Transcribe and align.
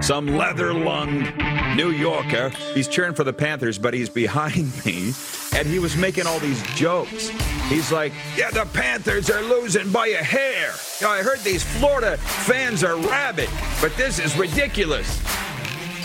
Some 0.00 0.26
leather 0.26 0.72
lunged 0.72 1.32
New 1.76 1.90
Yorker. 1.90 2.50
He's 2.74 2.86
cheering 2.86 3.14
for 3.14 3.24
the 3.24 3.32
Panthers, 3.32 3.78
but 3.78 3.92
he's 3.92 4.08
behind 4.08 4.84
me. 4.84 5.12
And 5.54 5.66
he 5.66 5.78
was 5.78 5.96
making 5.96 6.26
all 6.26 6.38
these 6.38 6.62
jokes. 6.74 7.28
He's 7.68 7.90
like, 7.90 8.12
Yeah, 8.36 8.50
the 8.50 8.66
Panthers 8.66 9.30
are 9.30 9.42
losing 9.42 9.90
by 9.90 10.08
a 10.08 10.22
hair. 10.22 10.72
I 11.06 11.22
heard 11.22 11.40
these 11.40 11.64
Florida 11.64 12.16
fans 12.18 12.84
are 12.84 12.96
rabid, 12.96 13.48
but 13.80 13.96
this 13.96 14.18
is 14.18 14.36
ridiculous. 14.38 15.20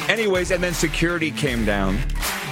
Anyways, 0.10 0.52
and 0.52 0.64
then 0.64 0.74
security 0.74 1.30
came 1.32 1.64
down. 1.64 1.98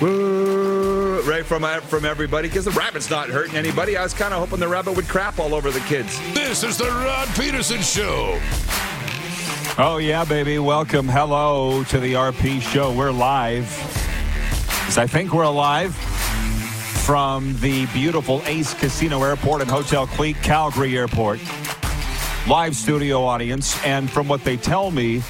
Right 0.01 1.43
from 1.45 1.63
uh, 1.63 1.79
from 1.81 2.05
everybody 2.05 2.47
because 2.47 2.65
the 2.65 2.71
rabbit's 2.71 3.09
not 3.09 3.27
hurting 3.29 3.55
anybody. 3.57 3.97
I 3.97 4.03
was 4.03 4.13
kind 4.13 4.33
of 4.33 4.39
hoping 4.39 4.59
the 4.59 4.67
rabbit 4.67 4.95
would 4.95 5.07
crap 5.07 5.39
all 5.39 5.53
over 5.53 5.71
the 5.71 5.81
kids. 5.81 6.17
This 6.33 6.63
is 6.63 6.77
the 6.77 6.85
Rod 6.85 7.27
Pedersen 7.29 7.81
Show. 7.81 8.39
Oh, 9.81 9.95
yeah, 9.95 10.25
baby. 10.25 10.59
Welcome. 10.59 11.07
Hello 11.07 11.85
to 11.85 11.99
the 12.01 12.15
RP 12.15 12.59
show. 12.59 12.93
We're 12.93 13.13
live. 13.13 13.63
I 14.97 15.07
think 15.07 15.31
we're 15.31 15.43
alive 15.43 15.95
from 17.05 17.55
the 17.61 17.85
beautiful 17.93 18.41
Ace 18.45 18.73
Casino 18.73 19.23
Airport 19.23 19.61
and 19.61 19.71
Hotel 19.71 20.05
Clique, 20.05 20.35
Calgary 20.43 20.97
Airport. 20.97 21.39
Live 22.45 22.75
studio 22.75 23.23
audience. 23.23 23.81
And 23.85 24.11
from 24.11 24.27
what 24.27 24.43
they 24.43 24.57
tell 24.57 24.91
me, 24.91 25.23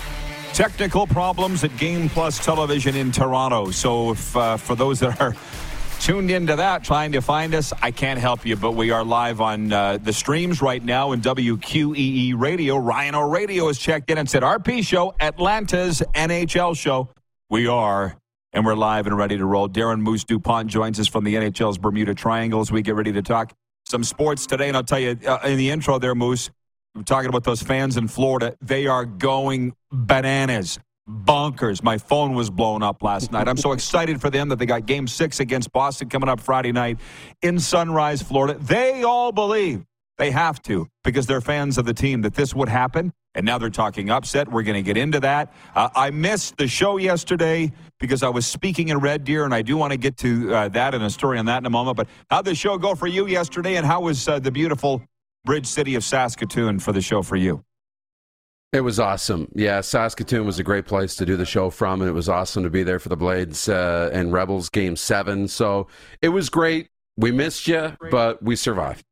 technical 0.54 1.06
problems 1.06 1.64
at 1.64 1.78
Game 1.78 2.10
Plus 2.10 2.44
Television 2.44 2.96
in 2.96 3.12
Toronto. 3.12 3.70
So, 3.70 4.14
if 4.14 4.36
uh, 4.36 4.58
for 4.58 4.74
those 4.74 5.00
that 5.02 5.22
are 5.22 5.36
tuned 6.00 6.32
into 6.32 6.56
that, 6.56 6.84
trying 6.84 7.12
to 7.12 7.22
find 7.22 7.54
us, 7.54 7.74
I 7.82 7.92
can't 7.92 8.20
help 8.20 8.46
you, 8.46 8.56
but 8.56 8.72
we 8.72 8.92
are 8.92 9.04
live 9.04 9.42
on 9.42 9.72
uh, 9.72 9.98
the 9.98 10.14
streams 10.14 10.62
right 10.62 10.84
now 10.84 11.12
in 11.12 11.22
WQEE 11.22 12.40
Radio. 12.40 12.78
Ryan 12.78 13.16
O'Radio 13.16 13.68
has 13.68 13.78
checked 13.78 14.10
in 14.10 14.18
and 14.18 14.30
said, 14.30 14.42
RP 14.42 14.84
Show, 14.86 15.14
Atlanta's 15.20 16.02
NHL 16.16 16.78
show. 16.78 17.10
We 17.50 17.68
are, 17.68 18.18
and 18.54 18.66
we're 18.66 18.76
live 18.76 19.08
and 19.08 19.18
ready 19.18 19.38
to 19.38 19.46
roll. 19.46 19.68
Darren 19.68 20.00
Moose 20.00 20.24
DuPont 20.24 20.70
joins 20.70 21.00
us 21.00 21.08
from 21.08 21.26
the 21.26 21.36
NHL's 21.36 21.78
Bermuda 21.78 22.16
Triangle 22.16 22.62
as 22.62 22.72
we 22.72 22.82
get 22.82 22.96
ready 22.96 23.12
to 23.12 23.22
talk 23.22 23.54
some 23.86 24.04
sports 24.04 24.46
today. 24.46 24.70
And 24.70 24.78
I'll 24.78 24.84
tell 24.84 25.00
you 25.00 25.18
uh, 25.28 25.40
in 25.44 25.58
the 25.58 25.70
intro 25.70 26.00
there, 26.00 26.16
Moose, 26.16 26.50
we're 26.96 27.04
talking 27.04 27.30
about 27.30 27.44
those 27.44 27.62
fans 27.62 27.98
in 27.98 28.08
Florida. 28.08 28.56
They 28.62 28.88
are 28.88 29.06
going 29.06 29.74
bananas 29.92 30.80
bonkers. 31.10 31.84
My 31.84 31.98
phone 31.98 32.36
was 32.36 32.50
blown 32.50 32.84
up 32.84 33.02
last 33.02 33.32
night. 33.32 33.48
I'm 33.48 33.58
so 33.58 33.72
excited 33.72 34.22
for 34.22 34.30
them 34.30 34.50
that 34.50 34.60
they 34.60 34.66
got 34.66 34.86
game 34.86 35.08
six 35.08 35.40
against 35.40 35.72
Boston 35.72 36.10
coming 36.10 36.30
up 36.30 36.40
Friday 36.40 36.72
night 36.72 37.00
in 37.42 37.60
Sunrise, 37.60 38.22
Florida. 38.22 38.58
They 38.60 39.04
all 39.04 39.32
believe 39.32 39.84
they 40.18 40.32
have 40.32 40.62
to 40.64 40.88
because 41.04 41.26
they're 41.26 41.42
fans 41.42 41.78
of 41.78 41.86
the 41.86 41.94
team 41.94 42.22
that 42.22 42.36
this 42.36 42.54
would 42.54 42.70
happen. 42.70 43.12
And 43.36 43.46
now 43.46 43.58
they're 43.58 43.70
talking 43.70 44.10
upset. 44.10 44.52
We're 44.52 44.64
going 44.64 44.76
to 44.76 44.82
get 44.82 44.98
into 44.98 45.20
that. 45.20 45.54
Uh, 45.76 45.90
I 45.96 46.10
missed 46.10 46.58
the 46.58 46.68
show 46.68 46.98
yesterday 46.98 47.72
because 48.00 48.24
I 48.24 48.30
was 48.30 48.46
speaking 48.48 48.90
in 48.90 48.98
Red 48.98 49.24
Deer, 49.24 49.46
and 49.46 49.54
I 49.54 49.62
do 49.62 49.78
want 49.78 49.92
to 49.92 49.98
get 49.98 50.18
to 50.18 50.54
uh, 50.54 50.68
that 50.70 50.96
and 50.96 51.04
a 51.04 51.10
story 51.12 51.38
on 51.38 51.46
that 51.46 51.60
in 51.60 51.66
a 51.66 51.70
moment. 51.70 51.96
But 51.96 52.08
how'd 52.30 52.46
the 52.46 52.56
show 52.56 52.78
go 52.78 52.96
for 52.96 53.08
you 53.08 53.28
yesterday, 53.28 53.76
and 53.76 53.86
how 53.86 54.02
was 54.02 54.28
uh, 54.28 54.40
the 54.40 54.52
beautiful 54.52 55.04
Bridge 55.46 55.68
City 55.68 55.94
of 55.96 56.04
Saskatoon 56.04 56.80
for 56.80 56.92
the 56.92 57.02
show 57.02 57.22
for 57.22 57.36
you? 57.36 57.64
It 58.72 58.82
was 58.82 59.00
awesome. 59.00 59.48
Yeah, 59.56 59.82
Saskatoon 59.82 60.46
was 60.46 60.60
a 60.60 60.64
great 60.64 60.86
place 60.86 61.16
to 61.16 61.26
do 61.26 61.36
the 61.36 61.46
show 61.46 61.72
from, 61.72 62.02
and 62.02 62.10
it 62.10 62.14
was 62.14 62.30
awesome 62.30 62.62
to 62.64 62.70
be 62.70 62.84
there 62.84 63.00
for 63.00 63.10
the 63.10 63.18
Blades 63.18 63.68
uh, 63.68 64.12
and 64.14 64.32
Rebels 64.32 64.70
game 64.70 64.96
seven. 64.96 65.48
So 65.48 65.88
it 66.22 66.30
was 66.30 66.50
great. 66.50 66.90
We 67.18 67.32
missed 67.32 67.68
you, 67.68 67.98
but 68.12 68.44
we 68.44 68.56
survived. 68.56 69.04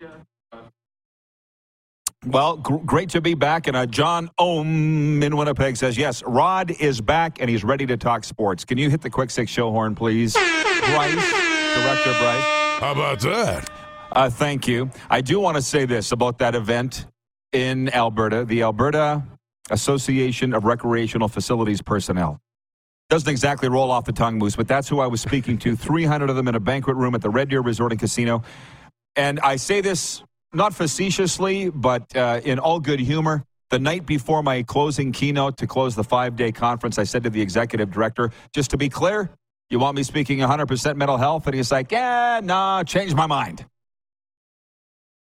Well, 2.25 2.57
gr- 2.57 2.78
great 2.78 3.09
to 3.09 3.22
be 3.22 3.34
back. 3.34 3.68
And 3.68 3.75
uh, 3.75 3.88
John 3.88 4.29
Ohm 4.38 5.23
in 5.23 5.35
Winnipeg 5.35 5.75
says, 5.75 5.97
yes, 5.97 6.22
Rod 6.24 6.72
is 6.72 7.01
back 7.01 7.41
and 7.41 7.50
he's 7.50 7.63
ready 7.63 7.85
to 7.88 7.97
talk 7.97 8.24
sports. 8.24 8.63
Can 8.63 8.78
you 8.78 8.89
hit 8.89 9.01
the 9.01 9.09
quick 9.09 9.31
six 9.31 9.51
show 9.51 9.72
horn, 9.72 9.95
please? 9.95 10.34
Bryce, 10.34 11.13
Director 11.13 12.13
Bryce. 12.19 12.44
How 12.79 12.91
about 12.91 13.19
that? 13.22 13.69
Uh, 14.12 14.29
thank 14.29 14.68
you. 14.68 14.91
I 15.09 15.22
do 15.22 15.39
want 15.39 15.57
to 15.57 15.62
say 15.62 15.85
this 15.85 16.12
about 16.12 16.38
that 16.39 16.53
event 16.53 17.07
in 17.53 17.89
Alberta, 17.89 18.45
the 18.45 18.62
Alberta 18.62 19.24
Association 19.69 20.53
of 20.53 20.66
Recreational 20.66 21.28
Facilities 21.28 21.81
Personnel. 21.81 22.39
Doesn't 23.09 23.29
exactly 23.29 23.69
roll 23.69 23.89
off 23.89 24.05
the 24.05 24.11
tongue, 24.11 24.38
Moose, 24.38 24.55
but 24.55 24.67
that's 24.67 24.89
who 24.89 25.00
I 25.00 25.07
was 25.07 25.22
speaking 25.22 25.57
to. 25.59 25.75
300 25.75 26.29
of 26.29 26.35
them 26.35 26.47
in 26.47 26.55
a 26.55 26.59
banquet 26.59 26.97
room 26.97 27.16
at 27.16 27.22
the 27.22 27.29
Red 27.29 27.50
Deer 27.50 27.61
Resort 27.61 27.91
and 27.94 28.00
Casino. 28.00 28.44
And 29.16 29.39
I 29.39 29.56
say 29.56 29.81
this 29.81 30.23
not 30.53 30.73
facetiously, 30.73 31.69
but 31.69 32.16
uh, 32.16 32.41
in 32.44 32.59
all 32.59 32.79
good 32.79 33.00
humor. 33.00 33.44
The 33.69 33.79
night 33.79 34.06
before 34.06 34.44
my 34.44 34.63
closing 34.63 35.11
keynote 35.11 35.57
to 35.57 35.67
close 35.67 35.95
the 35.95 36.03
five 36.03 36.35
day 36.35 36.51
conference, 36.51 36.97
I 36.97 37.03
said 37.03 37.23
to 37.23 37.29
the 37.29 37.41
executive 37.41 37.91
director, 37.91 38.31
just 38.53 38.72
to 38.72 38.77
be 38.77 38.88
clear, 38.88 39.29
you 39.69 39.79
want 39.79 39.97
me 39.97 40.03
speaking 40.03 40.39
100% 40.39 40.95
mental 40.95 41.17
health? 41.17 41.45
And 41.47 41.56
he's 41.56 41.72
like, 41.72 41.91
yeah, 41.91 42.39
nah, 42.41 42.83
change 42.83 43.13
my 43.13 43.25
mind. 43.25 43.66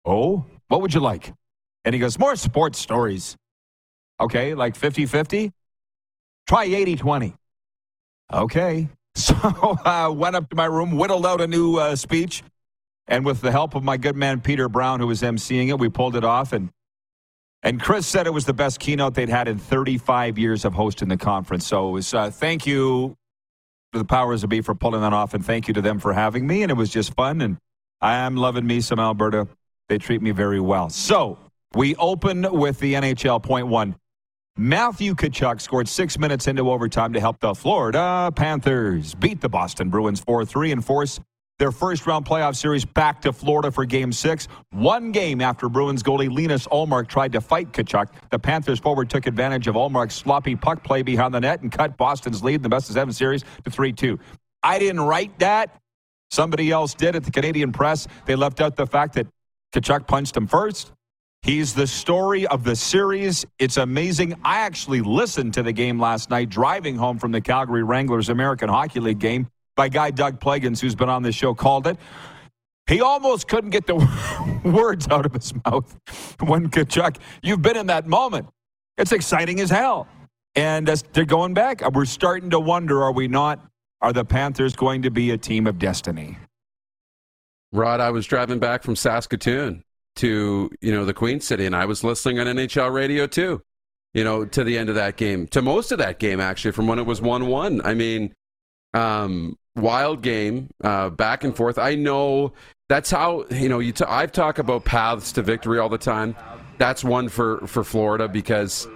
Oh, 0.04 0.44
what 0.68 0.82
would 0.82 0.92
you 0.92 1.00
like? 1.00 1.32
And 1.84 1.94
he 1.94 1.98
goes, 1.98 2.18
more 2.18 2.36
sports 2.36 2.78
stories. 2.78 3.36
Okay, 4.20 4.54
like 4.54 4.76
50 4.76 5.06
50? 5.06 5.52
Try 6.46 6.64
80 6.64 6.96
20. 6.96 7.34
Okay. 8.32 8.88
So 9.14 9.34
I 9.84 10.04
uh, 10.04 10.12
went 10.12 10.36
up 10.36 10.48
to 10.50 10.54
my 10.54 10.66
room, 10.66 10.96
whittled 10.96 11.26
out 11.26 11.40
a 11.40 11.48
new 11.48 11.76
uh, 11.76 11.96
speech, 11.96 12.44
and 13.08 13.24
with 13.24 13.40
the 13.40 13.50
help 13.50 13.74
of 13.74 13.82
my 13.82 13.96
good 13.96 14.14
man 14.14 14.40
Peter 14.40 14.68
Brown, 14.68 15.00
who 15.00 15.08
was 15.08 15.22
emceeing 15.22 15.70
it, 15.70 15.78
we 15.80 15.88
pulled 15.88 16.14
it 16.14 16.22
off. 16.22 16.52
And 16.52 16.70
and 17.64 17.80
Chris 17.80 18.06
said 18.06 18.28
it 18.28 18.32
was 18.32 18.44
the 18.44 18.52
best 18.52 18.78
keynote 18.78 19.14
they'd 19.14 19.28
had 19.28 19.48
in 19.48 19.58
35 19.58 20.38
years 20.38 20.64
of 20.64 20.72
hosting 20.72 21.08
the 21.08 21.16
conference. 21.16 21.66
So 21.66 21.88
it 21.88 21.92
was 21.92 22.14
uh, 22.14 22.30
thank 22.30 22.64
you 22.64 23.16
to 23.92 23.98
the 23.98 24.04
powers 24.04 24.44
of 24.44 24.50
be 24.50 24.60
for 24.60 24.76
pulling 24.76 25.00
that 25.00 25.12
off, 25.12 25.34
and 25.34 25.44
thank 25.44 25.66
you 25.66 25.74
to 25.74 25.82
them 25.82 25.98
for 25.98 26.12
having 26.12 26.46
me. 26.46 26.62
And 26.62 26.70
it 26.70 26.76
was 26.76 26.90
just 26.90 27.12
fun, 27.14 27.40
and 27.40 27.56
I 28.00 28.18
am 28.18 28.36
loving 28.36 28.68
me 28.68 28.80
some 28.80 29.00
Alberta. 29.00 29.48
They 29.88 29.98
treat 29.98 30.22
me 30.22 30.30
very 30.30 30.60
well. 30.60 30.90
So 30.90 31.38
we 31.74 31.96
open 31.96 32.46
with 32.52 32.78
the 32.78 32.94
NHL 32.94 33.42
point 33.42 33.66
one. 33.66 33.96
Matthew 34.60 35.14
Tkachuk 35.14 35.60
scored 35.60 35.88
six 35.88 36.18
minutes 36.18 36.48
into 36.48 36.68
overtime 36.68 37.12
to 37.12 37.20
help 37.20 37.38
the 37.38 37.54
Florida 37.54 38.32
Panthers 38.34 39.14
beat 39.14 39.40
the 39.40 39.48
Boston 39.48 39.88
Bruins 39.88 40.18
4 40.18 40.44
3 40.44 40.72
and 40.72 40.84
force 40.84 41.20
their 41.60 41.70
first 41.70 42.08
round 42.08 42.26
playoff 42.26 42.56
series 42.56 42.84
back 42.84 43.20
to 43.20 43.32
Florida 43.32 43.70
for 43.70 43.84
game 43.84 44.10
six. 44.10 44.48
One 44.70 45.12
game 45.12 45.40
after 45.40 45.68
Bruins 45.68 46.02
goalie 46.02 46.28
Linus 46.28 46.66
Ullmark 46.66 47.06
tried 47.06 47.30
to 47.34 47.40
fight 47.40 47.70
Tkachuk, 47.70 48.08
the 48.30 48.38
Panthers 48.40 48.80
forward 48.80 49.08
took 49.08 49.28
advantage 49.28 49.68
of 49.68 49.76
Ullmark's 49.76 50.16
sloppy 50.16 50.56
puck 50.56 50.82
play 50.82 51.02
behind 51.02 51.32
the 51.32 51.40
net 51.40 51.62
and 51.62 51.70
cut 51.70 51.96
Boston's 51.96 52.42
lead 52.42 52.56
in 52.56 52.62
the 52.62 52.68
best 52.68 52.90
of 52.90 52.94
seven 52.94 53.14
series 53.14 53.44
to 53.62 53.70
3 53.70 53.92
2. 53.92 54.18
I 54.64 54.80
didn't 54.80 55.02
write 55.02 55.38
that. 55.38 55.80
Somebody 56.32 56.72
else 56.72 56.94
did 56.94 57.14
at 57.14 57.22
the 57.22 57.30
Canadian 57.30 57.70
press. 57.70 58.08
They 58.26 58.34
left 58.34 58.60
out 58.60 58.74
the 58.74 58.88
fact 58.88 59.14
that 59.14 59.28
Tkachuk 59.72 60.08
punched 60.08 60.36
him 60.36 60.48
first. 60.48 60.90
He's 61.42 61.72
the 61.74 61.86
story 61.86 62.46
of 62.48 62.64
the 62.64 62.74
series. 62.74 63.46
It's 63.58 63.76
amazing. 63.76 64.34
I 64.44 64.60
actually 64.60 65.00
listened 65.00 65.54
to 65.54 65.62
the 65.62 65.72
game 65.72 65.98
last 65.98 66.30
night 66.30 66.50
driving 66.50 66.96
home 66.96 67.18
from 67.18 67.32
the 67.32 67.40
Calgary 67.40 67.84
Wranglers 67.84 68.28
American 68.28 68.68
Hockey 68.68 69.00
League 69.00 69.20
game. 69.20 69.48
My 69.76 69.88
guy 69.88 70.10
Doug 70.10 70.40
Plegans, 70.40 70.80
who's 70.80 70.96
been 70.96 71.08
on 71.08 71.22
this 71.22 71.34
show, 71.34 71.54
called 71.54 71.86
it. 71.86 71.96
He 72.88 73.00
almost 73.00 73.48
couldn't 73.48 73.70
get 73.70 73.86
the 73.86 73.94
words 74.64 75.06
out 75.08 75.26
of 75.26 75.32
his 75.32 75.54
mouth 75.64 75.96
when 76.40 76.68
Tkachuk, 76.68 77.16
you've 77.42 77.62
been 77.62 77.76
in 77.76 77.86
that 77.86 78.06
moment. 78.06 78.48
It's 78.96 79.12
exciting 79.12 79.60
as 79.60 79.70
hell. 79.70 80.08
And 80.56 80.88
as 80.88 81.02
they're 81.12 81.24
going 81.24 81.54
back. 81.54 81.88
We're 81.92 82.04
starting 82.04 82.50
to 82.50 82.58
wonder 82.58 83.02
are 83.02 83.12
we 83.12 83.28
not, 83.28 83.64
are 84.00 84.12
the 84.12 84.24
Panthers 84.24 84.74
going 84.74 85.02
to 85.02 85.10
be 85.10 85.30
a 85.30 85.38
team 85.38 85.66
of 85.68 85.78
destiny? 85.78 86.36
Rod, 87.70 88.00
I 88.00 88.10
was 88.10 88.26
driving 88.26 88.58
back 88.58 88.82
from 88.82 88.96
Saskatoon 88.96 89.84
to 90.16 90.70
you 90.80 90.92
know 90.92 91.04
the 91.04 91.14
Queen 91.14 91.40
City, 91.40 91.66
and 91.66 91.76
I 91.76 91.84
was 91.84 92.04
listening 92.04 92.38
on 92.38 92.46
NHL 92.46 92.92
radio 92.92 93.26
too. 93.26 93.62
You 94.14 94.24
know, 94.24 94.44
to 94.46 94.64
the 94.64 94.78
end 94.78 94.88
of 94.88 94.94
that 94.94 95.16
game, 95.16 95.46
to 95.48 95.62
most 95.62 95.92
of 95.92 95.98
that 95.98 96.18
game 96.18 96.40
actually, 96.40 96.72
from 96.72 96.86
when 96.86 96.98
it 96.98 97.06
was 97.06 97.20
one-one. 97.20 97.82
I 97.84 97.94
mean, 97.94 98.34
um, 98.94 99.56
wild 99.76 100.22
game, 100.22 100.70
uh, 100.82 101.10
back 101.10 101.44
and 101.44 101.54
forth. 101.54 101.78
I 101.78 101.94
know 101.94 102.54
that's 102.88 103.10
how 103.10 103.44
you 103.50 103.68
know. 103.68 103.78
You 103.78 103.92
t- 103.92 104.04
I've 104.06 104.32
talked 104.32 104.58
about 104.58 104.84
paths 104.84 105.32
to 105.32 105.42
victory 105.42 105.78
all 105.78 105.88
the 105.88 105.98
time. 105.98 106.34
That's 106.78 107.04
one 107.04 107.28
for 107.28 107.66
for 107.66 107.84
Florida 107.84 108.28
because 108.28 108.88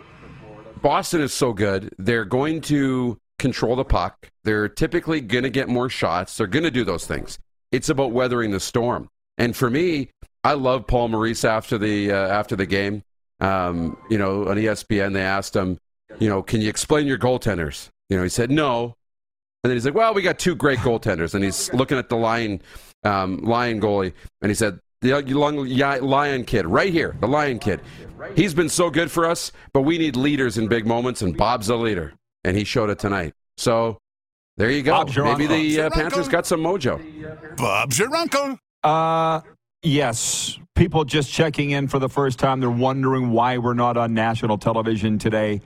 Boston 0.80 1.20
is 1.20 1.32
so 1.32 1.52
good. 1.52 1.94
They're 1.98 2.24
going 2.24 2.60
to 2.62 3.18
control 3.38 3.76
the 3.76 3.84
puck. 3.84 4.30
They're 4.44 4.68
typically 4.68 5.20
going 5.20 5.44
to 5.44 5.50
get 5.50 5.68
more 5.68 5.88
shots. 5.88 6.36
They're 6.36 6.46
going 6.46 6.64
to 6.64 6.70
do 6.70 6.84
those 6.84 7.06
things. 7.06 7.38
It's 7.70 7.88
about 7.88 8.12
weathering 8.12 8.50
the 8.50 8.60
storm. 8.60 9.08
And 9.38 9.56
for 9.56 9.70
me, 9.70 10.10
I 10.44 10.54
love 10.54 10.86
Paul 10.86 11.08
Maurice 11.08 11.44
after 11.44 11.78
the 11.78 12.12
uh, 12.12 12.28
after 12.28 12.56
the 12.56 12.66
game. 12.66 13.02
Um, 13.40 13.96
you 14.08 14.18
know, 14.18 14.48
on 14.48 14.56
ESPN, 14.56 15.14
they 15.14 15.22
asked 15.22 15.56
him, 15.56 15.78
you 16.18 16.28
know, 16.28 16.42
can 16.42 16.60
you 16.60 16.68
explain 16.68 17.06
your 17.06 17.18
goaltenders? 17.18 17.88
You 18.08 18.16
know, 18.16 18.22
he 18.22 18.28
said 18.28 18.50
no. 18.50 18.94
And 19.64 19.70
then 19.70 19.76
he's 19.76 19.84
like, 19.84 19.94
well, 19.94 20.14
we 20.14 20.22
got 20.22 20.38
two 20.38 20.54
great 20.54 20.80
goaltenders. 20.80 21.34
And 21.34 21.44
he's 21.44 21.72
looking 21.72 21.98
at 21.98 22.08
the 22.08 22.16
Lyon, 22.16 22.60
um, 23.04 23.38
Lyon 23.38 23.80
goalie, 23.80 24.12
and 24.40 24.50
he 24.50 24.54
said, 24.54 24.80
the 25.00 25.20
young 25.22 25.56
Lyon 26.00 26.44
kid, 26.44 26.66
right 26.66 26.92
here, 26.92 27.16
the 27.20 27.26
Lyon 27.26 27.58
kid. 27.58 27.80
He's 28.36 28.54
been 28.54 28.68
so 28.68 28.88
good 28.88 29.10
for 29.10 29.26
us, 29.26 29.50
but 29.72 29.82
we 29.82 29.98
need 29.98 30.14
leaders 30.14 30.58
in 30.58 30.68
big 30.68 30.86
moments, 30.86 31.22
and 31.22 31.36
Bob's 31.36 31.68
a 31.68 31.76
leader. 31.76 32.14
And 32.44 32.56
he 32.56 32.64
showed 32.64 32.90
it 32.90 33.00
tonight. 33.00 33.34
So 33.56 33.98
there 34.56 34.70
you 34.70 34.82
go. 34.82 35.04
Maybe 35.04 35.46
the 35.46 35.82
uh, 35.82 35.90
Panthers 35.90 36.28
got 36.28 36.46
some 36.46 36.60
mojo. 36.60 37.56
Bob's 37.56 37.98
your 37.98 38.14
uncle. 38.14 38.58
Uh, 38.84 39.40
yes. 39.82 40.58
People 40.74 41.04
just 41.04 41.30
checking 41.30 41.70
in 41.70 41.86
for 41.88 41.98
the 41.98 42.08
first 42.08 42.38
time. 42.38 42.60
They're 42.60 42.70
wondering 42.70 43.30
why 43.30 43.58
we're 43.58 43.74
not 43.74 43.96
on 43.96 44.14
national 44.14 44.58
television 44.58 45.18
today. 45.18 45.60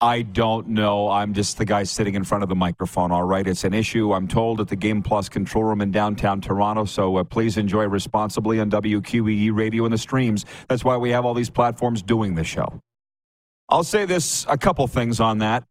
I 0.00 0.22
don't 0.22 0.68
know. 0.68 1.08
I'm 1.08 1.32
just 1.32 1.56
the 1.56 1.64
guy 1.64 1.84
sitting 1.84 2.14
in 2.14 2.24
front 2.24 2.42
of 2.42 2.50
the 2.50 2.54
microphone, 2.54 3.12
all 3.12 3.22
right? 3.22 3.46
It's 3.46 3.64
an 3.64 3.72
issue, 3.72 4.12
I'm 4.12 4.28
told, 4.28 4.60
at 4.60 4.68
the 4.68 4.76
Game 4.76 5.02
Plus 5.02 5.30
control 5.30 5.64
room 5.64 5.80
in 5.80 5.90
downtown 5.90 6.42
Toronto. 6.42 6.84
So 6.84 7.16
uh, 7.16 7.24
please 7.24 7.56
enjoy 7.56 7.84
responsibly 7.84 8.60
on 8.60 8.70
WQEE 8.70 9.54
radio 9.54 9.84
and 9.84 9.92
the 9.94 9.98
streams. 9.98 10.44
That's 10.68 10.84
why 10.84 10.98
we 10.98 11.10
have 11.10 11.24
all 11.24 11.32
these 11.32 11.48
platforms 11.48 12.02
doing 12.02 12.34
the 12.34 12.44
show. 12.44 12.80
I'll 13.70 13.84
say 13.84 14.04
this 14.04 14.44
a 14.48 14.58
couple 14.58 14.86
things 14.86 15.18
on 15.18 15.38
that. 15.38 15.64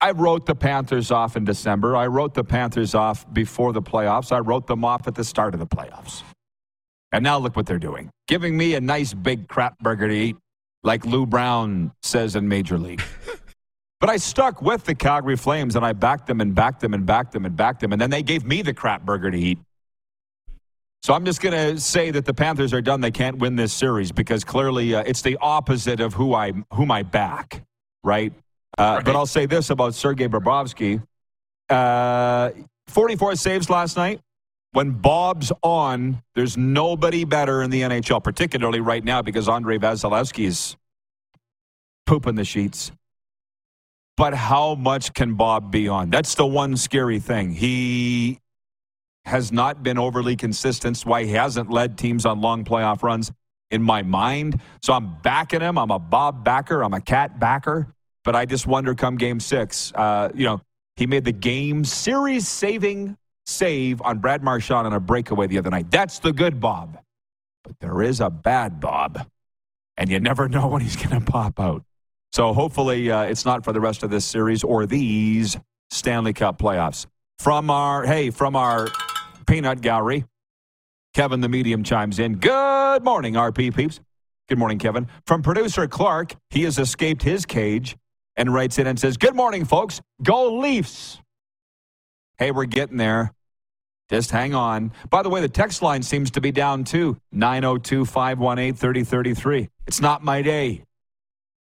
I 0.00 0.10
wrote 0.10 0.46
the 0.46 0.54
Panthers 0.54 1.10
off 1.10 1.36
in 1.36 1.44
December. 1.44 1.96
I 1.96 2.06
wrote 2.06 2.34
the 2.34 2.44
Panthers 2.44 2.94
off 2.94 3.32
before 3.32 3.72
the 3.72 3.82
playoffs. 3.82 4.30
I 4.30 4.40
wrote 4.40 4.66
them 4.66 4.84
off 4.84 5.08
at 5.08 5.14
the 5.14 5.24
start 5.24 5.54
of 5.54 5.60
the 5.60 5.66
playoffs. 5.66 6.22
And 7.12 7.22
now 7.22 7.38
look 7.38 7.56
what 7.56 7.66
they're 7.66 7.78
doing 7.78 8.10
giving 8.26 8.56
me 8.56 8.74
a 8.74 8.80
nice 8.80 9.14
big 9.14 9.48
crap 9.48 9.78
burger 9.78 10.08
to 10.08 10.14
eat 10.14 10.36
like 10.82 11.04
Lou 11.04 11.26
Brown 11.26 11.92
says 12.02 12.36
in 12.36 12.48
Major 12.48 12.78
League. 12.78 13.02
but 14.00 14.10
I 14.10 14.16
stuck 14.16 14.62
with 14.62 14.84
the 14.84 14.94
Calgary 14.94 15.36
Flames 15.36 15.76
and 15.76 15.84
I 15.84 15.92
backed 15.92 16.26
them 16.26 16.40
and 16.40 16.54
backed 16.54 16.80
them 16.80 16.94
and 16.94 17.06
backed 17.06 17.32
them 17.32 17.44
and 17.44 17.56
backed 17.56 17.80
them. 17.80 17.92
And 17.92 18.00
then 18.00 18.10
they 18.10 18.22
gave 18.22 18.44
me 18.44 18.62
the 18.62 18.74
crap 18.74 19.02
burger 19.02 19.30
to 19.30 19.38
eat. 19.38 19.58
So 21.02 21.14
I'm 21.14 21.24
just 21.24 21.40
going 21.40 21.54
to 21.54 21.80
say 21.80 22.10
that 22.10 22.24
the 22.24 22.34
Panthers 22.34 22.72
are 22.72 22.80
done. 22.80 23.00
They 23.00 23.12
can't 23.12 23.38
win 23.38 23.54
this 23.54 23.72
series 23.72 24.10
because 24.10 24.42
clearly 24.42 24.94
uh, 24.94 25.04
it's 25.06 25.22
the 25.22 25.38
opposite 25.40 26.00
of 26.00 26.14
who 26.14 26.34
I 26.34 26.52
whom 26.72 26.90
I 26.90 27.04
back, 27.04 27.62
right? 28.02 28.32
Uh, 28.78 28.96
right. 28.96 29.04
But 29.04 29.16
I'll 29.16 29.26
say 29.26 29.46
this 29.46 29.70
about 29.70 29.94
Sergei 29.94 30.28
Bobrovsky: 30.28 31.02
uh, 31.68 32.50
44 32.88 33.36
saves 33.36 33.70
last 33.70 33.96
night. 33.96 34.20
When 34.72 34.90
Bob's 34.90 35.52
on, 35.62 36.22
there's 36.34 36.56
nobody 36.56 37.24
better 37.24 37.62
in 37.62 37.70
the 37.70 37.80
NHL, 37.82 38.22
particularly 38.22 38.80
right 38.80 39.02
now 39.02 39.22
because 39.22 39.48
Andrei 39.48 39.78
Vasilevskiy 39.78 40.44
is 40.44 40.76
pooping 42.04 42.34
the 42.34 42.44
sheets. 42.44 42.92
But 44.16 44.34
how 44.34 44.74
much 44.74 45.14
can 45.14 45.34
Bob 45.34 45.70
be 45.70 45.88
on? 45.88 46.10
That's 46.10 46.34
the 46.34 46.46
one 46.46 46.76
scary 46.76 47.20
thing. 47.20 47.52
He 47.52 48.40
has 49.26 49.52
not 49.52 49.82
been 49.82 49.98
overly 49.98 50.36
consistent. 50.36 50.96
That's 50.96 51.06
why 51.06 51.24
he 51.24 51.32
hasn't 51.32 51.70
led 51.70 51.98
teams 51.98 52.24
on 52.24 52.40
long 52.40 52.64
playoff 52.64 53.02
runs 53.02 53.32
in 53.70 53.82
my 53.82 54.02
mind. 54.02 54.60
So 54.82 54.92
I'm 54.92 55.16
backing 55.22 55.60
him. 55.60 55.76
I'm 55.76 55.90
a 55.90 55.98
Bob 55.98 56.44
backer. 56.44 56.82
I'm 56.82 56.94
a 56.94 57.00
cat 57.00 57.38
backer. 57.38 57.88
But 58.26 58.34
I 58.34 58.44
just 58.44 58.66
wonder 58.66 58.92
come 58.96 59.16
game 59.16 59.38
six, 59.38 59.92
uh, 59.94 60.30
you 60.34 60.44
know, 60.46 60.60
he 60.96 61.06
made 61.06 61.24
the 61.24 61.32
game 61.32 61.84
series 61.84 62.48
saving 62.48 63.16
save 63.46 64.02
on 64.02 64.18
Brad 64.18 64.42
Marchand 64.42 64.84
on 64.84 64.92
a 64.92 64.98
breakaway 64.98 65.46
the 65.46 65.58
other 65.58 65.70
night. 65.70 65.92
That's 65.92 66.18
the 66.18 66.32
good 66.32 66.58
Bob. 66.58 66.98
But 67.62 67.78
there 67.78 68.02
is 68.02 68.20
a 68.20 68.28
bad 68.28 68.80
Bob, 68.80 69.28
and 69.96 70.10
you 70.10 70.18
never 70.18 70.48
know 70.50 70.66
when 70.66 70.82
he's 70.82 70.96
going 70.96 71.10
to 71.10 71.20
pop 71.20 71.60
out. 71.60 71.84
So 72.32 72.52
hopefully 72.52 73.12
uh, 73.12 73.22
it's 73.22 73.44
not 73.44 73.62
for 73.62 73.72
the 73.72 73.80
rest 73.80 74.02
of 74.02 74.10
this 74.10 74.24
series 74.24 74.64
or 74.64 74.86
these 74.86 75.56
Stanley 75.90 76.32
Cup 76.32 76.58
playoffs. 76.58 77.06
From 77.38 77.70
our, 77.70 78.04
hey, 78.04 78.30
from 78.30 78.56
our 78.56 78.88
peanut 79.46 79.82
gallery, 79.82 80.24
Kevin 81.14 81.42
the 81.42 81.48
Medium 81.48 81.84
chimes 81.84 82.18
in. 82.18 82.38
Good 82.38 83.04
morning, 83.04 83.34
RP 83.34 83.72
peeps. 83.72 84.00
Good 84.48 84.58
morning, 84.58 84.80
Kevin. 84.80 85.06
From 85.26 85.42
producer 85.42 85.86
Clark, 85.86 86.34
he 86.50 86.64
has 86.64 86.76
escaped 86.76 87.22
his 87.22 87.46
cage 87.46 87.96
and 88.36 88.52
writes 88.52 88.78
in 88.78 88.86
and 88.86 88.98
says, 88.98 89.16
Good 89.16 89.34
morning, 89.34 89.64
folks. 89.64 90.00
Go 90.22 90.56
Leafs. 90.58 91.20
Hey, 92.38 92.50
we're 92.50 92.66
getting 92.66 92.98
there. 92.98 93.32
Just 94.08 94.30
hang 94.30 94.54
on. 94.54 94.92
By 95.10 95.22
the 95.22 95.30
way, 95.30 95.40
the 95.40 95.48
text 95.48 95.82
line 95.82 96.02
seems 96.02 96.30
to 96.32 96.40
be 96.40 96.52
down 96.52 96.84
too 96.84 97.16
902 97.32 98.04
518 98.04 98.74
3033. 98.74 99.68
It's 99.86 100.00
not 100.00 100.22
my 100.22 100.42
day. 100.42 100.84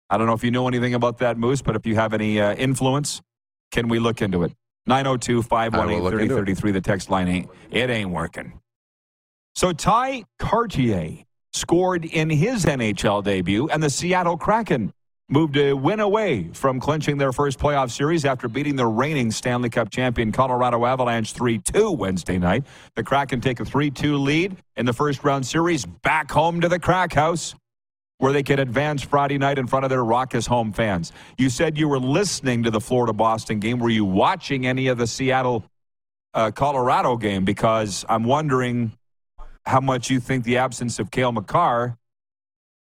I 0.09 0.17
don't 0.17 0.27
know 0.27 0.33
if 0.33 0.43
you 0.43 0.51
know 0.51 0.67
anything 0.67 0.93
about 0.93 1.19
that, 1.19 1.37
Moose, 1.37 1.61
but 1.61 1.75
if 1.75 1.85
you 1.85 1.95
have 1.95 2.13
any 2.13 2.39
uh, 2.39 2.53
influence, 2.55 3.21
can 3.71 3.87
we 3.87 3.99
look 3.99 4.21
into 4.21 4.43
it? 4.43 4.51
902 4.85 5.41
518 5.43 6.09
3033. 6.11 6.71
The 6.71 6.81
text 6.81 7.09
line 7.09 7.27
ain't, 7.27 7.49
it 7.71 7.89
ain't 7.89 8.09
working. 8.09 8.59
So 9.55 9.71
Tye 9.71 10.25
Kartye 10.39 11.25
scored 11.53 12.03
in 12.03 12.29
his 12.29 12.65
NHL 12.65 13.23
debut, 13.23 13.69
and 13.69 13.81
the 13.81 13.89
Seattle 13.89 14.37
Kraken 14.37 14.91
moved 15.29 15.57
a 15.57 15.73
win 15.73 15.99
away 15.99 16.49
from 16.53 16.79
clinching 16.79 17.17
their 17.17 17.31
first 17.31 17.57
playoff 17.57 17.91
series 17.91 18.25
after 18.25 18.47
beating 18.47 18.75
the 18.75 18.85
reigning 18.85 19.31
Stanley 19.31 19.69
Cup 19.69 19.89
champion 19.89 20.31
Colorado 20.31 20.85
Avalanche 20.85 21.33
3 21.33 21.59
2 21.59 21.91
Wednesday 21.91 22.37
night. 22.37 22.65
The 22.95 23.03
Kraken 23.03 23.41
take 23.41 23.59
a 23.59 23.65
3 23.65 23.89
2 23.89 24.17
lead 24.17 24.57
in 24.75 24.85
the 24.85 24.93
first 24.93 25.23
round 25.23 25.45
series 25.45 25.85
back 25.85 26.29
home 26.29 26.61
to 26.61 26.69
the 26.69 26.79
Crack 26.79 27.13
House. 27.13 27.55
Where 28.19 28.31
they 28.31 28.43
could 28.43 28.59
advance 28.59 29.01
Friday 29.01 29.37
night 29.37 29.57
in 29.57 29.67
front 29.67 29.83
of 29.83 29.89
their 29.89 30.03
raucous 30.03 30.45
home 30.45 30.71
fans. 30.71 31.11
You 31.37 31.49
said 31.49 31.77
you 31.77 31.89
were 31.89 31.99
listening 31.99 32.63
to 32.63 32.71
the 32.71 32.79
Florida 32.79 33.11
Boston 33.11 33.59
game. 33.59 33.79
Were 33.79 33.89
you 33.89 34.05
watching 34.05 34.65
any 34.65 34.87
of 34.87 34.97
the 34.97 35.07
Seattle 35.07 35.65
uh, 36.33 36.51
Colorado 36.51 37.17
game? 37.17 37.43
Because 37.43 38.05
I'm 38.07 38.23
wondering 38.23 38.93
how 39.65 39.81
much 39.81 40.09
you 40.09 40.21
think 40.21 40.45
the 40.45 40.57
absence 40.57 40.99
of 40.99 41.11
Cale 41.11 41.33
Makar, 41.33 41.97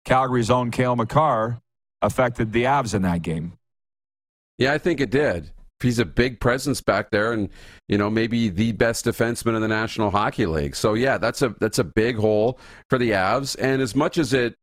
Calgary's 0.06 0.52
own 0.52 0.70
Cale 0.70 0.96
Makar, 0.96 1.63
affected 2.04 2.52
the 2.54 2.66
Avs 2.66 2.94
in 2.94 3.02
that 3.02 3.22
game. 3.22 3.54
Yeah, 4.58 4.74
I 4.74 4.78
think 4.78 5.02
it 5.02 5.10
did. 5.10 5.52
He's 5.82 6.00
a 6.00 6.06
big 6.06 6.40
presence 6.40 6.80
back 6.80 7.10
there, 7.10 7.34
and 7.34 7.50
you 7.88 7.98
know 7.98 8.10
maybe 8.10 8.50
the 8.50 8.72
best 8.72 9.06
defenseman 9.06 9.56
in 9.56 9.62
the 9.62 9.68
National 9.68 10.12
Hockey 10.12 10.46
League. 10.46 10.76
So 10.76 10.94
yeah, 10.94 11.18
that's 11.18 11.42
a 11.42 11.50
that's 11.60 11.80
a 11.80 11.84
big 11.84 12.16
hole 12.16 12.60
for 12.90 12.98
the 12.98 13.12
Avs. 13.12 13.58
And 13.60 13.82
as 13.82 13.96
much 13.96 14.18
as 14.18 14.34
it 14.34 14.56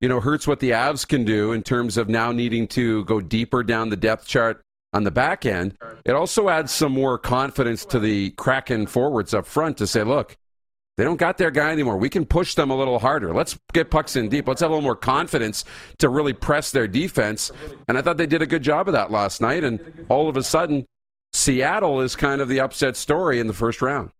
you 0.00 0.08
know 0.08 0.20
hurts 0.20 0.46
what 0.46 0.60
the 0.60 0.70
Avs 0.70 1.06
can 1.06 1.24
do 1.24 1.52
in 1.52 1.62
terms 1.62 1.96
of 1.96 2.08
now 2.08 2.30
needing 2.30 2.68
to 2.68 3.04
go 3.06 3.20
deeper 3.20 3.64
down 3.64 3.88
the 3.88 3.96
depth 3.96 4.26
chart 4.28 4.62
on 4.92 5.02
the 5.04 5.10
back 5.10 5.44
end, 5.44 5.76
it 6.04 6.12
also 6.12 6.48
adds 6.48 6.70
some 6.70 6.92
more 6.92 7.18
confidence 7.18 7.84
to 7.86 7.98
the 7.98 8.30
Kraken 8.32 8.86
forwards 8.86 9.34
up 9.34 9.46
front 9.46 9.78
to 9.78 9.86
say, 9.86 10.04
look, 10.04 10.36
they 10.98 11.04
don't 11.04 11.16
got 11.16 11.38
their 11.38 11.52
guy 11.52 11.70
anymore. 11.70 11.96
We 11.96 12.08
can 12.08 12.26
push 12.26 12.56
them 12.56 12.72
a 12.72 12.76
little 12.76 12.98
harder. 12.98 13.32
Let's 13.32 13.56
get 13.72 13.88
pucks 13.88 14.16
in 14.16 14.28
deep. 14.28 14.48
Let's 14.48 14.60
have 14.62 14.70
a 14.70 14.74
little 14.74 14.82
more 14.82 14.96
confidence 14.96 15.64
to 15.98 16.08
really 16.08 16.32
press 16.32 16.72
their 16.72 16.88
defense. 16.88 17.52
And 17.86 17.96
I 17.96 18.02
thought 18.02 18.16
they 18.16 18.26
did 18.26 18.42
a 18.42 18.46
good 18.46 18.64
job 18.64 18.88
of 18.88 18.94
that 18.94 19.12
last 19.12 19.40
night. 19.40 19.62
And 19.62 20.06
all 20.08 20.28
of 20.28 20.36
a 20.36 20.42
sudden, 20.42 20.86
Seattle 21.32 22.00
is 22.00 22.16
kind 22.16 22.40
of 22.40 22.48
the 22.48 22.58
upset 22.58 22.96
story 22.96 23.38
in 23.38 23.46
the 23.46 23.52
first 23.52 23.80
round. 23.80 24.10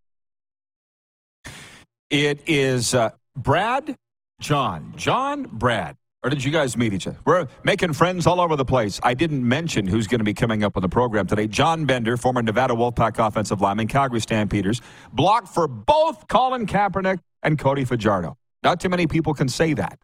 It 2.10 2.42
is 2.46 2.94
uh, 2.94 3.10
Brad, 3.34 3.96
John, 4.40 4.94
John, 4.96 5.48
Brad. 5.50 5.96
Or 6.24 6.30
did 6.30 6.42
you 6.42 6.50
guys 6.50 6.76
meet 6.76 6.92
each 6.92 7.06
other? 7.06 7.18
We're 7.24 7.46
making 7.62 7.92
friends 7.92 8.26
all 8.26 8.40
over 8.40 8.56
the 8.56 8.64
place. 8.64 8.98
I 9.04 9.14
didn't 9.14 9.46
mention 9.46 9.86
who's 9.86 10.08
going 10.08 10.18
to 10.18 10.24
be 10.24 10.34
coming 10.34 10.64
up 10.64 10.76
on 10.76 10.82
the 10.82 10.88
program 10.88 11.28
today. 11.28 11.46
John 11.46 11.84
Bender, 11.84 12.16
former 12.16 12.42
Nevada 12.42 12.74
Wolfpack 12.74 13.24
offensive 13.24 13.60
lineman, 13.60 13.86
Calgary 13.86 14.20
Stampeders, 14.20 14.80
blocked 15.12 15.48
for 15.48 15.68
both 15.68 16.26
Colin 16.26 16.66
Kaepernick 16.66 17.20
and 17.44 17.56
Cody 17.56 17.84
Fajardo. 17.84 18.36
Not 18.64 18.80
too 18.80 18.88
many 18.88 19.06
people 19.06 19.32
can 19.32 19.48
say 19.48 19.74
that. 19.74 19.98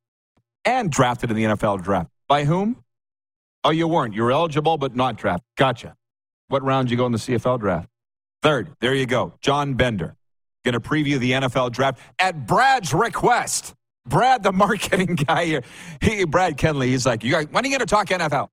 And 0.64 0.90
drafted 0.90 1.30
in 1.30 1.36
the 1.36 1.44
NFL 1.44 1.82
draft. 1.82 2.10
By 2.28 2.44
whom? 2.44 2.84
Oh, 3.64 3.70
you 3.70 3.88
weren't. 3.88 4.14
You 4.14 4.22
were 4.22 4.32
eligible, 4.32 4.78
but 4.78 4.94
not 4.94 5.16
drafted. 5.16 5.48
Gotcha. 5.56 5.96
What 6.48 6.62
round 6.62 6.90
you 6.90 6.96
go 6.96 7.06
in 7.06 7.12
the 7.12 7.18
CFL 7.18 7.58
draft? 7.58 7.88
Third. 8.40 8.70
There 8.80 8.94
you 8.94 9.06
go. 9.06 9.34
John 9.40 9.74
Bender. 9.74 10.14
Going 10.64 10.74
to 10.74 10.80
preview 10.80 11.18
the 11.18 11.32
NFL 11.32 11.72
draft 11.72 11.98
at 12.18 12.46
Brad's 12.46 12.94
request. 12.94 13.74
Brad, 14.06 14.42
the 14.42 14.52
marketing 14.52 15.14
guy 15.26 15.46
here, 15.46 15.62
he, 16.00 16.24
Brad 16.24 16.56
Kenley, 16.56 16.86
he's 16.86 17.06
like, 17.06 17.24
you 17.24 17.32
guys, 17.32 17.46
when 17.50 17.64
are 17.64 17.66
you 17.68 17.72
going 17.72 17.86
to 17.86 17.86
talk 17.86 18.08
NFL? 18.08 18.48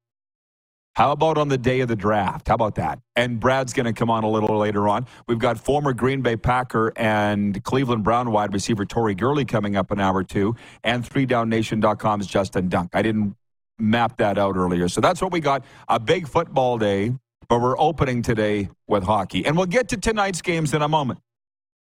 How 0.94 1.14
about 1.14 1.38
on 1.38 1.48
the 1.48 1.58
day 1.58 1.80
of 1.80 1.88
the 1.88 1.96
draft? 1.96 2.50
How 2.50 2.56
about 2.56 2.76
that? 2.76 3.00
And 3.16 3.40
Brad's 3.40 3.72
going 3.72 3.86
to 3.86 3.94
come 3.94 4.10
on 4.10 4.26
a 4.26 4.30
little 4.30 4.58
later 4.58 4.90
on. 4.90 5.08
We've 5.26 5.40
got 5.40 5.58
former 5.58 5.94
Green 5.94 6.22
Bay 6.22 6.36
Packer 6.36 6.92
and 6.98 7.64
Cleveland 7.64 8.04
Brown 8.04 8.32
wide 8.32 8.54
receiver 8.54 8.86
Tori 8.86 9.16
Gurley 9.16 9.46
coming 9.46 9.78
up 9.78 9.92
an 9.92 10.02
hour 10.02 10.18
or 10.18 10.24
two, 10.24 10.56
and 10.84 11.04
3downnation.com's 11.04 12.28
Justin 12.28 12.68
Dunk. 12.68 12.92
I 12.94 13.02
didn't 13.02 13.36
map 13.80 14.18
that 14.18 14.38
out 14.38 14.58
earlier. 14.58 14.90
So 14.90 15.02
that's 15.02 15.22
what 15.22 15.32
we 15.32 15.40
got. 15.40 15.64
A 15.88 16.00
big 16.00 16.28
football 16.28 16.78
day, 16.78 17.14
but 17.48 17.62
we're 17.62 17.80
opening 17.80 18.22
today 18.22 18.70
with 18.88 19.04
hockey. 19.04 19.46
And 19.46 19.58
we'll 19.58 19.68
get 19.68 19.90
to 19.90 19.98
tonight's 19.98 20.42
games 20.42 20.74
in 20.74 20.82
a 20.82 20.90
moment. 20.90 21.20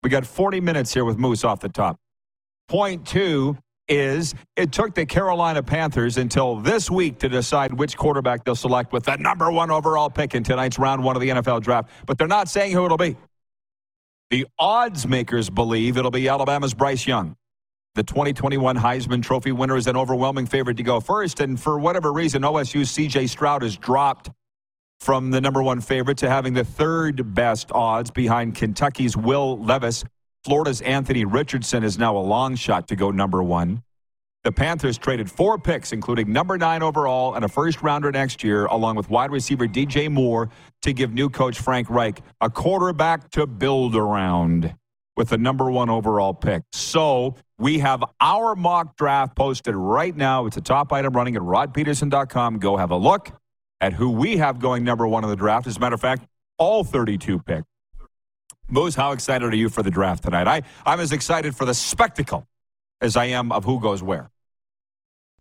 We 0.04 0.10
got 0.10 0.24
40 0.24 0.60
minutes 0.60 0.94
here 0.94 1.04
with 1.04 1.18
Moose 1.18 1.44
off 1.44 1.60
the 1.60 1.68
top. 1.68 1.99
Point 2.70 3.04
two 3.04 3.58
is 3.88 4.32
it 4.54 4.70
took 4.70 4.94
the 4.94 5.04
Carolina 5.04 5.60
Panthers 5.60 6.18
until 6.18 6.54
this 6.54 6.88
week 6.88 7.18
to 7.18 7.28
decide 7.28 7.72
which 7.74 7.96
quarterback 7.96 8.44
they'll 8.44 8.54
select 8.54 8.92
with 8.92 9.06
the 9.06 9.16
number 9.16 9.50
one 9.50 9.72
overall 9.72 10.08
pick 10.08 10.36
in 10.36 10.44
tonight's 10.44 10.78
round 10.78 11.02
one 11.02 11.16
of 11.16 11.20
the 11.20 11.30
NFL 11.30 11.62
draft. 11.62 11.90
But 12.06 12.16
they're 12.16 12.28
not 12.28 12.48
saying 12.48 12.70
who 12.70 12.84
it'll 12.84 12.96
be. 12.96 13.16
The 14.30 14.46
odds 14.56 15.04
makers 15.04 15.50
believe 15.50 15.96
it'll 15.96 16.12
be 16.12 16.28
Alabama's 16.28 16.72
Bryce 16.72 17.08
Young. 17.08 17.34
The 17.96 18.04
2021 18.04 18.76
Heisman 18.76 19.20
Trophy 19.20 19.50
winner 19.50 19.76
is 19.76 19.88
an 19.88 19.96
overwhelming 19.96 20.46
favorite 20.46 20.76
to 20.76 20.84
go 20.84 21.00
first. 21.00 21.40
And 21.40 21.58
for 21.58 21.76
whatever 21.76 22.12
reason, 22.12 22.42
OSU's 22.42 22.92
CJ 22.92 23.28
Stroud 23.30 23.62
has 23.62 23.76
dropped 23.76 24.30
from 25.00 25.32
the 25.32 25.40
number 25.40 25.60
one 25.60 25.80
favorite 25.80 26.18
to 26.18 26.30
having 26.30 26.54
the 26.54 26.64
third 26.64 27.34
best 27.34 27.72
odds 27.72 28.12
behind 28.12 28.54
Kentucky's 28.54 29.16
Will 29.16 29.58
Levis. 29.58 30.04
Florida's 30.44 30.80
Anthony 30.80 31.24
Richardson 31.24 31.84
is 31.84 31.98
now 31.98 32.16
a 32.16 32.20
long 32.20 32.56
shot 32.56 32.88
to 32.88 32.96
go 32.96 33.10
number 33.10 33.42
one. 33.42 33.82
The 34.42 34.52
Panthers 34.52 34.96
traded 34.96 35.30
four 35.30 35.58
picks, 35.58 35.92
including 35.92 36.32
number 36.32 36.56
nine 36.56 36.82
overall 36.82 37.34
and 37.34 37.44
a 37.44 37.48
first 37.48 37.82
rounder 37.82 38.10
next 38.10 38.42
year, 38.42 38.64
along 38.66 38.96
with 38.96 39.10
wide 39.10 39.30
receiver 39.30 39.66
DJ 39.66 40.10
Moore, 40.10 40.48
to 40.80 40.94
give 40.94 41.12
new 41.12 41.28
coach 41.28 41.60
Frank 41.60 41.90
Reich 41.90 42.22
a 42.40 42.48
quarterback 42.48 43.30
to 43.32 43.46
build 43.46 43.94
around 43.94 44.74
with 45.14 45.28
the 45.28 45.36
number 45.36 45.70
one 45.70 45.90
overall 45.90 46.32
pick. 46.32 46.62
So 46.72 47.34
we 47.58 47.80
have 47.80 48.02
our 48.22 48.56
mock 48.56 48.96
draft 48.96 49.36
posted 49.36 49.76
right 49.76 50.16
now. 50.16 50.46
It's 50.46 50.56
a 50.56 50.62
top 50.62 50.90
item 50.90 51.12
running 51.12 51.36
at 51.36 51.42
rodpedersen.com. 51.42 52.60
Go 52.60 52.78
have 52.78 52.90
a 52.90 52.96
look 52.96 53.32
at 53.82 53.92
who 53.92 54.08
we 54.10 54.38
have 54.38 54.58
going 54.58 54.84
number 54.84 55.06
one 55.06 55.22
in 55.22 55.28
the 55.28 55.36
draft. 55.36 55.66
As 55.66 55.76
a 55.76 55.80
matter 55.80 55.96
of 55.96 56.00
fact, 56.00 56.24
all 56.56 56.82
32 56.82 57.40
picks. 57.40 57.69
Moose, 58.70 58.94
how 58.94 59.12
excited 59.12 59.52
are 59.52 59.56
you 59.56 59.68
for 59.68 59.82
the 59.82 59.90
draft 59.90 60.24
tonight? 60.24 60.46
I, 60.46 60.62
I'm 60.86 61.00
as 61.00 61.12
excited 61.12 61.56
for 61.56 61.64
the 61.64 61.74
spectacle 61.74 62.46
as 63.00 63.16
I 63.16 63.26
am 63.26 63.50
of 63.52 63.64
who 63.64 63.80
goes 63.80 64.02
where. 64.02 64.30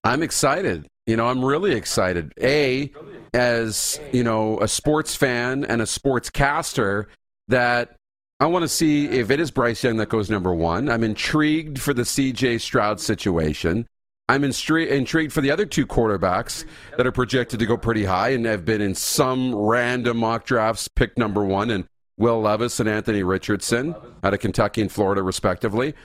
I'm 0.04 0.24
excited. 0.24 0.88
You 1.06 1.16
know, 1.16 1.28
I'm 1.28 1.44
really 1.44 1.74
excited. 1.74 2.34
A, 2.42 2.92
as, 3.34 4.00
you 4.12 4.24
know, 4.24 4.60
a 4.60 4.68
sports 4.68 5.16
fan 5.16 5.66
and 5.66 5.82
a 5.82 5.86
sports 5.86 6.30
caster, 6.30 7.08
that 7.50 7.96
I 8.40 8.46
want 8.46 8.64
to 8.64 8.70
see 8.70 9.08
if 9.08 9.32
it 9.32 9.40
is 9.40 9.52
Bryce 9.52 9.84
Young 9.84 9.98
that 9.98 10.10
goes 10.10 10.30
number 10.30 10.54
one. 10.54 10.90
I'm 10.90 11.04
intrigued 11.04 11.82
for 11.82 11.94
the 11.94 12.04
CJ 12.04 12.62
Stroud 12.62 13.00
situation. 13.00 13.88
I'm 14.30 14.44
intrigued 14.44 15.34
for 15.34 15.42
the 15.42 15.50
other 15.50 15.66
two 15.66 15.88
quarterbacks 15.88 16.64
that 16.96 17.08
are 17.08 17.12
projected 17.12 17.60
to 17.60 17.66
go 17.66 17.76
pretty 17.76 18.06
high 18.06 18.30
and 18.30 18.46
have 18.46 18.64
been 18.64 18.82
in 18.82 18.94
some 18.94 19.56
random 19.56 20.18
mock 20.18 20.46
drafts 20.46 20.88
picked 20.88 21.18
number 21.18 21.44
one, 21.44 21.72
and 21.72 21.88
Will 22.20 22.42
Levis 22.42 22.80
and 22.80 22.88
Anthony 22.88 23.24
Richardson 23.24 23.96
out 24.24 24.34
of 24.34 24.40
Kentucky 24.40 24.82
and 24.82 24.92
Florida, 24.92 25.24
respectively. 25.24 25.96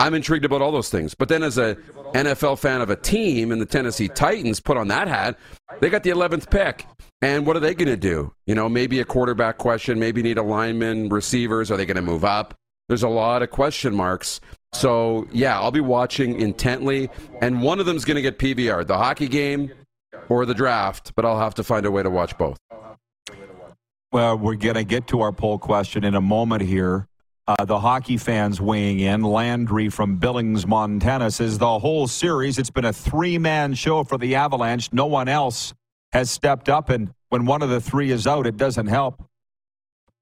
I'm 0.00 0.14
intrigued 0.14 0.46
about 0.46 0.62
all 0.62 0.72
those 0.72 0.88
things. 0.88 1.14
But 1.14 1.28
then, 1.28 1.42
as 1.42 1.58
a 1.58 1.76
NFL 2.14 2.58
fan 2.58 2.80
of 2.80 2.88
a 2.88 2.96
team 2.96 3.52
and 3.52 3.60
the 3.60 3.66
Tennessee 3.66 4.08
Titans, 4.08 4.58
put 4.58 4.78
on 4.78 4.88
that 4.88 5.06
hat, 5.06 5.38
they 5.80 5.90
got 5.90 6.02
the 6.02 6.10
11th 6.10 6.50
pick. 6.50 6.86
And 7.20 7.46
what 7.46 7.54
are 7.54 7.60
they 7.60 7.74
going 7.74 7.88
to 7.88 7.98
do? 7.98 8.32
You 8.46 8.54
know, 8.54 8.68
maybe 8.70 8.98
a 9.00 9.04
quarterback 9.04 9.58
question, 9.58 9.98
maybe 9.98 10.22
need 10.22 10.38
a 10.38 10.42
lineman, 10.42 11.10
receivers. 11.10 11.70
Are 11.70 11.76
they 11.76 11.84
going 11.84 11.96
to 11.96 12.02
move 12.02 12.24
up? 12.24 12.54
There's 12.88 13.02
a 13.02 13.08
lot 13.08 13.42
of 13.42 13.50
question 13.50 13.94
marks. 13.94 14.40
So, 14.72 15.28
yeah, 15.30 15.60
I'll 15.60 15.70
be 15.70 15.80
watching 15.80 16.40
intently. 16.40 17.10
And 17.42 17.62
one 17.62 17.78
of 17.78 17.84
them 17.84 17.96
is 17.96 18.06
going 18.06 18.16
to 18.16 18.22
get 18.22 18.38
PVR 18.38 18.86
the 18.86 18.96
hockey 18.96 19.28
game 19.28 19.70
or 20.30 20.46
the 20.46 20.54
draft, 20.54 21.12
but 21.14 21.26
I'll 21.26 21.38
have 21.38 21.54
to 21.56 21.64
find 21.64 21.84
a 21.84 21.90
way 21.90 22.02
to 22.02 22.10
watch 22.10 22.38
both. 22.38 22.56
Well, 24.12 24.36
we're 24.38 24.56
going 24.56 24.74
to 24.74 24.82
get 24.82 25.06
to 25.08 25.20
our 25.20 25.30
poll 25.30 25.56
question 25.56 26.02
in 26.02 26.16
a 26.16 26.20
moment 26.20 26.62
here. 26.62 27.06
Uh, 27.46 27.64
the 27.64 27.78
hockey 27.78 28.16
fans 28.16 28.60
weighing 28.60 28.98
in. 28.98 29.22
Landry 29.22 29.88
from 29.88 30.16
Billings, 30.16 30.66
Montana 30.66 31.30
says 31.30 31.58
the 31.58 31.78
whole 31.78 32.08
series, 32.08 32.58
it's 32.58 32.70
been 32.70 32.84
a 32.84 32.92
three 32.92 33.38
man 33.38 33.72
show 33.74 34.02
for 34.02 34.18
the 34.18 34.34
Avalanche. 34.34 34.92
No 34.92 35.06
one 35.06 35.28
else 35.28 35.74
has 36.12 36.28
stepped 36.28 36.68
up, 36.68 36.90
and 36.90 37.12
when 37.28 37.46
one 37.46 37.62
of 37.62 37.68
the 37.68 37.80
three 37.80 38.10
is 38.10 38.26
out, 38.26 38.48
it 38.48 38.56
doesn't 38.56 38.88
help. 38.88 39.24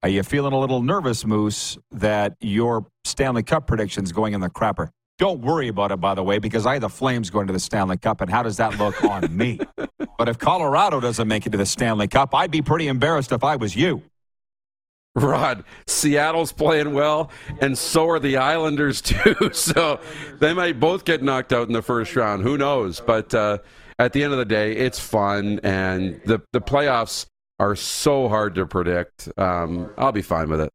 Are 0.02 0.10
you 0.10 0.22
feeling 0.22 0.52
a 0.52 0.58
little 0.58 0.82
nervous, 0.82 1.24
Moose, 1.24 1.78
that 1.90 2.36
your 2.40 2.86
Stanley 3.04 3.42
Cup 3.42 3.66
prediction's 3.66 4.12
going 4.12 4.34
in 4.34 4.42
the 4.42 4.50
crapper? 4.50 4.90
Don't 5.18 5.40
worry 5.40 5.66
about 5.66 5.90
it, 5.90 5.96
by 5.96 6.14
the 6.14 6.22
way, 6.22 6.38
because 6.38 6.64
I 6.64 6.74
had 6.74 6.82
the 6.82 6.88
Flames 6.88 7.28
going 7.28 7.48
to 7.48 7.52
the 7.52 7.58
Stanley 7.58 7.96
Cup, 7.96 8.20
and 8.20 8.30
how 8.30 8.44
does 8.44 8.56
that 8.58 8.78
look 8.78 9.02
on 9.04 9.36
me? 9.36 9.60
But 10.16 10.28
if 10.28 10.36
Colorado 10.36 10.98
doesn't 10.98 11.28
make 11.28 11.46
it 11.46 11.50
to 11.50 11.58
the 11.58 11.66
Stanley 11.66 12.08
Cup, 12.08 12.34
I'd 12.34 12.50
be 12.50 12.60
pretty 12.60 12.88
embarrassed 12.88 13.30
if 13.30 13.44
I 13.44 13.54
was 13.54 13.76
you. 13.76 14.02
Rod, 15.14 15.62
Seattle's 15.86 16.50
playing 16.50 16.92
well, 16.92 17.30
and 17.60 17.78
so 17.78 18.08
are 18.08 18.18
the 18.18 18.36
Islanders 18.36 19.00
too. 19.02 19.50
So 19.52 20.00
they 20.40 20.52
might 20.52 20.80
both 20.80 21.04
get 21.04 21.22
knocked 21.22 21.52
out 21.52 21.68
in 21.68 21.72
the 21.72 21.82
first 21.82 22.16
round. 22.16 22.42
Who 22.42 22.58
knows? 22.58 23.00
But 23.00 23.32
uh, 23.32 23.58
at 24.00 24.12
the 24.12 24.24
end 24.24 24.32
of 24.32 24.40
the 24.40 24.44
day, 24.44 24.72
it's 24.72 24.98
fun, 24.98 25.60
and 25.62 26.20
the 26.24 26.40
the 26.52 26.60
playoffs 26.60 27.26
are 27.60 27.76
so 27.76 28.28
hard 28.28 28.56
to 28.56 28.66
predict. 28.66 29.28
Um, 29.36 29.90
I'll 29.96 30.10
be 30.10 30.22
fine 30.22 30.48
with 30.48 30.60
it. 30.60 30.72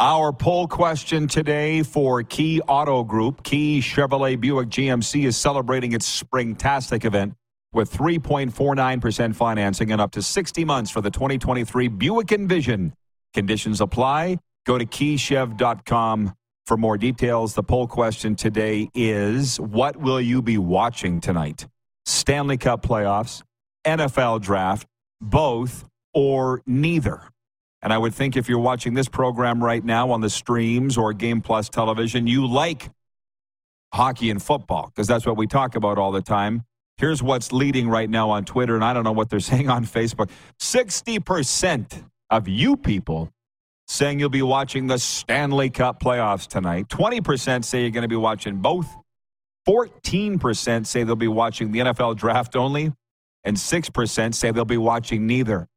Our 0.00 0.32
poll 0.32 0.66
question 0.66 1.28
today 1.28 1.84
for 1.84 2.24
Key 2.24 2.60
Auto 2.62 3.04
Group, 3.04 3.44
Key 3.44 3.78
Chevrolet 3.78 4.40
Buick 4.40 4.68
GMC 4.68 5.24
is 5.24 5.36
celebrating 5.36 5.92
its 5.92 6.20
Springtastic 6.20 7.04
event 7.04 7.34
with 7.72 7.92
3.49% 7.92 9.36
financing 9.36 9.92
and 9.92 10.00
up 10.00 10.10
to 10.10 10.20
60 10.20 10.64
months 10.64 10.90
for 10.90 11.00
the 11.00 11.12
2023 11.12 11.86
Buick 11.86 12.32
Envision. 12.32 12.92
Conditions 13.34 13.80
apply. 13.80 14.38
Go 14.66 14.78
to 14.78 14.84
keychev.com 14.84 16.34
for 16.66 16.76
more 16.76 16.98
details. 16.98 17.54
The 17.54 17.62
poll 17.62 17.86
question 17.86 18.34
today 18.34 18.90
is 18.94 19.60
What 19.60 19.96
will 19.96 20.20
you 20.20 20.42
be 20.42 20.58
watching 20.58 21.20
tonight? 21.20 21.68
Stanley 22.04 22.56
Cup 22.56 22.84
playoffs, 22.84 23.42
NFL 23.86 24.40
draft, 24.40 24.88
both, 25.20 25.84
or 26.12 26.62
neither? 26.66 27.28
And 27.84 27.92
I 27.92 27.98
would 27.98 28.14
think 28.14 28.34
if 28.34 28.48
you're 28.48 28.58
watching 28.58 28.94
this 28.94 29.08
program 29.08 29.62
right 29.62 29.84
now 29.84 30.10
on 30.10 30.22
the 30.22 30.30
streams 30.30 30.96
or 30.96 31.12
Game 31.12 31.42
Plus 31.42 31.68
television, 31.68 32.26
you 32.26 32.46
like 32.46 32.88
hockey 33.92 34.30
and 34.30 34.42
football 34.42 34.86
because 34.86 35.06
that's 35.06 35.26
what 35.26 35.36
we 35.36 35.46
talk 35.46 35.76
about 35.76 35.98
all 35.98 36.10
the 36.10 36.22
time. 36.22 36.64
Here's 36.96 37.22
what's 37.22 37.52
leading 37.52 37.90
right 37.90 38.08
now 38.08 38.30
on 38.30 38.46
Twitter, 38.46 38.74
and 38.74 38.82
I 38.82 38.94
don't 38.94 39.04
know 39.04 39.12
what 39.12 39.28
they're 39.28 39.38
saying 39.52 39.68
on 39.68 39.84
Facebook. 39.84 40.30
60% 40.60 42.04
of 42.30 42.48
you 42.48 42.78
people 42.78 43.30
saying 43.86 44.18
you'll 44.18 44.30
be 44.30 44.40
watching 44.40 44.86
the 44.86 44.98
Stanley 44.98 45.68
Cup 45.68 46.00
playoffs 46.02 46.46
tonight. 46.46 46.88
20% 46.88 47.64
say 47.66 47.82
you're 47.82 47.90
going 47.90 48.02
to 48.02 48.08
be 48.08 48.16
watching 48.16 48.62
both. 48.62 48.88
14% 49.68 50.86
say 50.86 51.04
they'll 51.04 51.16
be 51.16 51.28
watching 51.28 51.70
the 51.70 51.80
NFL 51.80 52.16
draft 52.16 52.56
only. 52.56 52.94
And 53.44 53.58
6% 53.58 54.34
say 54.34 54.50
they'll 54.52 54.64
be 54.64 54.78
watching 54.78 55.26
neither. 55.26 55.68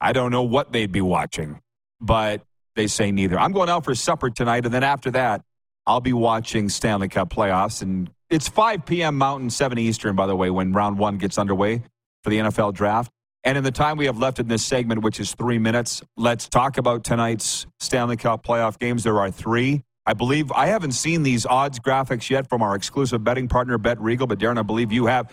I 0.00 0.12
don't 0.12 0.30
know 0.30 0.42
what 0.42 0.72
they'd 0.72 0.92
be 0.92 1.00
watching, 1.00 1.60
but 2.00 2.42
they 2.76 2.86
say 2.86 3.10
neither. 3.10 3.38
I'm 3.38 3.52
going 3.52 3.68
out 3.68 3.84
for 3.84 3.94
supper 3.94 4.30
tonight, 4.30 4.64
and 4.64 4.72
then 4.72 4.84
after 4.84 5.10
that, 5.12 5.42
I'll 5.86 6.00
be 6.00 6.12
watching 6.12 6.68
Stanley 6.68 7.08
Cup 7.08 7.30
playoffs 7.30 7.82
and 7.82 8.10
it's 8.30 8.46
5 8.46 8.84
p.m. 8.84 9.16
Mountain, 9.16 9.48
7 9.50 9.78
Eastern, 9.78 10.14
by 10.14 10.26
the 10.26 10.36
way, 10.36 10.50
when 10.50 10.72
round 10.72 10.98
one 10.98 11.16
gets 11.16 11.38
underway 11.38 11.82
for 12.22 12.30
the 12.30 12.38
NFL 12.38 12.74
draft. 12.74 13.10
And 13.44 13.56
in 13.56 13.64
the 13.64 13.70
time 13.70 13.96
we 13.96 14.06
have 14.06 14.18
left 14.18 14.38
in 14.38 14.48
this 14.48 14.64
segment, 14.64 15.02
which 15.02 15.18
is 15.18 15.34
three 15.34 15.58
minutes, 15.58 16.02
let's 16.16 16.48
talk 16.48 16.76
about 16.76 17.04
tonight's 17.04 17.66
Stanley 17.80 18.16
Cup 18.16 18.44
playoff 18.44 18.78
games. 18.78 19.04
There 19.04 19.18
are 19.18 19.30
three. 19.30 19.82
I 20.04 20.12
believe 20.12 20.52
I 20.52 20.66
haven't 20.66 20.92
seen 20.92 21.22
these 21.22 21.46
odds 21.46 21.78
graphics 21.78 22.28
yet 22.28 22.48
from 22.48 22.62
our 22.62 22.74
exclusive 22.74 23.24
betting 23.24 23.48
partner, 23.48 23.78
Bet 23.78 24.00
Regal, 24.00 24.26
but 24.26 24.38
Darren, 24.38 24.58
I 24.58 24.62
believe 24.62 24.92
you 24.92 25.06
have. 25.06 25.32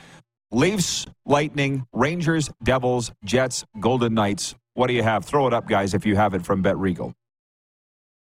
Leafs, 0.51 1.05
Lightning, 1.25 1.85
Rangers, 1.93 2.49
Devils, 2.63 3.11
Jets, 3.23 3.65
Golden 3.79 4.13
Knights. 4.13 4.55
What 4.73 4.87
do 4.87 4.93
you 4.93 5.03
have? 5.03 5.25
Throw 5.25 5.47
it 5.47 5.53
up, 5.53 5.67
guys, 5.67 5.93
if 5.93 6.05
you 6.05 6.15
have 6.15 6.33
it 6.33 6.45
from 6.45 6.61
Bet 6.61 6.77
Regal. 6.77 7.13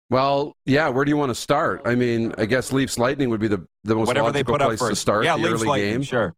Well, 0.10 0.58
yeah. 0.66 0.90
Where 0.90 1.06
do 1.06 1.10
you 1.10 1.18
want 1.18 1.30
to 1.30 1.36
start? 1.36 1.84
I 1.86 1.96
mean, 1.96 2.34
I 2.38 2.46
guess 2.46 2.74
Leafs 2.74 3.00
Lightning 3.00 3.30
would 3.30 3.40
be 3.40 3.48
the 3.48 3.66
the 3.84 3.96
most 3.96 4.08
Whatever 4.08 4.28
logical 4.28 4.58
place 4.58 4.80
to 4.80 4.96
start. 4.96 5.24
Yeah, 5.24 5.38
the 5.38 5.44
Leafs 5.44 5.54
early 5.62 5.68
Lightning, 5.68 5.94
game. 5.94 6.04
sure. 6.04 6.36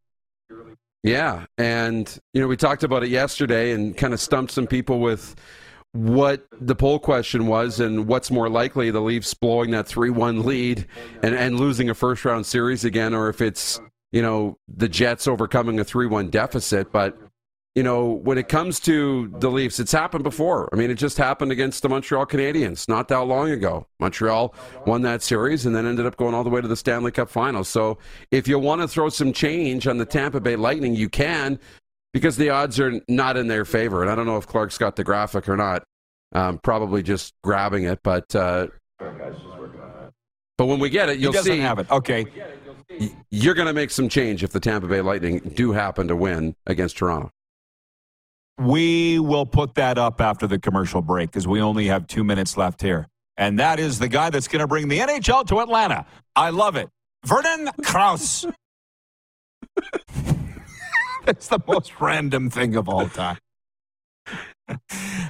Yeah, 1.02 1.46
and 1.58 2.18
you 2.34 2.42
know 2.42 2.48
we 2.48 2.56
talked 2.56 2.84
about 2.84 3.04
it 3.04 3.10
yesterday 3.10 3.72
and 3.72 3.98
kind 3.98 4.14
of 4.14 4.20
stumped 4.20 4.52
some 4.54 4.68
people 4.68 5.00
with 5.00 5.36
what 5.94 6.46
the 6.62 6.76
poll 6.76 6.98
question 6.98 7.48
was 7.48 7.80
and 7.80 8.08
what's 8.08 8.32
more 8.32 8.50
likely 8.50 8.90
the 8.90 9.02
Leafs 9.02 9.34
blowing 9.34 9.72
that 9.72 9.86
3-1 9.86 10.44
lead 10.44 10.88
and, 11.22 11.36
and 11.36 11.60
losing 11.60 11.90
a 11.90 11.94
first 11.94 12.26
round 12.26 12.46
series 12.46 12.84
again 12.84 13.14
or 13.14 13.30
if 13.30 13.42
it's 13.42 13.80
you 14.14 14.22
know 14.22 14.58
the 14.74 14.88
Jets 14.88 15.28
overcoming 15.28 15.78
a 15.80 15.84
3-1 15.84 16.32
deficit 16.32 16.94
but 16.94 17.18
you 17.76 17.82
know, 17.82 18.06
when 18.06 18.38
it 18.38 18.50
comes 18.50 18.80
to 18.82 19.34
the 19.40 19.50
Leafs, 19.50 19.80
it's 19.80 19.92
happened 19.92 20.24
before. 20.24 20.70
I 20.72 20.76
mean, 20.76 20.92
it 20.92 20.96
just 20.96 21.18
happened 21.18 21.52
against 21.52 21.82
the 21.82 21.90
Montreal 21.90 22.28
Canadiens 22.28 22.88
not 22.88 23.08
that 23.08 23.22
long 23.22 23.50
ago. 23.50 23.88
Montreal 24.00 24.54
won 24.86 25.02
that 25.04 25.24
series 25.24 25.66
and 25.66 25.76
then 25.76 25.88
ended 25.88 26.06
up 26.06 26.16
going 26.16 26.36
all 26.36 26.44
the 26.44 26.52
way 26.52 26.62
to 26.62 26.68
the 26.68 26.76
Stanley 26.76 27.12
Cup 27.12 27.30
final. 27.30 27.64
So 27.64 27.98
if 28.30 28.48
you 28.48 28.60
want 28.60 28.82
to 28.82 28.88
throw 28.88 29.10
some 29.10 29.34
change 29.34 29.88
on 29.88 29.98
the 29.98 30.06
Tampa 30.06 30.40
Bay 30.40 30.56
Lightning, 30.56 30.94
you 30.94 31.10
can 31.10 31.60
because 32.14 32.38
the 32.38 32.52
odds 32.52 32.80
are 32.80 33.02
not 33.08 33.38
in 33.38 33.48
their 33.48 33.66
favor. 33.66 34.04
And 34.04 34.12
I 34.12 34.14
don't 34.14 34.28
know 34.28 34.38
if 34.38 34.46
Clark's 34.46 34.78
got 34.78 34.96
the 34.96 35.04
graphic 35.04 35.50
or 35.50 35.58
not. 35.58 35.84
Um, 36.32 36.60
probably 36.60 37.02
just 37.02 37.34
grabbing 37.44 37.86
it, 37.86 38.00
but. 38.04 38.36
Uh, 38.36 38.68
but 40.58 40.68
when 40.68 40.80
we 40.80 40.92
get 40.92 41.10
it, 41.10 41.18
you'll 41.18 41.32
he 41.32 41.38
doesn't 41.38 41.54
see. 41.54 41.60
have 41.60 41.80
it. 41.80 41.90
Okay. 41.90 42.26
You're 43.30 43.54
going 43.54 43.68
to 43.68 43.74
make 43.74 43.92
some 43.92 44.10
change 44.10 44.44
if 44.44 44.52
the 44.52 44.60
Tampa 44.60 44.88
Bay 44.88 45.02
Lightning 45.02 45.40
do 45.56 45.72
happen 45.72 46.08
to 46.08 46.16
win 46.16 46.56
against 46.66 46.98
Toronto. 46.98 47.32
We 48.58 49.20
will 49.20 49.46
put 49.46 49.76
that 49.76 49.98
up 49.98 50.22
after 50.22 50.46
the 50.46 50.60
commercial 50.60 51.02
break 51.02 51.32
because 51.32 51.48
we 51.48 51.62
only 51.62 51.88
have 51.88 52.08
two 52.08 52.24
minutes 52.24 52.56
left 52.56 52.82
here. 52.82 53.08
And 53.36 53.60
that 53.60 53.80
is 53.80 53.98
the 53.98 54.08
guy 54.08 54.30
that's 54.30 54.48
going 54.48 54.60
to 54.60 54.68
bring 54.68 54.88
the 54.90 55.00
NHL 55.00 55.48
to 55.48 55.60
Atlanta. 55.60 56.06
I 56.36 56.52
love 56.52 56.76
it. 56.76 56.90
Vernon 57.26 57.70
Kraus. 57.84 58.46
it's 61.28 61.48
the 61.50 61.60
most 61.68 62.00
random 62.00 62.50
thing 62.50 62.76
of 62.76 62.88
all 62.88 63.08
time. 63.08 63.38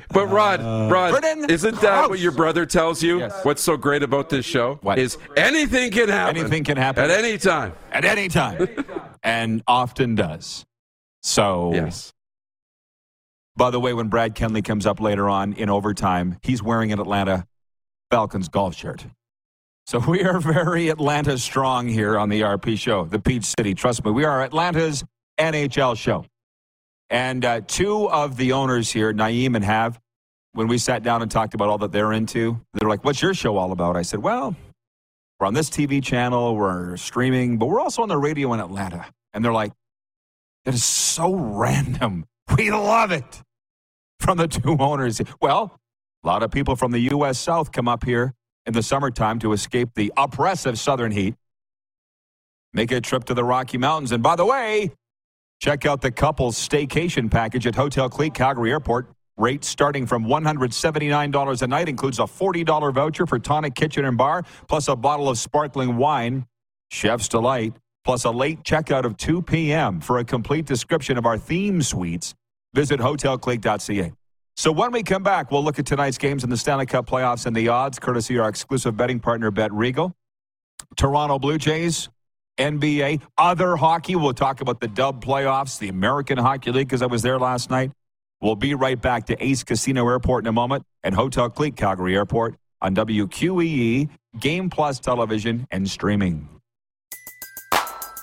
But 0.09 0.27
Rod, 0.27 0.59
uh, 0.61 0.89
Rod, 0.91 1.19
Vernon 1.23 1.49
isn't 1.49 1.81
that 1.81 2.01
what 2.01 2.07
Kraus. 2.09 2.21
your 2.21 2.31
brother 2.33 2.67
tells 2.67 3.01
you? 3.01 3.17
Yes. 3.19 3.43
What's 3.43 3.63
so 3.63 3.75
great 3.77 4.03
about 4.03 4.29
this 4.29 4.45
show 4.45 4.77
What? 4.83 4.99
is 4.99 5.17
anything 5.35 5.89
can 5.89 6.07
happen. 6.07 6.37
Anything 6.37 6.63
can 6.63 6.77
happen. 6.77 7.03
at 7.05 7.09
any 7.09 7.39
time. 7.39 7.73
At 7.91 8.05
any 8.05 8.27
time. 8.27 8.67
and 9.23 9.63
often 9.65 10.13
does. 10.13 10.65
So, 11.23 11.73
Yes. 11.73 12.13
by 13.57 13.71
the 13.71 13.79
way, 13.79 13.93
when 13.93 14.07
Brad 14.09 14.35
Kenley 14.35 14.63
comes 14.63 14.85
up 14.85 14.99
later 14.99 15.27
on 15.27 15.53
in 15.53 15.67
overtime, 15.67 16.37
he's 16.43 16.61
wearing 16.61 16.91
an 16.91 16.99
Atlanta 16.99 17.47
Falcons 18.11 18.49
golf 18.49 18.75
shirt. 18.75 19.07
So 19.87 19.97
we 19.97 20.23
are 20.23 20.39
very 20.39 20.89
Atlanta 20.89 21.39
strong 21.39 21.87
here 21.87 22.19
on 22.19 22.29
the 22.29 22.41
RP 22.41 22.77
show, 22.77 23.05
the 23.05 23.19
Peach 23.19 23.45
City. 23.57 23.73
Trust 23.73 24.05
me, 24.05 24.11
we 24.11 24.25
are 24.25 24.43
Atlanta's 24.43 25.03
NHL 25.39 25.97
show. 25.97 26.25
And 27.13 27.45
uh, 27.45 27.61
two 27.67 28.09
of 28.09 28.37
the 28.37 28.53
owners 28.53 28.91
here, 28.91 29.13
Naeem 29.13 29.55
and 29.55 29.63
Have, 29.63 29.99
when 30.53 30.67
we 30.67 30.79
sat 30.79 31.03
down 31.03 31.21
and 31.21 31.29
talked 31.29 31.53
about 31.53 31.69
all 31.69 31.77
that 31.77 31.91
they're 31.91 32.11
into, 32.11 32.59
they're 32.73 32.89
like, 32.89 33.05
What's 33.05 33.21
your 33.21 33.35
show 33.35 33.55
all 33.55 33.71
about? 33.71 33.95
I 33.95 34.01
said, 34.01 34.23
Well, 34.23 34.55
we're 35.39 35.45
on 35.45 35.53
this 35.53 35.69
TV 35.69 36.03
channel, 36.03 36.55
we're 36.55 36.97
streaming, 36.97 37.59
but 37.59 37.67
we're 37.67 37.79
also 37.79 38.01
on 38.01 38.09
the 38.09 38.17
radio 38.17 38.51
in 38.53 38.59
Atlanta. 38.59 39.05
And 39.31 39.45
they're 39.45 39.53
like, 39.53 39.73
That 40.65 40.73
is 40.73 40.83
so 40.83 41.33
random. 41.33 42.25
We 42.57 42.71
love 42.71 43.11
it. 43.11 43.41
From 44.19 44.37
the 44.37 44.47
two 44.47 44.75
owners. 44.79 45.21
Well, 45.39 45.79
a 46.23 46.27
lot 46.27 46.43
of 46.43 46.51
people 46.51 46.75
from 46.75 46.91
the 46.91 46.99
U.S. 46.99 47.39
South 47.39 47.71
come 47.71 47.87
up 47.87 48.03
here 48.03 48.33
in 48.65 48.73
the 48.73 48.83
summertime 48.83 49.39
to 49.39 49.53
escape 49.53 49.89
the 49.95 50.11
oppressive 50.17 50.77
southern 50.77 51.11
heat. 51.11 51.35
Make 52.73 52.91
a 52.91 52.99
trip 53.01 53.23
to 53.25 53.33
the 53.33 53.43
Rocky 53.43 53.77
Mountains. 53.77 54.11
And 54.11 54.21
by 54.21 54.35
the 54.35 54.45
way, 54.45 54.91
check 55.63 55.85
out 55.85 56.01
the 56.01 56.11
couple's 56.11 56.57
staycation 56.57 57.31
package 57.31 57.65
at 57.65 57.73
Hotel 57.73 58.09
Clique 58.09 58.33
Calgary 58.33 58.71
Airport. 58.71 59.07
Rates 59.37 59.65
starting 59.65 60.05
from 60.05 60.25
$179 60.25 61.61
a 61.61 61.67
night 61.67 61.87
includes 61.87 62.19
a 62.19 62.23
$40 62.23 62.93
voucher 62.93 63.25
for 63.25 63.39
tonic 63.39 63.73
kitchen 63.73 64.03
and 64.03 64.17
bar, 64.17 64.43
plus 64.67 64.89
a 64.89 64.95
bottle 64.95 65.29
of 65.29 65.37
sparkling 65.37 65.95
wine, 65.95 66.45
chef's 66.91 67.29
delight, 67.29 67.77
plus 68.03 68.25
a 68.25 68.29
late 68.29 68.61
checkout 68.63 69.05
of 69.05 69.15
2 69.15 69.41
p.m. 69.41 70.01
For 70.01 70.17
a 70.17 70.25
complete 70.25 70.65
description 70.65 71.17
of 71.17 71.25
our 71.25 71.37
theme 71.37 71.81
suites, 71.81 72.35
visit 72.73 72.99
hotelcleat.ca. 72.99 74.11
So 74.57 74.71
when 74.73 74.91
we 74.91 75.01
come 75.01 75.23
back, 75.23 75.49
we'll 75.49 75.63
look 75.63 75.79
at 75.79 75.85
tonight's 75.85 76.17
games 76.17 76.43
in 76.43 76.49
the 76.49 76.57
Stanley 76.57 76.87
Cup 76.87 77.07
playoffs 77.07 77.45
and 77.45 77.55
the 77.55 77.69
odds, 77.69 77.99
courtesy 77.99 78.35
of 78.35 78.43
our 78.43 78.49
exclusive 78.49 78.97
betting 78.97 79.21
partner, 79.21 79.49
Bet 79.49 79.71
Regal. 79.71 80.13
Toronto 80.97 81.39
Blue 81.39 81.57
Jays, 81.57 82.09
NBA, 82.57 83.21
other 83.37 83.75
hockey. 83.75 84.15
We'll 84.15 84.33
talk 84.33 84.61
about 84.61 84.79
the 84.79 84.87
dub 84.87 85.23
playoffs, 85.23 85.79
the 85.79 85.89
American 85.89 86.37
Hockey 86.37 86.71
League, 86.71 86.87
because 86.87 87.01
I 87.01 87.07
was 87.07 87.21
there 87.21 87.39
last 87.39 87.69
night. 87.69 87.91
We'll 88.41 88.55
be 88.55 88.73
right 88.75 89.01
back 89.01 89.27
to 89.27 89.43
Ace 89.43 89.63
Casino 89.63 90.07
Airport 90.07 90.43
in 90.43 90.47
a 90.47 90.51
moment 90.51 90.83
and 91.03 91.15
Hotel 91.15 91.49
Clique 91.49 91.75
Calgary 91.75 92.15
Airport 92.15 92.55
on 92.81 92.93
WQEE, 92.93 94.09
Game 94.39 94.69
Plus 94.69 94.99
television, 94.99 95.65
and 95.71 95.89
streaming. 95.89 96.49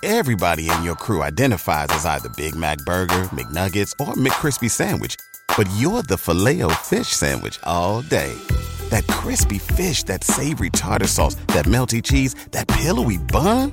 Everybody 0.03 0.71
in 0.71 0.83
your 0.83 0.95
crew 0.95 1.23
identifies 1.23 1.89
as 1.91 2.07
either 2.07 2.31
Big 2.31 2.55
Mac 2.55 2.79
Burger, 2.87 3.25
McNuggets, 3.33 3.93
or 4.01 4.15
McCrispy 4.15 4.71
Sandwich. 4.71 5.17
But 5.57 5.69
you're 5.77 6.03
the 6.03 6.17
filet 6.17 6.63
fish 6.77 7.09
Sandwich 7.09 7.59
all 7.65 8.03
day. 8.03 8.35
That 8.89 9.07
crispy 9.09 9.59
fish, 9.59 10.03
that 10.05 10.25
savory 10.25 10.71
tartar 10.71 11.07
sauce, 11.07 11.35
that 11.49 11.67
melty 11.67 12.03
cheese, 12.03 12.35
that 12.53 12.67
pillowy 12.69 13.19
bun. 13.19 13.73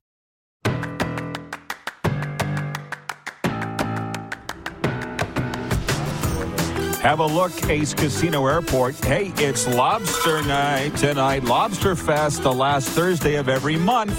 Have 7.01 7.19
a 7.19 7.25
look, 7.25 7.51
Ace 7.67 7.95
Casino 7.95 8.45
Airport. 8.45 8.93
Hey, 9.03 9.33
it's 9.37 9.67
Lobster 9.67 10.43
Night 10.43 10.95
tonight. 10.95 11.43
Lobster 11.43 11.95
Fest, 11.95 12.43
the 12.43 12.53
last 12.53 12.89
Thursday 12.89 13.37
of 13.37 13.49
every 13.49 13.75
month. 13.75 14.13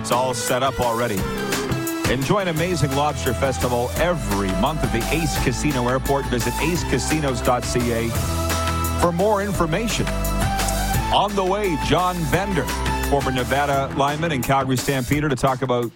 It's 0.00 0.10
all 0.10 0.34
set 0.34 0.64
up 0.64 0.80
already. 0.80 1.20
Enjoy 2.12 2.40
an 2.40 2.48
amazing 2.48 2.90
lobster 2.96 3.32
festival 3.32 3.88
every 3.98 4.48
month 4.60 4.82
at 4.82 4.90
the 4.90 5.14
Ace 5.14 5.40
Casino 5.44 5.86
Airport. 5.86 6.26
Visit 6.26 6.54
acecasinos.ca 6.54 8.08
for 9.00 9.12
more 9.12 9.40
information. 9.40 10.08
On 11.14 11.32
the 11.36 11.44
way, 11.44 11.78
John 11.86 12.16
Bender, 12.32 12.66
former 13.10 13.30
Nevada 13.30 13.94
lineman 13.96 14.32
and 14.32 14.42
Calgary 14.42 14.76
Stampeder, 14.76 15.28
to 15.28 15.36
talk 15.36 15.62
about 15.62 15.92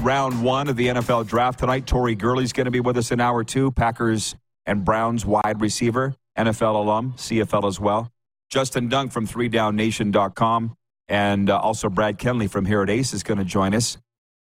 round 0.00 0.42
one 0.42 0.66
of 0.66 0.74
the 0.74 0.88
NFL 0.88 1.28
draft 1.28 1.60
tonight. 1.60 1.86
Tori 1.86 2.16
Gurley's 2.16 2.52
going 2.52 2.64
to 2.64 2.72
be 2.72 2.80
with 2.80 2.96
us 2.96 3.12
in 3.12 3.20
hour 3.20 3.44
two. 3.44 3.70
Packers 3.70 4.34
and 4.66 4.84
Browns 4.84 5.26
wide 5.26 5.60
receiver, 5.60 6.14
NFL 6.38 6.74
alum, 6.74 7.14
CFL 7.16 7.68
as 7.68 7.80
well. 7.80 8.10
Justin 8.50 8.88
Dunk 8.88 9.12
from 9.12 9.26
3downnation.com 9.26 10.76
and 11.08 11.50
uh, 11.50 11.58
also 11.58 11.88
Brad 11.88 12.18
Kenley 12.18 12.48
from 12.48 12.64
here 12.64 12.82
at 12.82 12.90
Ace 12.90 13.12
is 13.12 13.22
going 13.22 13.38
to 13.38 13.44
join 13.44 13.74
us. 13.74 13.98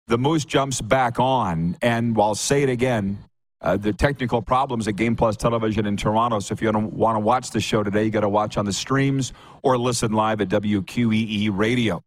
The 0.08 0.18
Moose 0.18 0.46
jumps 0.46 0.82
back 0.82 1.20
on, 1.20 1.78
and 1.82 2.18
I'll 2.20 2.36
say 2.36 2.64
it 2.64 2.70
again. 2.70 3.20
Uh, 3.62 3.78
the 3.78 3.94
technical 3.94 4.42
problems 4.42 4.88
at 4.88 4.96
Game 4.96 5.16
Plus 5.16 5.36
Television 5.36 5.86
in 5.86 5.98
Toronto. 5.98 6.40
So 6.40 6.54
if 6.54 6.62
you 6.62 6.72
want 6.72 7.16
to 7.16 7.20
watch 7.20 7.52
the 7.52 7.60
show 7.60 7.84
today, 7.84 8.06
you 8.06 8.10
got 8.10 8.22
to 8.22 8.30
watch 8.30 8.58
on 8.58 8.66
the 8.66 8.74
streams 8.74 9.34
or 9.64 9.78
listen 9.78 10.14
live 10.14 10.42
at 10.42 10.48
WQEE 10.50 11.50
Radio. 11.52 12.02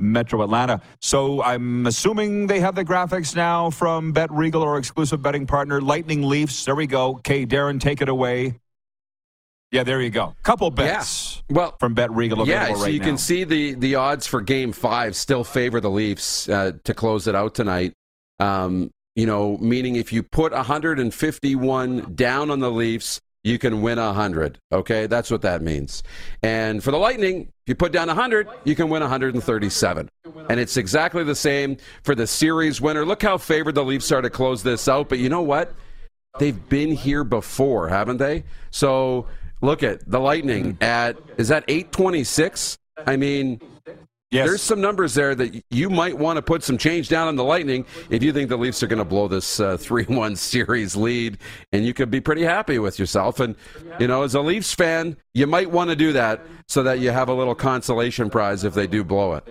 Metro 0.00 0.42
Atlanta. 0.42 0.80
So 1.00 1.42
I'm 1.42 1.86
assuming 1.86 2.46
they 2.46 2.60
have 2.60 2.74
the 2.74 2.84
graphics 2.84 3.36
now 3.36 3.70
from 3.70 4.12
Bet 4.12 4.30
Regal, 4.30 4.62
our 4.62 4.78
exclusive 4.78 5.22
betting 5.22 5.46
partner, 5.46 5.80
Lightning 5.80 6.22
Leafs. 6.22 6.64
There 6.64 6.74
we 6.74 6.86
go. 6.86 7.16
Okay, 7.16 7.46
Darren, 7.46 7.80
take 7.80 8.00
it 8.00 8.08
away. 8.08 8.58
Yeah, 9.72 9.84
there 9.84 10.00
you 10.00 10.10
go. 10.10 10.34
Couple 10.42 10.68
bets 10.72 11.44
Well, 11.48 11.76
from 11.78 11.94
Bet 11.94 12.10
Regal 12.10 12.42
available 12.42 12.68
yeah, 12.68 12.74
so 12.74 12.82
right 12.82 12.92
you 12.92 12.98
now. 12.98 13.04
can 13.04 13.18
see 13.18 13.44
the 13.44 13.74
the 13.74 13.94
odds 13.94 14.26
for 14.26 14.40
Game 14.40 14.72
Five 14.72 15.14
still 15.14 15.44
favor 15.44 15.80
the 15.80 15.90
Leafs 15.90 16.48
uh, 16.48 16.72
to 16.82 16.92
close 16.92 17.28
it 17.28 17.36
out 17.36 17.54
tonight. 17.54 17.92
Um, 18.40 18.90
you 19.14 19.26
know, 19.26 19.58
meaning 19.58 19.94
if 19.96 20.12
you 20.12 20.22
put 20.22 20.52
151 20.52 22.14
down 22.14 22.50
on 22.50 22.58
the 22.60 22.70
Leafs, 22.70 23.20
you 23.42 23.58
can 23.58 23.82
win 23.82 23.98
100. 23.98 24.58
Okay, 24.72 25.06
that's 25.06 25.30
what 25.30 25.42
that 25.42 25.62
means. 25.62 26.02
And 26.42 26.82
for 26.82 26.90
the 26.90 26.98
Lightning, 26.98 27.42
if 27.42 27.68
you 27.68 27.74
put 27.74 27.92
down 27.92 28.08
100, 28.08 28.48
you 28.64 28.74
can 28.74 28.88
win 28.88 29.00
137. 29.00 30.08
And 30.48 30.60
it's 30.60 30.76
exactly 30.76 31.24
the 31.24 31.34
same 31.34 31.76
for 32.02 32.14
the 32.14 32.26
series 32.26 32.80
winner. 32.80 33.04
Look 33.04 33.22
how 33.22 33.38
favored 33.38 33.74
the 33.74 33.84
Leafs 33.84 34.12
are 34.12 34.22
to 34.22 34.30
close 34.30 34.62
this 34.62 34.88
out. 34.88 35.08
But 35.08 35.18
you 35.18 35.28
know 35.28 35.42
what? 35.42 35.72
they've 36.38 36.68
been 36.68 36.92
here 36.92 37.24
before, 37.24 37.88
haven't 37.88 38.18
they? 38.18 38.44
So 38.70 39.26
look 39.60 39.82
at 39.82 40.08
the 40.08 40.20
Lightning 40.20 40.78
at 40.80 41.16
is 41.36 41.48
that 41.48 41.64
826? 41.68 42.78
I 43.06 43.16
mean, 43.16 43.60
Yes. 44.30 44.46
there's 44.46 44.62
some 44.62 44.80
numbers 44.80 45.14
there 45.14 45.34
that 45.34 45.64
you 45.70 45.90
might 45.90 46.16
want 46.16 46.36
to 46.36 46.42
put 46.42 46.62
some 46.62 46.78
change 46.78 47.08
down 47.08 47.26
on 47.26 47.34
the 47.34 47.42
Lightning 47.42 47.84
if 48.10 48.22
you 48.22 48.32
think 48.32 48.48
the 48.48 48.56
Leafs 48.56 48.80
are 48.80 48.86
going 48.86 49.00
to 49.00 49.04
blow 49.04 49.26
this 49.26 49.58
uh, 49.58 49.76
3-1 49.76 50.36
series 50.36 50.94
lead 50.94 51.38
and 51.72 51.84
you 51.84 51.92
could 51.92 52.12
be 52.12 52.20
pretty 52.20 52.44
happy 52.44 52.78
with 52.78 52.98
yourself 52.98 53.40
and 53.40 53.56
you 53.98 54.06
know 54.06 54.22
as 54.22 54.36
a 54.36 54.40
Leafs 54.40 54.72
fan, 54.72 55.16
you 55.34 55.48
might 55.48 55.68
want 55.70 55.90
to 55.90 55.96
do 55.96 56.12
that 56.12 56.42
so 56.68 56.84
that 56.84 57.00
you 57.00 57.10
have 57.10 57.28
a 57.28 57.34
little 57.34 57.56
consolation 57.56 58.30
prize 58.30 58.62
if 58.62 58.72
they 58.72 58.86
do 58.86 59.02
blow 59.02 59.34
it. 59.34 59.48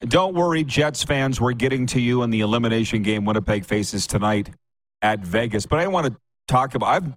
Don't 0.00 0.34
worry, 0.34 0.64
Jets 0.64 1.02
fans. 1.02 1.40
We're 1.40 1.52
getting 1.52 1.86
to 1.86 2.00
you 2.00 2.22
in 2.24 2.30
the 2.30 2.40
elimination 2.40 3.02
game 3.02 3.24
Winnipeg 3.24 3.64
faces 3.64 4.06
tonight 4.06 4.50
at 5.00 5.20
Vegas. 5.20 5.66
But 5.66 5.78
I 5.78 5.86
want 5.86 6.08
to 6.08 6.16
talk 6.46 6.74
about. 6.74 6.88
I've, 6.88 7.12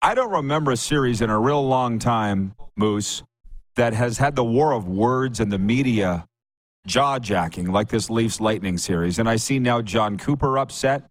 I 0.00 0.14
don't 0.14 0.30
remember 0.30 0.70
a 0.70 0.76
series 0.76 1.20
in 1.20 1.28
a 1.28 1.38
real 1.38 1.66
long 1.66 1.98
time, 1.98 2.54
Moose, 2.76 3.22
that 3.76 3.92
has 3.94 4.18
had 4.18 4.36
the 4.36 4.44
war 4.44 4.72
of 4.72 4.86
words 4.86 5.40
and 5.40 5.50
the 5.50 5.58
media 5.58 6.26
jaw 6.86 7.18
jacking 7.18 7.72
like 7.72 7.88
this 7.88 8.10
Leafs 8.10 8.40
Lightning 8.40 8.78
series. 8.78 9.18
And 9.18 9.28
I 9.28 9.36
see 9.36 9.58
now 9.58 9.82
Jon 9.82 10.18
Cooper 10.18 10.58
upset. 10.58 11.08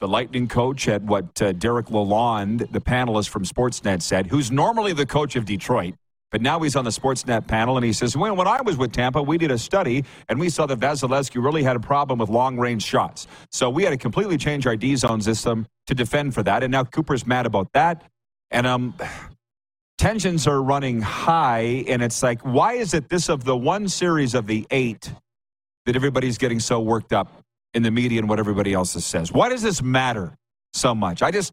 The 0.00 0.08
Lightning 0.08 0.48
coach 0.48 0.88
at 0.88 1.02
what 1.02 1.40
uh, 1.40 1.52
Derek 1.52 1.86
Lalonde, 1.86 2.70
the 2.72 2.80
panelist 2.80 3.28
from 3.28 3.44
Sportsnet, 3.44 4.02
said, 4.02 4.26
who's 4.26 4.50
normally 4.50 4.92
the 4.92 5.06
coach 5.06 5.36
of 5.36 5.44
Detroit. 5.44 5.94
But 6.32 6.40
now 6.40 6.58
he's 6.60 6.74
on 6.76 6.84
the 6.84 6.90
Sportsnet 6.90 7.46
panel, 7.46 7.76
and 7.76 7.84
he 7.84 7.92
says, 7.92 8.16
when, 8.16 8.34
when 8.36 8.48
I 8.48 8.62
was 8.62 8.76
with 8.76 8.90
Tampa, 8.92 9.22
we 9.22 9.38
did 9.38 9.50
a 9.50 9.58
study, 9.58 10.04
and 10.28 10.40
we 10.40 10.48
saw 10.48 10.64
that 10.66 10.80
Vasilevsky 10.80 11.44
really 11.44 11.62
had 11.62 11.76
a 11.76 11.80
problem 11.80 12.18
with 12.18 12.30
long-range 12.30 12.82
shots. 12.82 13.26
So 13.50 13.68
we 13.68 13.84
had 13.84 13.90
to 13.90 13.96
completely 13.98 14.38
change 14.38 14.66
our 14.66 14.74
D-zone 14.74 15.20
system 15.20 15.66
to 15.86 15.94
defend 15.94 16.34
for 16.34 16.42
that. 16.42 16.62
And 16.62 16.72
now 16.72 16.84
Cooper's 16.84 17.26
mad 17.26 17.44
about 17.44 17.70
that. 17.74 18.02
And 18.50 18.66
um, 18.66 18.94
tensions 19.98 20.46
are 20.46 20.62
running 20.62 21.00
high, 21.00 21.84
and 21.88 22.02
it's 22.02 22.22
like, 22.22 22.40
why 22.42 22.74
is 22.74 22.94
it 22.94 23.08
this 23.08 23.28
of 23.28 23.44
the 23.44 23.56
one 23.56 23.88
series 23.88 24.34
of 24.34 24.46
the 24.46 24.66
eight 24.70 25.12
that 25.86 25.96
everybody's 25.96 26.38
getting 26.38 26.60
so 26.60 26.80
worked 26.80 27.12
up 27.12 27.42
in 27.74 27.82
the 27.82 27.90
media 27.90 28.18
and 28.18 28.28
what 28.28 28.38
everybody 28.38 28.72
else 28.72 28.92
says? 29.04 29.32
Why 29.32 29.48
does 29.48 29.62
this 29.62 29.82
matter 29.82 30.36
so 30.74 30.94
much? 30.94 31.22
I 31.22 31.30
just, 31.30 31.52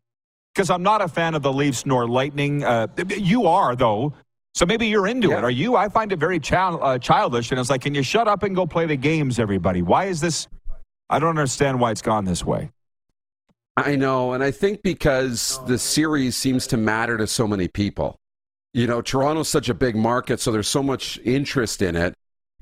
because 0.53 0.69
I'm 0.69 0.83
not 0.83 1.01
a 1.01 1.07
fan 1.07 1.35
of 1.35 1.41
the 1.41 1.53
Leafs 1.53 1.85
nor 1.85 2.07
Lightning. 2.07 2.63
Uh, 2.63 2.87
you 3.07 3.45
are, 3.45 3.75
though. 3.75 4.13
So 4.55 4.65
maybe 4.65 4.87
you're 4.87 5.07
into 5.07 5.31
it. 5.31 5.43
Are 5.43 5.51
you? 5.51 5.75
I 5.75 5.87
find 5.89 6.11
it 6.11 6.19
very 6.19 6.39
child, 6.39 6.79
uh, 6.81 6.97
childish. 6.97 7.51
And 7.51 7.59
it's 7.59 7.69
like, 7.69 7.81
can 7.81 7.93
you 7.93 8.03
shut 8.03 8.27
up 8.27 8.43
and 8.43 8.55
go 8.55 8.65
play 8.65 8.87
the 8.87 8.97
games, 8.97 9.39
everybody? 9.39 9.81
Why 9.81 10.05
is 10.05 10.19
this? 10.19 10.47
I 11.09 11.19
don't 11.19 11.29
understand 11.29 11.79
why 11.79 11.91
it's 11.91 12.01
gone 12.01 12.25
this 12.25 12.43
way. 12.43 12.71
I 13.77 13.95
know, 13.95 14.33
and 14.33 14.43
I 14.43 14.51
think 14.51 14.81
because 14.83 15.59
the 15.65 15.77
series 15.77 16.35
seems 16.35 16.67
to 16.67 16.77
matter 16.77 17.17
to 17.17 17.27
so 17.27 17.47
many 17.47 17.69
people. 17.69 18.18
You 18.73 18.87
know, 18.87 19.01
Toronto's 19.01 19.49
such 19.49 19.69
a 19.69 19.73
big 19.73 19.95
market, 19.95 20.39
so 20.39 20.51
there's 20.51 20.67
so 20.67 20.83
much 20.83 21.19
interest 21.23 21.81
in 21.81 21.95
it, 21.95 22.13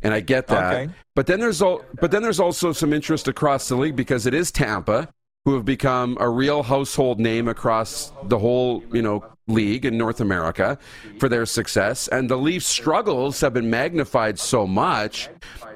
and 0.01 0.13
I 0.13 0.21
get 0.21 0.47
that. 0.47 0.73
Okay. 0.73 0.93
But 1.15 1.27
then 1.27 1.39
there's 1.39 1.61
al- 1.61 1.83
but 1.99 2.11
then 2.11 2.21
there's 2.21 2.39
also 2.39 2.71
some 2.71 2.93
interest 2.93 3.27
across 3.27 3.67
the 3.67 3.75
league 3.75 3.95
because 3.95 4.25
it 4.25 4.33
is 4.33 4.51
Tampa 4.51 5.09
who 5.45 5.55
have 5.55 5.65
become 5.65 6.17
a 6.19 6.29
real 6.29 6.63
household 6.63 7.19
name 7.21 7.47
across 7.47 8.11
the 8.23 8.37
whole, 8.37 8.83
you 8.91 9.01
know, 9.01 9.23
league 9.47 9.85
in 9.85 9.97
North 9.97 10.19
America 10.19 10.77
for 11.19 11.29
their 11.29 11.45
success, 11.45 12.09
and 12.09 12.29
the 12.29 12.37
Leafs' 12.37 12.67
struggles 12.67 13.39
have 13.39 13.53
been 13.53 13.69
magnified 13.69 14.37
so 14.37 14.67
much 14.67 15.29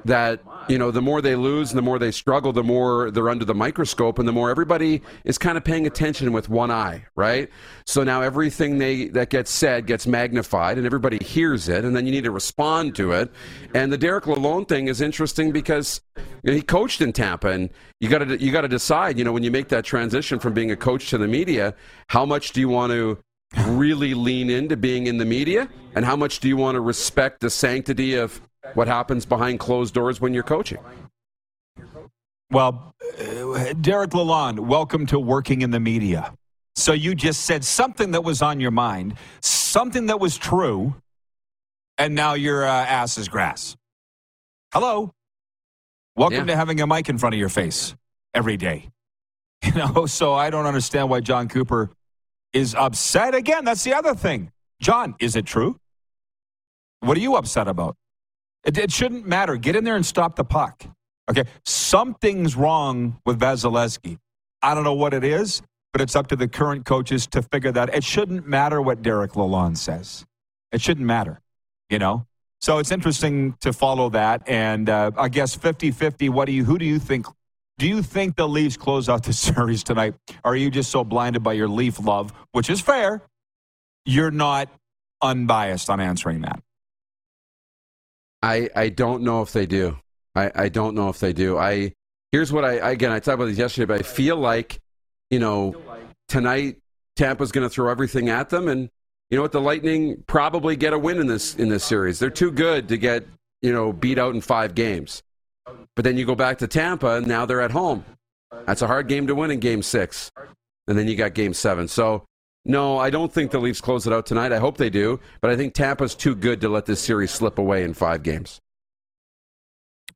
that 0.04 0.40
you 0.68 0.78
know 0.78 0.90
the 0.90 1.02
more 1.02 1.20
they 1.20 1.36
lose 1.36 1.72
the 1.72 1.82
more 1.82 1.98
they 1.98 2.10
struggle 2.10 2.52
the 2.52 2.62
more 2.62 3.10
they're 3.10 3.28
under 3.28 3.44
the 3.44 3.54
microscope 3.54 4.18
and 4.18 4.28
the 4.28 4.32
more 4.32 4.50
everybody 4.50 5.02
is 5.24 5.38
kind 5.38 5.56
of 5.56 5.64
paying 5.64 5.86
attention 5.86 6.32
with 6.32 6.48
one 6.48 6.70
eye 6.70 7.04
right? 7.14 7.50
So 7.86 8.04
now 8.04 8.22
everything 8.22 8.78
they 8.78 9.08
that 9.08 9.30
gets 9.30 9.50
said 9.50 9.86
gets 9.86 10.06
magnified 10.06 10.78
and 10.78 10.86
everybody 10.86 11.22
hears 11.22 11.68
it 11.68 11.84
and 11.84 11.94
then 11.94 12.06
you 12.06 12.12
need 12.12 12.24
to 12.24 12.30
respond 12.30 12.94
to 12.96 13.12
it. 13.12 13.30
And 13.74 13.92
the 13.92 13.98
Derek 13.98 14.24
Lalonde 14.24 14.68
thing 14.68 14.88
is 14.88 15.00
interesting 15.00 15.52
because 15.52 16.00
he 16.44 16.62
coached 16.62 17.00
in 17.00 17.12
Tampa 17.12 17.48
and 17.48 17.70
you 18.00 18.08
got 18.08 18.18
to 18.18 18.42
you 18.42 18.52
got 18.52 18.62
to 18.62 18.68
decide 18.68 19.18
you 19.18 19.24
know 19.24 19.32
when 19.32 19.42
you 19.42 19.50
make 19.50 19.68
that 19.68 19.84
transition 19.84 20.38
from 20.38 20.54
being 20.54 20.70
a 20.70 20.76
coach 20.76 21.10
to 21.10 21.18
the 21.18 21.28
media 21.28 21.74
how 22.08 22.24
much 22.24 22.52
do 22.52 22.60
you 22.60 22.68
want 22.68 22.92
to 22.92 23.18
really 23.66 24.14
lean 24.14 24.48
into 24.48 24.76
being 24.76 25.06
in 25.06 25.18
the 25.18 25.24
media 25.24 25.68
and 25.94 26.04
how 26.04 26.16
much 26.16 26.40
do 26.40 26.48
you 26.48 26.56
want 26.56 26.74
to 26.74 26.80
respect 26.80 27.40
the 27.40 27.50
sanctity 27.50 28.14
of 28.14 28.40
what 28.74 28.88
happens 28.88 29.26
behind 29.26 29.58
closed 29.60 29.94
doors 29.94 30.20
when 30.20 30.32
you're 30.34 30.42
coaching 30.42 30.78
Well, 32.50 32.94
Derek 33.80 34.10
Lalonde, 34.10 34.60
welcome 34.60 35.06
to 35.06 35.18
working 35.18 35.62
in 35.62 35.70
the 35.70 35.80
media. 35.80 36.34
So 36.76 36.92
you 36.92 37.14
just 37.14 37.44
said 37.44 37.64
something 37.64 38.10
that 38.12 38.24
was 38.24 38.42
on 38.42 38.60
your 38.60 38.70
mind, 38.70 39.14
something 39.40 40.06
that 40.06 40.20
was 40.20 40.36
true, 40.38 40.94
and 41.98 42.14
now 42.14 42.34
your 42.34 42.64
uh, 42.64 42.70
ass 42.70 43.16
is 43.18 43.28
grass. 43.28 43.76
Hello. 44.72 45.12
Welcome 46.16 46.40
Yeah. 46.40 46.54
to 46.54 46.56
having 46.56 46.80
a 46.80 46.86
mic 46.86 47.08
in 47.08 47.16
front 47.18 47.34
of 47.34 47.38
your 47.38 47.48
face 47.48 47.94
every 48.34 48.56
day. 48.56 48.88
You 49.64 49.72
know, 49.74 50.06
so 50.06 50.34
I 50.34 50.50
don't 50.50 50.66
understand 50.66 51.08
why 51.08 51.20
Jon 51.20 51.46
Cooper 51.48 51.90
is 52.52 52.74
upset. 52.74 53.32
Again, 53.32 53.64
that's 53.64 53.84
the 53.84 53.94
other 53.94 54.12
thing. 54.12 54.50
John, 54.80 55.14
is 55.20 55.36
it 55.36 55.46
true? 55.46 55.78
What 56.98 57.16
are 57.16 57.20
you 57.20 57.36
upset 57.36 57.68
about? 57.68 57.94
It, 58.64 58.78
it 58.78 58.92
shouldn't 58.92 59.26
matter. 59.26 59.56
Get 59.56 59.76
in 59.76 59.84
there 59.84 59.96
and 59.96 60.06
stop 60.06 60.36
the 60.36 60.44
puck. 60.44 60.84
Okay, 61.30 61.44
something's 61.64 62.56
wrong 62.56 63.18
with 63.24 63.38
Vasilevsky. 63.38 64.18
I 64.62 64.74
don't 64.74 64.84
know 64.84 64.94
what 64.94 65.14
it 65.14 65.24
is, 65.24 65.62
but 65.92 66.00
it's 66.00 66.16
up 66.16 66.28
to 66.28 66.36
the 66.36 66.48
current 66.48 66.84
coaches 66.84 67.26
to 67.28 67.42
figure 67.42 67.72
that. 67.72 67.94
It 67.94 68.04
shouldn't 68.04 68.46
matter 68.46 68.80
what 68.80 69.02
Derek 69.02 69.32
Lalonde 69.32 69.76
says. 69.76 70.24
It 70.72 70.80
shouldn't 70.80 71.06
matter, 71.06 71.40
you 71.90 71.98
know. 71.98 72.26
So 72.60 72.78
it's 72.78 72.92
interesting 72.92 73.56
to 73.60 73.72
follow 73.72 74.08
that, 74.10 74.42
and 74.46 74.88
uh, 74.88 75.10
I 75.16 75.28
guess 75.28 75.56
50-50, 75.56 76.30
What 76.30 76.46
do 76.46 76.52
you? 76.52 76.64
Who 76.64 76.78
do 76.78 76.84
you 76.84 76.98
think? 76.98 77.26
Do 77.78 77.88
you 77.88 78.02
think 78.02 78.36
the 78.36 78.46
Leafs 78.46 78.76
close 78.76 79.08
out 79.08 79.24
the 79.24 79.32
series 79.32 79.82
tonight? 79.82 80.14
Or 80.44 80.52
are 80.52 80.56
you 80.56 80.70
just 80.70 80.90
so 80.90 81.02
blinded 81.02 81.42
by 81.42 81.54
your 81.54 81.68
Leaf 81.68 81.98
love, 81.98 82.32
which 82.52 82.70
is 82.70 82.80
fair? 82.80 83.22
You're 84.04 84.30
not 84.30 84.68
unbiased 85.20 85.90
on 85.90 86.00
answering 86.00 86.42
that. 86.42 86.62
I, 88.42 88.68
I 88.74 88.88
don't 88.88 89.22
know 89.22 89.42
if 89.42 89.52
they 89.52 89.66
do. 89.66 89.98
I, 90.34 90.50
I 90.54 90.68
don't 90.68 90.94
know 90.94 91.08
if 91.08 91.20
they 91.20 91.32
do. 91.32 91.58
I 91.58 91.92
here's 92.32 92.52
what 92.52 92.64
I 92.64 92.72
again 92.90 93.12
I 93.12 93.20
talked 93.20 93.34
about 93.34 93.46
this 93.46 93.58
yesterday, 93.58 93.86
but 93.86 94.00
I 94.00 94.02
feel 94.02 94.36
like 94.36 94.80
you 95.30 95.38
know 95.38 95.74
tonight 96.28 96.78
Tampa's 97.16 97.52
going 97.52 97.66
to 97.66 97.70
throw 97.70 97.90
everything 97.90 98.28
at 98.30 98.48
them, 98.48 98.68
and 98.68 98.88
you 99.30 99.36
know 99.36 99.42
what 99.42 99.52
the 99.52 99.60
Lightning 99.60 100.24
probably 100.26 100.76
get 100.76 100.92
a 100.92 100.98
win 100.98 101.18
in 101.18 101.26
this 101.26 101.54
in 101.54 101.68
this 101.68 101.84
series. 101.84 102.18
They're 102.18 102.30
too 102.30 102.50
good 102.50 102.88
to 102.88 102.96
get 102.96 103.26
you 103.60 103.72
know 103.72 103.92
beat 103.92 104.18
out 104.18 104.34
in 104.34 104.40
five 104.40 104.74
games. 104.74 105.22
But 105.94 106.04
then 106.04 106.16
you 106.16 106.24
go 106.24 106.34
back 106.34 106.58
to 106.58 106.66
Tampa, 106.66 107.16
and 107.16 107.26
now 107.26 107.46
they're 107.46 107.60
at 107.60 107.70
home. 107.70 108.04
That's 108.66 108.82
a 108.82 108.86
hard 108.86 109.08
game 109.08 109.26
to 109.26 109.34
win 109.34 109.50
in 109.50 109.60
Game 109.60 109.82
Six, 109.82 110.30
and 110.88 110.98
then 110.98 111.06
you 111.06 111.16
got 111.16 111.34
Game 111.34 111.54
Seven. 111.54 111.88
So. 111.88 112.24
No, 112.64 112.98
I 112.98 113.10
don't 113.10 113.32
think 113.32 113.50
the 113.50 113.58
Leafs 113.58 113.80
close 113.80 114.06
it 114.06 114.12
out 114.12 114.24
tonight. 114.24 114.52
I 114.52 114.58
hope 114.58 114.76
they 114.76 114.90
do, 114.90 115.18
but 115.40 115.50
I 115.50 115.56
think 115.56 115.74
Tampa's 115.74 116.14
too 116.14 116.34
good 116.34 116.60
to 116.60 116.68
let 116.68 116.86
this 116.86 117.00
series 117.00 117.30
slip 117.32 117.58
away 117.58 117.82
in 117.82 117.92
five 117.92 118.22
games. 118.22 118.60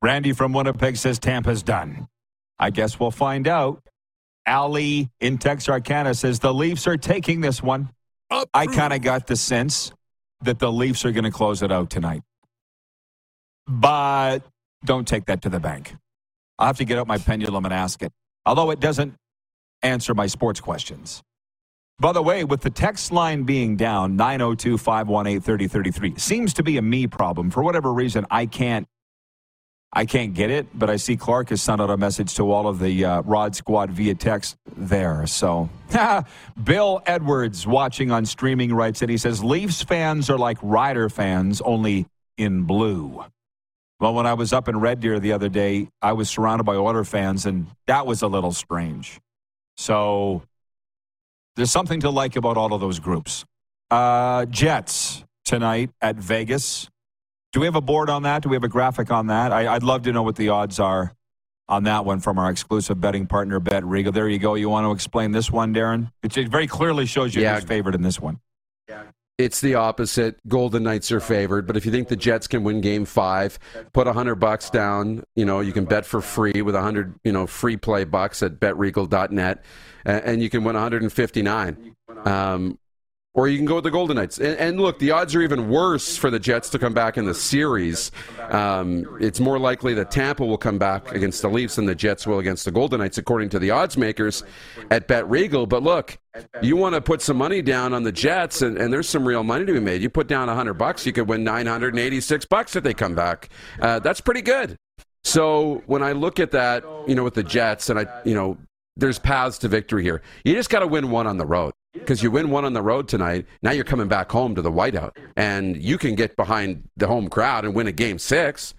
Randy 0.00 0.32
from 0.32 0.52
Winnipeg 0.52 0.96
says 0.96 1.18
Tampa's 1.18 1.62
done. 1.62 2.06
I 2.58 2.70
guess 2.70 3.00
we'll 3.00 3.10
find 3.10 3.48
out. 3.48 3.82
Ali 4.46 5.10
in 5.20 5.38
Texarkana 5.38 6.14
says 6.14 6.38
the 6.38 6.54
Leafs 6.54 6.86
are 6.86 6.96
taking 6.96 7.40
this 7.40 7.62
one. 7.62 7.90
Up. 8.30 8.48
I 8.54 8.66
kind 8.66 8.92
of 8.92 9.02
got 9.02 9.26
the 9.26 9.36
sense 9.36 9.92
that 10.42 10.58
the 10.58 10.70
Leafs 10.70 11.04
are 11.04 11.12
going 11.12 11.24
to 11.24 11.30
close 11.30 11.62
it 11.62 11.72
out 11.72 11.90
tonight. 11.90 12.22
But 13.66 14.40
don't 14.84 15.06
take 15.06 15.26
that 15.26 15.42
to 15.42 15.48
the 15.48 15.58
bank. 15.58 15.96
I'll 16.58 16.68
have 16.68 16.78
to 16.78 16.84
get 16.84 16.98
out 16.98 17.06
my 17.06 17.18
pendulum 17.18 17.64
and 17.64 17.74
ask 17.74 18.02
it. 18.02 18.12
Although 18.44 18.70
it 18.70 18.78
doesn't 18.78 19.14
answer 19.82 20.14
my 20.14 20.26
sports 20.26 20.60
questions. 20.60 21.22
By 21.98 22.12
the 22.12 22.22
way, 22.22 22.44
with 22.44 22.60
the 22.60 22.70
text 22.70 23.10
line 23.10 23.44
being 23.44 23.76
down, 23.76 24.16
902 24.16 24.76
518 24.76 25.40
3033, 25.40 26.14
seems 26.18 26.52
to 26.54 26.62
be 26.62 26.76
a 26.76 26.82
me 26.82 27.06
problem. 27.06 27.50
For 27.50 27.62
whatever 27.62 27.92
reason, 27.92 28.26
I 28.30 28.46
can't 28.46 28.86
I 29.92 30.04
can't 30.04 30.34
get 30.34 30.50
it, 30.50 30.66
but 30.74 30.90
I 30.90 30.96
see 30.96 31.16
Clark 31.16 31.48
has 31.48 31.62
sent 31.62 31.80
out 31.80 31.88
a 31.88 31.96
message 31.96 32.34
to 32.34 32.52
all 32.52 32.68
of 32.68 32.80
the 32.80 33.02
uh, 33.02 33.22
Rod 33.22 33.56
Squad 33.56 33.90
via 33.90 34.14
text 34.14 34.58
there. 34.76 35.26
So, 35.26 35.70
Bill 36.62 37.02
Edwards 37.06 37.66
watching 37.66 38.10
on 38.10 38.26
streaming 38.26 38.74
writes 38.74 39.00
it. 39.00 39.08
He 39.08 39.16
says 39.16 39.42
Leafs 39.42 39.82
fans 39.82 40.28
are 40.28 40.36
like 40.36 40.58
Rider 40.60 41.08
fans, 41.08 41.62
only 41.62 42.06
in 42.36 42.64
blue. 42.64 43.24
Well, 43.98 44.12
when 44.12 44.26
I 44.26 44.34
was 44.34 44.52
up 44.52 44.68
in 44.68 44.78
Red 44.78 45.00
Deer 45.00 45.18
the 45.18 45.32
other 45.32 45.48
day, 45.48 45.88
I 46.02 46.12
was 46.12 46.28
surrounded 46.28 46.64
by 46.64 46.74
Oiler 46.74 47.04
fans, 47.04 47.46
and 47.46 47.66
that 47.86 48.06
was 48.06 48.20
a 48.20 48.26
little 48.26 48.52
strange. 48.52 49.18
So, 49.78 50.42
there's 51.56 51.70
something 51.70 52.00
to 52.00 52.10
like 52.10 52.36
about 52.36 52.56
all 52.56 52.72
of 52.72 52.80
those 52.80 52.98
groups. 53.00 53.44
Uh, 53.90 54.44
Jets 54.46 55.24
tonight 55.44 55.90
at 56.00 56.16
Vegas. 56.16 56.88
Do 57.52 57.60
we 57.60 57.66
have 57.66 57.76
a 57.76 57.80
board 57.80 58.10
on 58.10 58.22
that? 58.24 58.42
Do 58.42 58.48
we 58.48 58.56
have 58.56 58.64
a 58.64 58.68
graphic 58.68 59.10
on 59.10 59.28
that? 59.28 59.52
I, 59.52 59.74
I'd 59.74 59.82
love 59.82 60.02
to 60.02 60.12
know 60.12 60.22
what 60.22 60.36
the 60.36 60.50
odds 60.50 60.78
are 60.78 61.14
on 61.68 61.84
that 61.84 62.04
one 62.04 62.20
from 62.20 62.38
our 62.38 62.50
exclusive 62.50 63.00
betting 63.00 63.26
partner, 63.26 63.58
Bet 63.58 63.84
Regal. 63.84 64.12
There 64.12 64.28
you 64.28 64.38
go. 64.38 64.54
You 64.54 64.68
want 64.68 64.84
to 64.86 64.92
explain 64.92 65.32
this 65.32 65.50
one, 65.50 65.74
Darren? 65.74 66.12
It 66.22 66.32
very 66.48 66.66
clearly 66.66 67.06
shows 67.06 67.34
you 67.34 67.42
Yeah. 67.42 67.54
who's 67.54 67.64
favored 67.64 67.94
in 67.94 68.02
this 68.02 68.20
one. 68.20 68.40
It's 69.38 69.60
the 69.60 69.74
opposite. 69.74 70.38
Golden 70.48 70.82
Knights 70.82 71.12
are 71.12 71.20
favored, 71.20 71.66
but 71.66 71.76
if 71.76 71.84
you 71.84 71.92
think 71.92 72.08
the 72.08 72.16
Jets 72.16 72.46
can 72.46 72.64
win 72.64 72.80
Game 72.80 73.04
Five, 73.04 73.58
put 73.92 74.06
a 74.06 74.12
hundred 74.14 74.36
bucks 74.36 74.70
down. 74.70 75.24
You 75.34 75.44
know 75.44 75.60
you 75.60 75.74
can 75.74 75.84
bet 75.84 76.06
for 76.06 76.22
free 76.22 76.62
with 76.62 76.74
a 76.74 76.80
hundred 76.80 77.14
you 77.22 77.32
know 77.32 77.46
free 77.46 77.76
play 77.76 78.04
bucks 78.04 78.42
at 78.42 78.58
betregal.net, 78.58 79.62
and, 80.06 80.42
you 80.42 80.48
can 80.48 80.64
win 80.64 80.74
159. 80.74 81.96
Um, 82.24 82.78
or 83.36 83.48
you 83.48 83.58
can 83.58 83.66
go 83.66 83.76
with 83.76 83.84
the 83.84 83.90
Golden 83.90 84.16
Knights. 84.16 84.38
And, 84.38 84.58
and 84.58 84.80
look, 84.80 84.98
the 84.98 85.10
odds 85.10 85.34
are 85.34 85.42
even 85.42 85.68
worse 85.68 86.16
for 86.16 86.30
the 86.30 86.38
Jets 86.38 86.70
to 86.70 86.78
come 86.78 86.94
back 86.94 87.18
in 87.18 87.26
the 87.26 87.34
series. 87.34 88.10
Um, 88.48 89.18
it's 89.20 89.38
more 89.40 89.58
likely 89.58 89.92
that 89.94 90.10
Tampa 90.10 90.44
will 90.44 90.56
come 90.56 90.78
back 90.78 91.12
against 91.12 91.42
the 91.42 91.50
Leafs 91.50 91.76
than 91.76 91.84
the 91.84 91.94
Jets 91.94 92.26
will 92.26 92.38
against 92.38 92.64
the 92.64 92.70
Golden 92.70 92.98
Knights, 92.98 93.18
according 93.18 93.50
to 93.50 93.58
the 93.58 93.70
odds 93.70 93.98
makers 93.98 94.42
at 94.90 95.06
Bet 95.06 95.28
Regal. 95.28 95.66
But 95.66 95.82
look, 95.82 96.18
you 96.62 96.76
want 96.76 96.94
to 96.94 97.02
put 97.02 97.20
some 97.20 97.36
money 97.36 97.60
down 97.60 97.92
on 97.92 98.02
the 98.04 98.12
Jets, 98.12 98.62
and, 98.62 98.78
and 98.78 98.90
there's 98.90 99.08
some 99.08 99.28
real 99.28 99.42
money 99.42 99.66
to 99.66 99.72
be 99.72 99.80
made. 99.80 100.00
You 100.00 100.08
put 100.08 100.28
down 100.28 100.48
100 100.48 100.74
bucks, 100.74 101.04
you 101.04 101.12
could 101.12 101.28
win 101.28 101.44
986 101.44 102.46
bucks 102.46 102.74
if 102.74 102.82
they 102.82 102.94
come 102.94 103.14
back. 103.14 103.50
Uh, 103.80 103.98
that's 103.98 104.22
pretty 104.22 104.42
good. 104.42 104.78
So 105.24 105.82
when 105.86 106.02
I 106.02 106.12
look 106.12 106.40
at 106.40 106.52
that, 106.52 106.84
you 107.06 107.14
know, 107.14 107.24
with 107.24 107.34
the 107.34 107.42
Jets, 107.42 107.90
and 107.90 107.98
I, 107.98 108.06
you 108.24 108.34
know, 108.34 108.56
there's 108.96 109.18
paths 109.18 109.58
to 109.58 109.68
victory 109.68 110.02
here. 110.02 110.22
You 110.44 110.54
just 110.54 110.70
got 110.70 110.78
to 110.78 110.86
win 110.86 111.10
one 111.10 111.26
on 111.26 111.36
the 111.36 111.44
road 111.44 111.74
because 111.98 112.22
you 112.22 112.30
win 112.30 112.50
one 112.50 112.64
on 112.64 112.72
the 112.72 112.82
road 112.82 113.08
tonight. 113.08 113.46
Now 113.62 113.72
you're 113.72 113.84
coming 113.84 114.08
back 114.08 114.30
home 114.30 114.54
to 114.54 114.62
the 114.62 114.70
whiteout, 114.70 115.16
and 115.36 115.76
you 115.76 115.98
can 115.98 116.14
get 116.14 116.36
behind 116.36 116.88
the 116.96 117.06
home 117.06 117.28
crowd 117.28 117.64
and 117.64 117.74
win 117.74 117.86
a 117.86 117.92
game 117.92 118.18
six, 118.18 118.74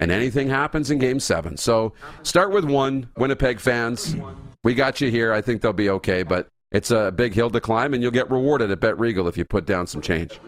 and 0.00 0.10
anything 0.10 0.48
happens 0.48 0.90
in 0.90 0.98
game 0.98 1.20
seven. 1.20 1.56
So 1.56 1.92
start 2.22 2.50
with 2.50 2.64
one, 2.64 3.08
Winnipeg 3.16 3.60
fans. 3.60 4.16
We 4.62 4.74
got 4.74 5.00
you 5.00 5.10
here. 5.10 5.32
I 5.32 5.40
think 5.40 5.62
they'll 5.62 5.72
be 5.72 5.90
okay, 5.90 6.22
but 6.22 6.48
it's 6.72 6.90
a 6.90 7.12
big 7.12 7.34
hill 7.34 7.50
to 7.50 7.60
climb, 7.60 7.94
and 7.94 8.02
you'll 8.02 8.12
get 8.12 8.30
rewarded 8.30 8.70
at 8.70 8.80
Bet 8.80 8.98
Regal 8.98 9.28
if 9.28 9.36
you 9.36 9.44
put 9.44 9.66
down 9.66 9.86
some 9.86 10.00
change. 10.00 10.40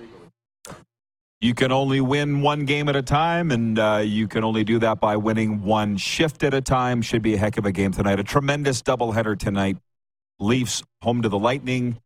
You 1.40 1.54
can 1.54 1.70
only 1.70 2.00
win 2.00 2.40
one 2.40 2.64
game 2.64 2.88
at 2.88 2.96
a 2.96 3.02
time, 3.02 3.50
and 3.50 3.78
uh, 3.78 4.02
you 4.02 4.26
can 4.26 4.42
only 4.42 4.64
do 4.64 4.78
that 4.78 5.00
by 5.00 5.16
winning 5.16 5.62
one 5.62 5.98
shift 5.98 6.42
at 6.42 6.54
a 6.54 6.62
time. 6.62 7.02
Should 7.02 7.22
be 7.22 7.34
a 7.34 7.36
heck 7.36 7.58
of 7.58 7.66
a 7.66 7.72
game 7.72 7.92
tonight. 7.92 8.18
A 8.18 8.24
tremendous 8.24 8.80
doubleheader 8.82 9.38
tonight. 9.38 9.76
Leafs 10.40 10.82
home 11.02 11.22
to 11.22 11.28
the 11.28 11.38
Lightning, 11.38 11.98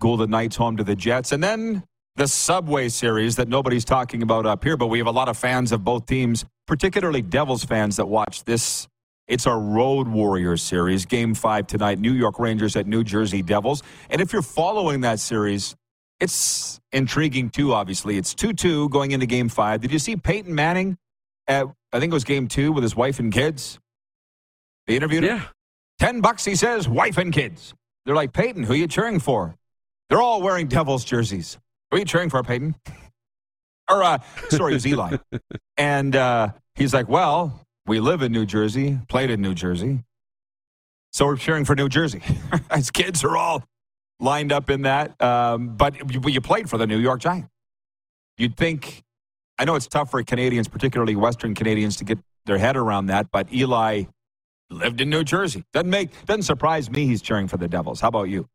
Golden 0.00 0.30
Knights 0.30 0.56
home 0.56 0.76
to 0.76 0.84
the 0.84 0.96
Jets, 0.96 1.32
and 1.32 1.42
then 1.42 1.82
the 2.16 2.26
Subway 2.26 2.88
Series 2.88 3.36
that 3.36 3.48
nobody's 3.48 3.84
talking 3.84 4.22
about 4.22 4.46
up 4.46 4.64
here, 4.64 4.76
but 4.76 4.86
we 4.86 4.98
have 4.98 5.06
a 5.06 5.12
lot 5.12 5.28
of 5.28 5.36
fans 5.36 5.72
of 5.72 5.84
both 5.84 6.06
teams, 6.06 6.44
particularly 6.66 7.22
Devils 7.22 7.64
fans 7.64 7.96
that 7.96 8.06
watch 8.06 8.44
this. 8.44 8.88
It's 9.28 9.46
our 9.46 9.58
Road 9.58 10.08
Warriors 10.08 10.62
series, 10.62 11.04
game 11.04 11.34
five 11.34 11.66
tonight, 11.66 11.98
New 11.98 12.12
York 12.12 12.38
Rangers 12.38 12.76
at 12.76 12.86
New 12.86 13.04
Jersey 13.04 13.42
Devils. 13.42 13.82
And 14.08 14.20
if 14.20 14.32
you're 14.32 14.42
following 14.42 15.00
that 15.00 15.18
series, 15.18 15.74
it's 16.20 16.80
intriguing 16.92 17.50
too, 17.50 17.72
obviously. 17.72 18.16
It's 18.16 18.34
2 18.34 18.52
2 18.52 18.88
going 18.88 19.10
into 19.10 19.26
game 19.26 19.48
five. 19.48 19.80
Did 19.80 19.92
you 19.92 19.98
see 19.98 20.16
Peyton 20.16 20.54
Manning 20.54 20.96
at, 21.48 21.66
I 21.92 22.00
think 22.00 22.12
it 22.12 22.14
was 22.14 22.24
game 22.24 22.48
two 22.48 22.72
with 22.72 22.82
his 22.82 22.96
wife 22.96 23.18
and 23.18 23.32
kids? 23.32 23.78
They 24.86 24.96
interviewed 24.96 25.24
him. 25.24 25.36
Yeah. 25.36 25.44
10 25.98 26.20
bucks, 26.20 26.44
he 26.44 26.54
says, 26.54 26.88
wife 26.88 27.18
and 27.18 27.32
kids. 27.32 27.74
They're 28.04 28.14
like, 28.14 28.32
Peyton, 28.32 28.62
who 28.62 28.74
are 28.74 28.76
you 28.76 28.86
cheering 28.86 29.18
for? 29.18 29.56
They're 30.08 30.22
all 30.22 30.42
wearing 30.42 30.68
Devils 30.68 31.04
jerseys. 31.04 31.58
Are 31.92 31.98
you 31.98 32.04
cheering 32.04 32.30
for, 32.30 32.42
Peyton? 32.42 32.74
or, 33.90 34.02
uh, 34.02 34.18
sorry, 34.48 34.72
it 34.72 34.76
was 34.76 34.86
Eli. 34.86 35.16
and 35.76 36.14
uh, 36.14 36.50
he's 36.74 36.94
like, 36.94 37.08
well, 37.08 37.60
we 37.86 38.00
live 38.00 38.22
in 38.22 38.32
New 38.32 38.46
Jersey, 38.46 38.98
played 39.08 39.30
in 39.30 39.40
New 39.40 39.54
Jersey. 39.54 40.04
So 41.12 41.26
we're 41.26 41.36
cheering 41.36 41.64
for 41.64 41.74
New 41.74 41.88
Jersey. 41.88 42.22
His 42.74 42.90
kids 42.90 43.24
are 43.24 43.36
all 43.36 43.64
lined 44.20 44.52
up 44.52 44.70
in 44.70 44.82
that. 44.82 45.20
Um, 45.22 45.76
but 45.76 46.12
you, 46.12 46.20
you 46.26 46.40
played 46.40 46.68
for 46.68 46.78
the 46.78 46.86
New 46.86 46.98
York 46.98 47.20
Giants. 47.20 47.48
You'd 48.38 48.56
think, 48.56 49.02
I 49.58 49.64
know 49.64 49.76
it's 49.76 49.86
tough 49.86 50.10
for 50.10 50.22
Canadians, 50.22 50.68
particularly 50.68 51.16
Western 51.16 51.54
Canadians, 51.54 51.96
to 51.96 52.04
get 52.04 52.18
their 52.44 52.58
head 52.58 52.76
around 52.76 53.06
that, 53.06 53.30
but 53.30 53.52
Eli 53.52 54.04
lived 54.70 55.00
in 55.00 55.10
New 55.10 55.24
Jersey. 55.24 55.64
Doesn't 55.72 55.90
make 55.90 56.10
doesn't 56.26 56.42
surprise 56.42 56.90
me 56.90 57.06
he's 57.06 57.22
cheering 57.22 57.48
for 57.48 57.56
the 57.56 57.68
Devils. 57.68 58.00
How 58.00 58.08
about 58.08 58.24
you? 58.24 58.48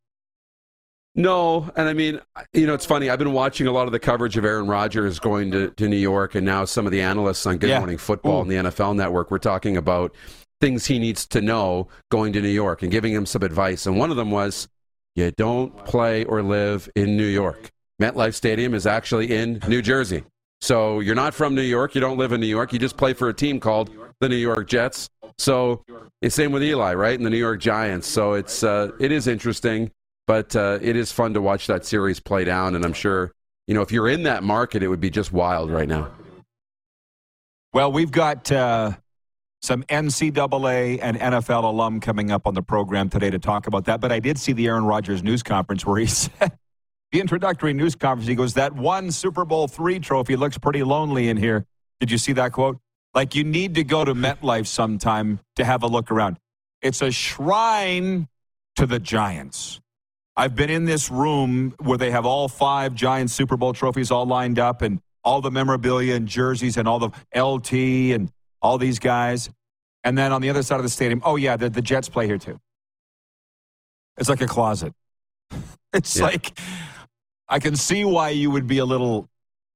No, 1.14 1.70
and 1.76 1.90
I 1.90 1.94
mean, 1.94 2.22
you 2.54 2.66
know, 2.66 2.74
it's 2.74 2.86
funny. 2.86 3.10
I've 3.10 3.20
been 3.20 3.34
watching 3.34 3.68
a 3.68 3.72
lot 3.72 3.86
of 3.86 3.92
the 3.92 4.00
coverage 4.00 4.38
of 4.38 4.46
Aaron 4.46 4.68
Rodgers 4.68 5.20
going 5.20 5.52
to, 5.52 5.70
to 5.72 5.90
New 5.90 5.98
York, 5.98 6.36
and 6.36 6.46
now 6.46 6.64
some 6.64 6.86
of 6.86 6.92
the 6.94 7.02
analysts 7.02 7.46
on 7.46 7.58
Good 7.58 7.70
Yeah. 7.70 7.80
Morning 7.80 7.98
Football 7.98 8.40
Ooh. 8.40 8.42
and 8.44 8.52
the 8.52 8.56
NFL 8.56 8.96
Network 8.96 9.30
were 9.30 9.40
talking 9.40 9.76
about 9.76 10.16
things 10.62 10.86
he 10.86 11.00
needs 11.00 11.26
to 11.28 11.42
know 11.42 11.90
going 12.12 12.32
to 12.34 12.42
New 12.42 12.48
York 12.48 12.82
and 12.82 12.92
giving 12.92 13.12
him 13.14 13.26
some 13.26 13.44
advice. 13.44 13.86
And 13.88 13.98
one 13.98 14.10
of 14.10 14.16
them 14.16 14.32
was, 14.32 14.70
you 15.16 15.32
don't 15.32 15.76
play 15.86 16.24
or 16.24 16.42
live 16.42 16.90
in 16.96 17.18
New 17.18 17.26
York. 17.26 17.72
MetLife 18.02 18.34
Stadium 18.34 18.74
is 18.74 18.88
actually 18.88 19.36
in 19.36 19.60
New 19.68 19.82
Jersey. 19.82 20.24
So 20.62 21.00
you're 21.00 21.16
not 21.16 21.34
from 21.34 21.56
New 21.56 21.62
York. 21.62 21.96
You 21.96 22.02
don't 22.02 22.18
live 22.18 22.32
in 22.32 22.40
New 22.40 22.48
York. 22.48 22.72
You 22.72 22.80
just 22.80 22.96
play 22.96 23.14
for 23.14 23.28
a 23.28 23.34
team 23.34 23.60
called 23.60 23.90
the 24.20 24.30
New 24.30 24.36
York 24.38 24.68
Jets. 24.68 25.10
So 25.38 25.84
it's 26.22 26.36
same 26.36 26.52
with 26.52 26.64
Eli, 26.64 26.94
right? 26.94 27.18
And 27.18 27.26
the 27.26 27.30
New 27.32 27.38
York 27.38 27.60
Giants. 27.60 28.08
So 28.08 28.34
it's 28.34 28.64
uh, 28.64 28.92
it 29.00 29.12
is 29.12 29.28
interesting, 29.28 29.92
but 30.28 30.56
uh, 30.56 30.80
it 30.82 30.96
is 30.96 31.12
fun 31.12 31.34
to 31.34 31.42
watch 31.42 31.68
that 31.68 31.86
series 31.86 32.20
play 32.20 32.44
down. 32.44 32.76
And 32.76 32.86
I'm 32.86 32.94
sure 32.94 33.34
you 33.68 33.74
know 33.74 33.82
if 33.82 33.92
you're 33.92 34.10
in 34.10 34.24
that 34.24 34.44
market, 34.44 34.84
it 34.84 34.88
would 34.88 35.02
be 35.02 35.10
just 35.10 35.32
wild 35.32 35.72
right 35.72 35.88
now. 35.88 36.12
Well, 37.74 37.92
we've 37.92 38.12
got 38.12 38.52
uh, 38.52 38.92
some 39.62 39.84
NCAA 39.84 41.00
and 41.02 41.18
NFL 41.18 41.64
alum 41.64 42.00
coming 42.00 42.32
up 42.32 42.48
on 42.48 42.54
the 42.54 42.62
program 42.62 43.10
today 43.10 43.30
to 43.30 43.40
talk 43.40 43.68
about 43.68 43.86
that. 43.86 44.02
But 44.02 44.12
I 44.12 44.20
did 44.20 44.38
see 44.38 44.54
the 44.54 44.68
Aaron 44.68 44.86
Rodgers 44.86 45.24
news 45.24 45.44
conference 45.44 45.86
where 45.86 46.00
he 46.00 46.06
said, 46.08 46.58
the 47.12 47.20
introductory 47.20 47.74
news 47.74 47.96
conference, 47.96 48.28
he 48.28 48.36
goes, 48.36 48.56
That 48.56 48.74
one 48.74 49.12
Super 49.12 49.46
Bowl 49.46 49.68
three 49.68 50.00
trophy 50.00 50.36
looks 50.36 50.58
pretty 50.58 50.84
lonely 50.84 51.30
in 51.30 51.38
here. 51.38 51.66
Did 52.00 52.10
you 52.10 52.18
see 52.18 52.34
that 52.34 52.54
quote? 52.54 52.80
Like, 53.14 53.36
you 53.36 53.44
need 53.44 53.76
to 53.76 53.84
go 53.84 54.06
to 54.06 54.14
MetLife 54.14 54.68
sometime 54.68 55.40
to 55.58 55.66
have 55.66 55.84
a 55.84 55.88
look 55.88 56.10
around. 56.10 56.38
It's 56.82 57.02
a 57.02 57.12
shrine 57.12 58.28
to 58.78 58.86
the 58.86 59.00
Giants. 59.00 59.82
I've 60.42 60.56
been 60.56 60.72
in 60.72 60.86
this 60.86 61.12
room 61.12 61.76
where 61.78 62.00
they 62.00 62.10
have 62.10 62.26
all 62.26 62.48
five 62.48 62.96
giant 62.96 63.30
Super 63.30 63.58
Bowl 63.58 63.74
trophies 63.74 64.10
all 64.10 64.26
lined 64.26 64.58
up 64.58 64.82
and 64.82 65.00
all 65.24 65.40
the 65.40 65.52
memorabilia 65.52 66.16
and 66.16 66.28
jerseys 66.28 66.78
and 66.78 66.88
all 66.88 66.98
the 66.98 67.12
LT 67.40 67.74
and 68.16 68.32
all 68.60 68.80
these 68.80 68.98
guys. 68.98 69.52
And 70.04 70.18
then 70.18 70.32
on 70.32 70.42
the 70.42 70.50
other 70.50 70.64
side 70.64 70.78
of 70.78 70.84
the 70.84 70.90
stadium, 70.90 71.22
oh, 71.24 71.36
yeah, 71.36 71.58
the, 71.58 71.70
the 71.70 71.84
Jets 71.84 72.10
play 72.10 72.26
here 72.26 72.40
too. 72.40 72.60
It's 74.18 74.30
like 74.30 74.42
a 74.42 74.48
closet. 74.48 74.94
It's 75.94 76.18
Yeah. 76.18 76.24
like, 76.24 76.58
I 77.48 77.60
can 77.60 77.76
see 77.76 78.04
why 78.04 78.30
you 78.30 78.50
would 78.50 78.66
be 78.66 78.80
a 78.80 78.86
little 78.86 79.30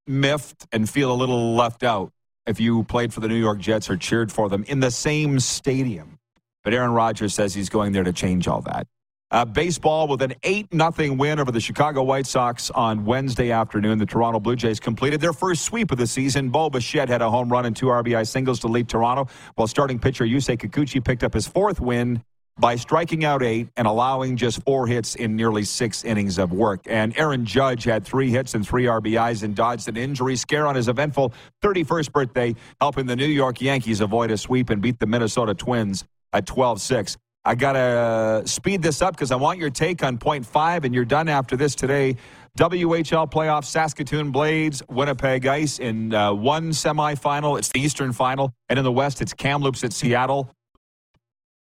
miffed 0.08 0.66
and 0.72 0.90
feel 0.90 1.12
a 1.12 1.14
little 1.14 1.54
left 1.54 1.84
out 1.84 2.12
if 2.48 2.60
you 2.60 2.86
played 2.86 3.14
for 3.14 3.20
the 3.20 3.28
New 3.28 3.36
York 3.36 3.60
Jets 3.60 3.88
or 3.88 3.98
cheered 3.98 4.32
for 4.32 4.50
them 4.50 4.64
in 4.64 4.80
the 4.80 4.90
same 4.90 5.40
stadium. 5.40 6.18
But 6.64 6.74
Aaron 6.74 6.90
Rodgers 6.94 7.36
says 7.36 7.54
he's 7.54 7.70
going 7.70 7.92
there 7.92 8.04
to 8.04 8.14
change 8.14 8.48
all 8.48 8.62
that. 8.62 8.88
Uh, 9.32 9.44
baseball 9.44 10.08
with 10.08 10.22
an 10.22 10.34
8 10.44 10.68
0 10.72 11.14
win 11.16 11.40
over 11.40 11.52
the 11.52 11.60
Chicago 11.60 12.04
White 12.04 12.28
Sox 12.28 12.70
on 12.72 13.06
Wednesday 13.06 13.52
afternoon. 13.52 13.98
The 13.98 14.06
Toronto 14.06 14.40
Blue 14.40 14.56
Jays 14.56 14.80
completed 14.80 15.20
their 15.20 15.34
first 15.34 15.64
sweep 15.64 15.92
of 15.92 15.98
the 15.98 16.06
season. 16.06 16.50
Bo 16.50 16.70
Bichette 16.70 17.10
had 17.10 17.24
a 17.24 17.30
home 17.30 17.50
run 17.50 17.66
and 17.66 17.76
two 17.76 17.88
RBI 17.88 18.28
singles 18.28 18.60
to 18.60 18.68
lead 18.68 18.88
Toronto, 18.88 19.28
while 19.56 19.68
starting 19.68 19.98
pitcher 19.98 20.26
Yusei 20.26 20.58
Kikuchi 20.58 21.04
picked 21.04 21.24
up 21.24 21.34
his 21.34 21.48
fourth 21.48 21.82
win 21.82 22.24
by 22.58 22.76
striking 22.76 23.26
out 23.26 23.42
eight 23.42 23.68
and 23.76 23.88
allowing 23.88 24.38
just 24.38 24.64
four 24.64 24.88
hits 24.88 25.16
in 25.16 25.36
nearly 25.36 25.64
six 25.64 26.04
innings 26.04 26.38
of 26.38 26.54
work. 26.54 26.82
And 26.86 27.18
Aaron 27.18 27.46
Judge 27.46 27.84
had 27.84 28.06
three 28.06 28.30
hits 28.30 28.54
and 28.54 28.66
three 28.66 28.86
RBIs 28.86 29.44
and 29.44 29.56
dodged 29.56 29.90
an 29.90 29.98
injury 29.98 30.36
scare 30.36 30.68
on 30.68 30.76
his 30.76 30.88
eventful 30.88 31.34
31st 31.64 32.12
birthday, 32.12 32.56
helping 32.80 33.08
the 33.08 33.16
New 33.16 33.26
York 33.26 33.60
Yankees 33.60 34.02
avoid 34.02 34.32
a 34.32 34.38
sweep 34.38 34.70
and 34.70 34.82
beat 34.82 35.00
the 35.00 35.08
Minnesota 35.08 35.54
Twins 35.54 36.06
at 36.32 36.46
12 36.46 36.80
6. 36.80 37.18
I 37.46 37.54
got 37.56 37.74
to 37.74 38.42
speed 38.48 38.82
this 38.82 39.02
up 39.02 39.14
because 39.14 39.32
I 39.32 39.36
want 39.36 39.60
your 39.60 39.70
take 39.70 40.04
on 40.04 40.18
point 40.18 40.46
five, 40.46 40.84
and 40.84 40.96
you're 40.96 41.06
done 41.06 41.30
after 41.30 41.56
this 41.56 41.76
today. 41.76 42.18
WHL 42.58 43.30
playoffs, 43.30 43.66
Saskatoon 43.66 44.32
Blades, 44.32 44.82
Winnipeg 44.90 45.46
Ice 45.46 45.78
in 45.78 46.14
uh, 46.14 46.34
one 46.34 46.70
semifinal. 46.70 47.60
It's 47.60 47.68
the 47.70 47.82
Eastern 47.82 48.14
final. 48.14 48.54
And 48.70 48.80
in 48.80 48.86
the 48.86 48.92
West, 48.92 49.22
it's 49.22 49.34
Kamloops 49.34 49.84
at 49.84 49.92
Seattle. 49.92 50.50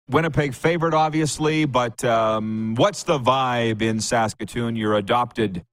Winnipeg 0.08 0.54
favored, 0.54 0.94
obviously, 0.94 1.66
but 1.66 2.02
um, 2.02 2.74
what's 2.76 3.02
the 3.04 3.18
vibe 3.18 3.82
in 3.82 4.00
Saskatoon, 4.00 4.74
your 4.74 4.94
adopted 4.94 5.64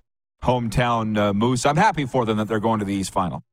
hometown 0.44 1.18
uh, 1.18 1.34
Moose? 1.34 1.66
I'm 1.66 1.78
happy 1.78 2.06
for 2.06 2.26
them 2.26 2.38
that 2.38 2.50
they're 2.50 2.60
going 2.60 2.80
to 2.80 2.86
the 2.86 2.94
East 2.94 3.12
final. 3.12 3.44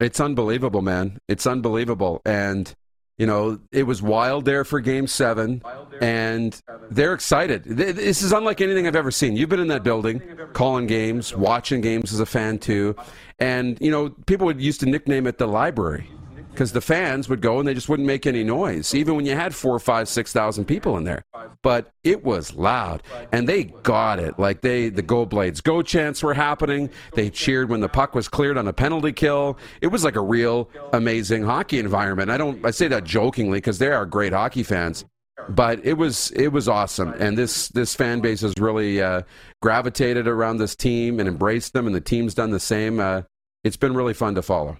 It's 0.00 0.18
unbelievable, 0.18 0.80
man. 0.82 1.18
It's 1.28 1.46
unbelievable. 1.46 2.22
And, 2.24 2.74
you 3.18 3.26
know, 3.26 3.58
it 3.72 3.82
was 3.82 4.00
wild 4.00 4.44
there 4.44 4.64
for 4.64 4.80
game 4.80 5.06
seven, 5.06 5.60
and 6.00 6.60
they're 6.90 7.12
excited. 7.12 7.64
This 7.64 8.22
is 8.22 8.32
unlike 8.32 8.60
anything 8.60 8.86
I've 8.86 8.96
ever 8.96 9.10
seen. 9.10 9.36
You've 9.36 9.48
been 9.48 9.60
in 9.60 9.68
that 9.68 9.82
building, 9.82 10.22
calling 10.52 10.86
games, 10.86 11.34
watching 11.34 11.80
games 11.80 12.12
as 12.12 12.20
a 12.20 12.26
fan, 12.26 12.58
too. 12.58 12.94
And, 13.40 13.76
you 13.80 13.90
know, 13.90 14.10
people 14.26 14.46
would 14.46 14.60
used 14.60 14.80
to 14.80 14.86
nickname 14.86 15.26
it 15.26 15.38
the 15.38 15.48
library 15.48 16.08
because 16.58 16.72
the 16.72 16.80
fans 16.80 17.28
would 17.28 17.40
go 17.40 17.60
and 17.60 17.68
they 17.68 17.72
just 17.72 17.88
wouldn't 17.88 18.06
make 18.08 18.26
any 18.26 18.42
noise, 18.42 18.92
even 18.92 19.14
when 19.14 19.24
you 19.24 19.36
had 19.36 19.54
four, 19.54 19.78
five, 19.78 20.08
six 20.08 20.32
thousand 20.32 20.64
people 20.64 20.96
in 20.96 21.04
there. 21.04 21.22
But 21.62 21.92
it 22.02 22.24
was 22.24 22.52
loud, 22.52 23.04
and 23.30 23.48
they 23.48 23.62
got 23.84 24.18
it. 24.18 24.40
Like 24.40 24.60
they, 24.62 24.88
the 24.88 25.02
Go 25.02 25.24
Blades 25.24 25.60
Go 25.60 25.82
chants 25.82 26.20
were 26.20 26.34
happening. 26.34 26.90
They 27.12 27.30
cheered 27.30 27.68
when 27.68 27.78
the 27.78 27.88
puck 27.88 28.12
was 28.12 28.26
cleared 28.26 28.58
on 28.58 28.66
a 28.66 28.72
penalty 28.72 29.12
kill. 29.12 29.56
It 29.80 29.86
was 29.86 30.02
like 30.02 30.16
a 30.16 30.20
real 30.20 30.68
amazing 30.92 31.44
hockey 31.44 31.78
environment. 31.78 32.28
I 32.28 32.36
don't, 32.36 32.66
I 32.66 32.72
say 32.72 32.88
that 32.88 33.04
jokingly 33.04 33.58
because 33.58 33.78
they 33.78 33.92
are 33.92 34.04
great 34.04 34.32
hockey 34.32 34.64
fans 34.64 35.04
but 35.50 35.78
it 35.86 35.94
was 35.94 36.32
it 36.32 36.48
was 36.48 36.68
awesome, 36.68 37.14
and 37.20 37.38
this 37.38 37.68
this 37.68 37.94
fan 37.94 38.18
base 38.18 38.40
has 38.40 38.52
really 38.58 39.00
uh, 39.00 39.22
gravitated 39.62 40.26
around 40.26 40.56
this 40.56 40.74
team 40.74 41.20
and 41.20 41.28
embraced 41.28 41.72
them, 41.72 41.86
and 41.86 41.94
the 41.94 42.00
team's 42.00 42.34
done 42.34 42.50
the 42.50 42.58
same. 42.58 42.98
Uh, 42.98 43.22
it's 43.62 43.76
been 43.76 43.94
really 43.94 44.14
fun 44.14 44.34
to 44.34 44.42
follow. 44.42 44.76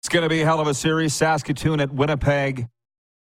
It's 0.00 0.08
going 0.08 0.22
to 0.22 0.28
be 0.28 0.42
a 0.42 0.44
hell 0.44 0.60
of 0.60 0.66
a 0.66 0.74
series. 0.74 1.12
Saskatoon 1.14 1.80
at 1.80 1.92
Winnipeg 1.92 2.68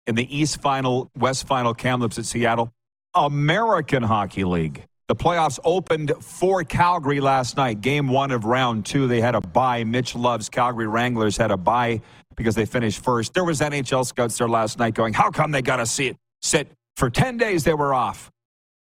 in 0.07 0.15
the 0.15 0.35
East 0.35 0.61
Final, 0.61 1.11
West 1.15 1.47
Final, 1.47 1.73
Kamloops 1.73 2.17
at 2.17 2.25
Seattle. 2.25 2.71
American 3.15 4.03
Hockey 4.03 4.43
League. 4.43 4.85
The 5.07 5.15
playoffs 5.15 5.59
opened 5.63 6.13
for 6.21 6.63
Calgary 6.63 7.19
last 7.19 7.57
night. 7.57 7.81
Game 7.81 8.07
one 8.07 8.31
of 8.31 8.45
round 8.45 8.85
two. 8.85 9.07
They 9.07 9.21
had 9.21 9.35
a 9.35 9.41
bye. 9.41 9.83
Mitch 9.83 10.15
Love's 10.15 10.49
Calgary 10.49 10.87
Wranglers 10.87 11.37
had 11.37 11.51
a 11.51 11.57
bye 11.57 12.01
because 12.35 12.55
they 12.55 12.65
finished 12.65 13.03
first. 13.03 13.33
There 13.33 13.43
was 13.43 13.59
NHL 13.59 14.05
scouts 14.05 14.37
there 14.37 14.49
last 14.49 14.79
night 14.79 14.95
going, 14.95 15.13
how 15.13 15.29
come 15.29 15.51
they 15.51 15.61
got 15.61 15.75
to 15.77 15.85
see 15.85 16.07
it 16.07 16.17
sit 16.41 16.69
for 16.97 17.09
10 17.09 17.37
days 17.37 17.63
they 17.63 17.73
were 17.73 17.93
off? 17.93 18.31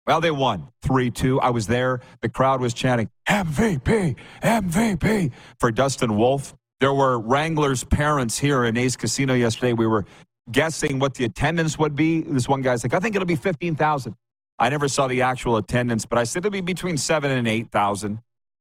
Well, 0.07 0.21
they 0.21 0.31
won 0.31 0.69
3 0.83 1.11
2. 1.11 1.41
I 1.41 1.49
was 1.49 1.67
there. 1.67 1.99
The 2.21 2.29
crowd 2.29 2.61
was 2.61 2.73
chanting, 2.73 3.09
MVP, 3.27 4.15
MVP 4.41 5.31
for 5.59 5.71
Dustin 5.71 6.15
Wolf. 6.15 6.55
There 6.79 6.93
were 6.93 7.19
Wranglers' 7.19 7.83
parents 7.83 8.37
here 8.37 8.65
in 8.65 8.75
Ace 8.77 8.95
Casino 8.95 9.33
yesterday. 9.33 9.73
We 9.73 9.87
were 9.87 10.05
guessing 10.51 10.99
what 10.99 11.13
the 11.13 11.25
attendance 11.25 11.79
would 11.79 11.95
be. 11.95 12.21
This 12.21 12.47
one 12.47 12.61
guy's 12.61 12.83
like, 12.83 12.93
I 12.93 12.99
think 12.99 13.15
it'll 13.15 13.25
be 13.25 13.35
15,000. 13.35 14.15
I 14.59 14.69
never 14.69 14.87
saw 14.87 15.07
the 15.07 15.21
actual 15.21 15.57
attendance, 15.57 16.05
but 16.05 16.17
I 16.17 16.23
said 16.23 16.41
it'll 16.41 16.51
be 16.51 16.61
between 16.61 16.97
seven 16.97 17.31
and 17.31 17.47
8,000. 17.47 18.19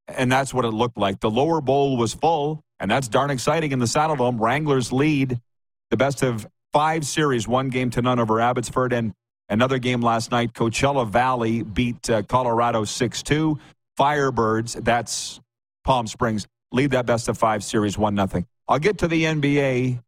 And 0.08 0.30
that's 0.30 0.52
what 0.52 0.64
it 0.64 0.70
looked 0.70 0.96
like. 0.96 1.20
The 1.20 1.30
lower 1.30 1.60
bowl 1.60 1.96
was 1.96 2.14
full, 2.14 2.62
and 2.78 2.90
that's 2.90 3.08
darn 3.08 3.30
exciting 3.30 3.72
in 3.72 3.78
the 3.78 3.86
Saddledome. 3.86 4.40
Wranglers 4.40 4.92
lead 4.92 5.40
the 5.90 5.96
best 5.96 6.22
of 6.22 6.46
five 6.72 7.06
series, 7.06 7.48
one 7.48 7.68
game 7.68 7.90
to 7.90 8.02
none 8.02 8.18
over 8.18 8.40
Abbotsford. 8.40 8.92
And 8.92 9.12
another 9.48 9.78
game 9.78 10.00
last 10.00 10.30
night, 10.30 10.52
Coachella 10.52 11.08
Valley 11.08 11.62
beat 11.62 12.10
uh, 12.10 12.22
Colorado 12.22 12.84
6 12.84 13.22
2. 13.22 13.58
Firebirds, 13.98 14.84
that's 14.84 15.40
Palm 15.84 16.06
Springs, 16.06 16.48
lead 16.74 16.90
that 16.90 17.06
best 17.06 17.28
of 17.28 17.38
five 17.38 17.64
series 17.64 17.96
1 17.96 18.16
0. 18.16 18.44
I'll 18.68 18.78
get 18.78 18.98
to 18.98 19.08
the 19.08 19.24
NBA 19.24 20.02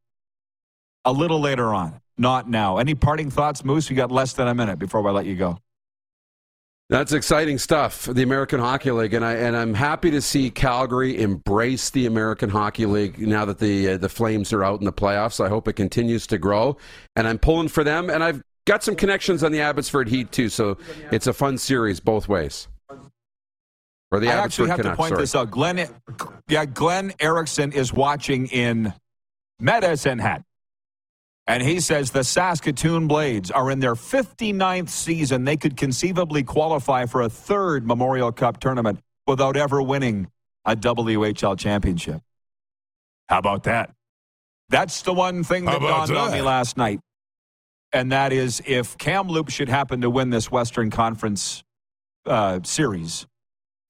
a 1.04 1.12
little 1.12 1.40
later 1.40 1.72
on, 1.72 2.00
not 2.18 2.50
now. 2.50 2.78
Any 2.78 2.94
parting 2.94 3.30
thoughts, 3.30 3.64
Moose? 3.64 3.88
We 3.88 3.96
got 3.96 4.10
less 4.10 4.32
than 4.32 4.48
a 4.48 4.54
minute 4.54 4.78
before 4.78 5.06
I 5.06 5.12
let 5.12 5.26
you 5.26 5.36
go. 5.36 5.58
That's 6.88 7.12
exciting 7.12 7.58
stuff, 7.58 8.04
the 8.04 8.22
American 8.22 8.60
Hockey 8.60 8.92
League, 8.92 9.12
and 9.12 9.24
I 9.24 9.34
and 9.34 9.56
I'm 9.56 9.74
happy 9.74 10.10
to 10.12 10.20
see 10.20 10.50
Calgary 10.50 11.20
embrace 11.20 11.90
the 11.90 12.06
American 12.06 12.48
Hockey 12.48 12.86
League 12.86 13.18
now 13.18 13.44
that 13.44 13.58
the 13.58 13.90
uh, 13.90 13.96
the 13.96 14.08
Flames 14.08 14.52
are 14.52 14.62
out 14.62 14.78
in 14.78 14.84
the 14.84 14.92
playoffs. 14.92 15.44
I 15.44 15.48
hope 15.48 15.66
it 15.66 15.72
continues 15.72 16.28
to 16.28 16.38
grow, 16.38 16.76
and 17.16 17.26
I'm 17.26 17.38
pulling 17.38 17.68
for 17.68 17.82
them. 17.82 18.08
And 18.08 18.22
I've 18.22 18.40
got 18.66 18.84
some 18.84 18.94
connections 18.94 19.42
on 19.42 19.50
the 19.50 19.60
Abbotsford 19.60 20.08
Heat 20.08 20.30
too, 20.30 20.48
so 20.48 20.78
it's 21.10 21.26
a 21.26 21.32
fun 21.32 21.58
series 21.58 21.98
both 21.98 22.28
ways. 22.28 22.68
Or 24.10 24.20
the 24.20 24.28
I 24.28 24.34
actually 24.34 24.68
have 24.68 24.78
Canucks, 24.78 24.94
to 24.94 24.96
point 24.96 25.08
sorry. 25.10 25.22
this 25.22 25.34
out. 25.34 25.50
Glenn, 25.50 25.88
yeah, 26.48 26.64
Glenn 26.64 27.12
Erickson 27.18 27.72
is 27.72 27.92
watching 27.92 28.46
in 28.46 28.92
Medicine 29.58 30.18
Hat. 30.18 30.42
And 31.48 31.62
he 31.62 31.80
says 31.80 32.10
the 32.10 32.24
Saskatoon 32.24 33.06
Blades 33.06 33.50
are 33.50 33.70
in 33.70 33.78
their 33.78 33.94
59th 33.94 34.88
season. 34.88 35.44
They 35.44 35.56
could 35.56 35.76
conceivably 35.76 36.42
qualify 36.42 37.06
for 37.06 37.22
a 37.22 37.28
third 37.28 37.86
Memorial 37.86 38.32
Cup 38.32 38.58
tournament 38.58 38.98
without 39.26 39.56
ever 39.56 39.80
winning 39.80 40.28
a 40.64 40.74
WHL 40.74 41.56
championship. 41.58 42.20
How 43.28 43.38
about 43.38 43.64
that? 43.64 43.90
That's 44.68 45.02
the 45.02 45.12
one 45.12 45.44
thing 45.44 45.64
that 45.66 45.80
dawned 45.80 46.10
that? 46.10 46.16
on 46.16 46.32
me 46.32 46.42
last 46.42 46.76
night. 46.76 47.00
And 47.92 48.10
that 48.10 48.32
is 48.32 48.60
if 48.66 48.98
Kamloops 48.98 49.52
should 49.52 49.68
happen 49.68 50.00
to 50.00 50.10
win 50.10 50.30
this 50.30 50.50
Western 50.50 50.90
Conference 50.90 51.62
uh, 52.26 52.58
series, 52.64 53.26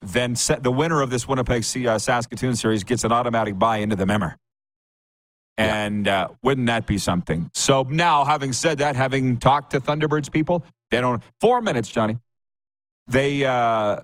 then 0.06 0.36
set, 0.36 0.62
the 0.62 0.70
winner 0.70 1.02
of 1.02 1.10
this 1.10 1.26
Winnipeg 1.26 1.64
uh, 1.86 1.98
Saskatoon 1.98 2.56
series 2.56 2.84
gets 2.84 3.04
an 3.04 3.12
automatic 3.12 3.58
bye 3.58 3.78
into 3.78 3.96
the 3.96 4.04
Memmer. 4.04 4.36
And 5.58 6.06
uh, 6.06 6.28
wouldn't 6.42 6.66
that 6.66 6.86
be 6.86 6.98
something? 6.98 7.50
So 7.54 7.82
now, 7.88 8.24
having 8.24 8.52
said 8.52 8.78
that, 8.78 8.94
having 8.94 9.38
talked 9.38 9.70
to 9.70 9.80
Thunderbirds 9.80 10.30
people, 10.30 10.64
they 10.90 11.00
don't. 11.00 11.22
Four 11.40 11.62
minutes, 11.62 11.88
Johnny. 11.88 12.18
They 13.08 13.44
uh, 13.44 14.00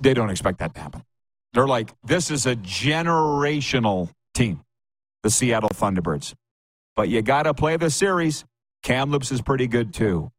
they 0.00 0.12
don't 0.12 0.30
expect 0.30 0.58
that 0.58 0.74
to 0.74 0.80
happen. 0.80 1.02
They're 1.52 1.66
like, 1.66 1.92
this 2.04 2.30
is 2.30 2.46
a 2.46 2.54
generational 2.56 4.10
team, 4.34 4.60
the 5.22 5.30
Seattle 5.30 5.70
Thunderbirds. 5.70 6.34
But 6.96 7.08
you 7.08 7.22
got 7.22 7.44
to 7.44 7.54
play 7.54 7.76
the 7.76 7.90
series. 7.90 8.44
Kamloops 8.82 9.32
is 9.32 9.40
pretty 9.40 9.66
good 9.66 9.92
too. 9.94 10.30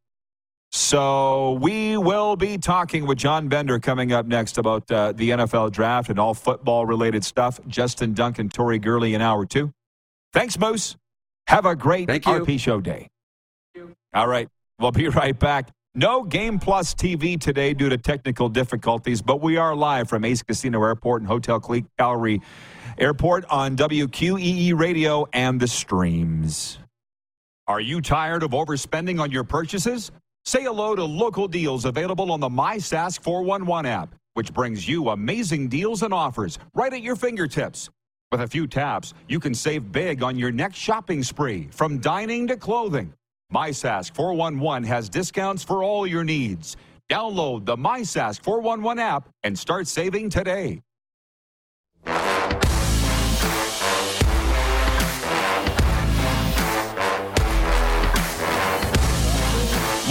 So 0.72 1.54
we 1.62 1.98
will 1.98 2.38
be 2.38 2.58
talking 2.58 3.06
with 3.06 3.18
John 3.18 3.50
Bender 3.50 3.78
coming 3.78 4.14
up 4.14 4.26
next 4.26 4.58
about 4.58 4.90
uh, 4.90 5.12
the 5.12 5.32
NFL 5.32 5.74
draft 5.74 6.10
and 6.10 6.18
all 6.18 6.34
football 6.34 6.86
related 6.86 7.26
stuff. 7.26 7.60
Justin 7.68 8.14
Duncan, 8.14 8.48
Tori 8.48 8.80
Gurley 8.80 9.14
in 9.14 9.22
hour 9.22 9.46
two. 9.46 9.72
Thanks, 10.32 10.58
Moose. 10.58 10.96
Have 11.48 11.66
a 11.66 11.76
great 11.76 12.08
RP 12.08 12.58
Show 12.58 12.80
day. 12.80 13.10
All 14.14 14.28
right. 14.28 14.48
We'll 14.80 14.92
be 14.92 15.08
right 15.10 15.38
back. 15.38 15.70
No 15.94 16.24
Game 16.24 16.58
Plus 16.58 16.94
TV 16.96 17.38
today 17.38 17.74
due 17.74 17.90
to 17.90 17.98
technical 17.98 18.48
difficulties, 18.48 19.22
but 19.22 19.42
we 19.42 19.58
are 19.58 19.76
live 19.76 20.08
from 20.08 20.24
Ace 20.24 20.42
Casino 20.42 20.82
Airport 20.82 21.22
and 21.22 21.28
Hotel 21.28 21.60
Calgary 21.98 22.42
Airport 22.98 23.44
on 23.50 23.76
WQEE 23.76 24.78
Radio 24.80 25.28
and 25.34 25.60
the 25.60 25.68
streams. 25.68 26.78
Are 27.68 27.82
you 27.82 28.00
tired 28.00 28.44
of 28.44 28.52
overspending 28.52 29.20
on 29.20 29.32
your 29.32 29.44
purchases? 29.44 30.12
Say 30.46 30.64
hello 30.64 30.96
to 30.96 31.06
local 31.06 31.48
deals 31.48 31.86
available 31.86 32.32
on 32.32 32.40
the 32.40 32.50
MySask 32.50 33.22
411 33.22 33.86
app, 33.86 34.16
which 34.34 34.54
brings 34.54 34.88
you 34.88 35.10
amazing 35.10 35.70
deals 35.70 36.02
and 36.02 36.14
offers 36.14 36.58
right 36.74 36.92
at 36.92 37.04
your 37.04 37.16
fingertips. 37.16 37.90
With 38.32 38.42
a 38.42 38.48
few 38.48 38.66
taps, 38.66 39.14
you 39.30 39.40
can 39.40 39.54
save 39.54 39.92
big 39.92 40.24
on 40.24 40.40
your 40.40 40.52
next 40.52 40.78
shopping 40.78 41.22
spree, 41.22 41.70
from 41.72 42.00
dining 42.00 42.48
to 42.48 42.58
clothing. 42.58 43.14
MySask 43.54 44.16
411 44.16 44.84
has 44.84 45.10
discounts 45.10 45.64
for 45.64 45.84
all 45.84 46.08
your 46.08 46.24
needs. 46.24 46.76
Download 47.10 47.64
the 47.64 47.76
MySask 47.76 48.42
411 48.44 49.00
app 49.00 49.30
and 49.44 49.58
start 49.58 49.88
saving 49.88 50.30
today. 50.32 50.82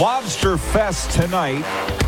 Lobster 0.01 0.57
Fest 0.57 1.11
tonight 1.11 1.63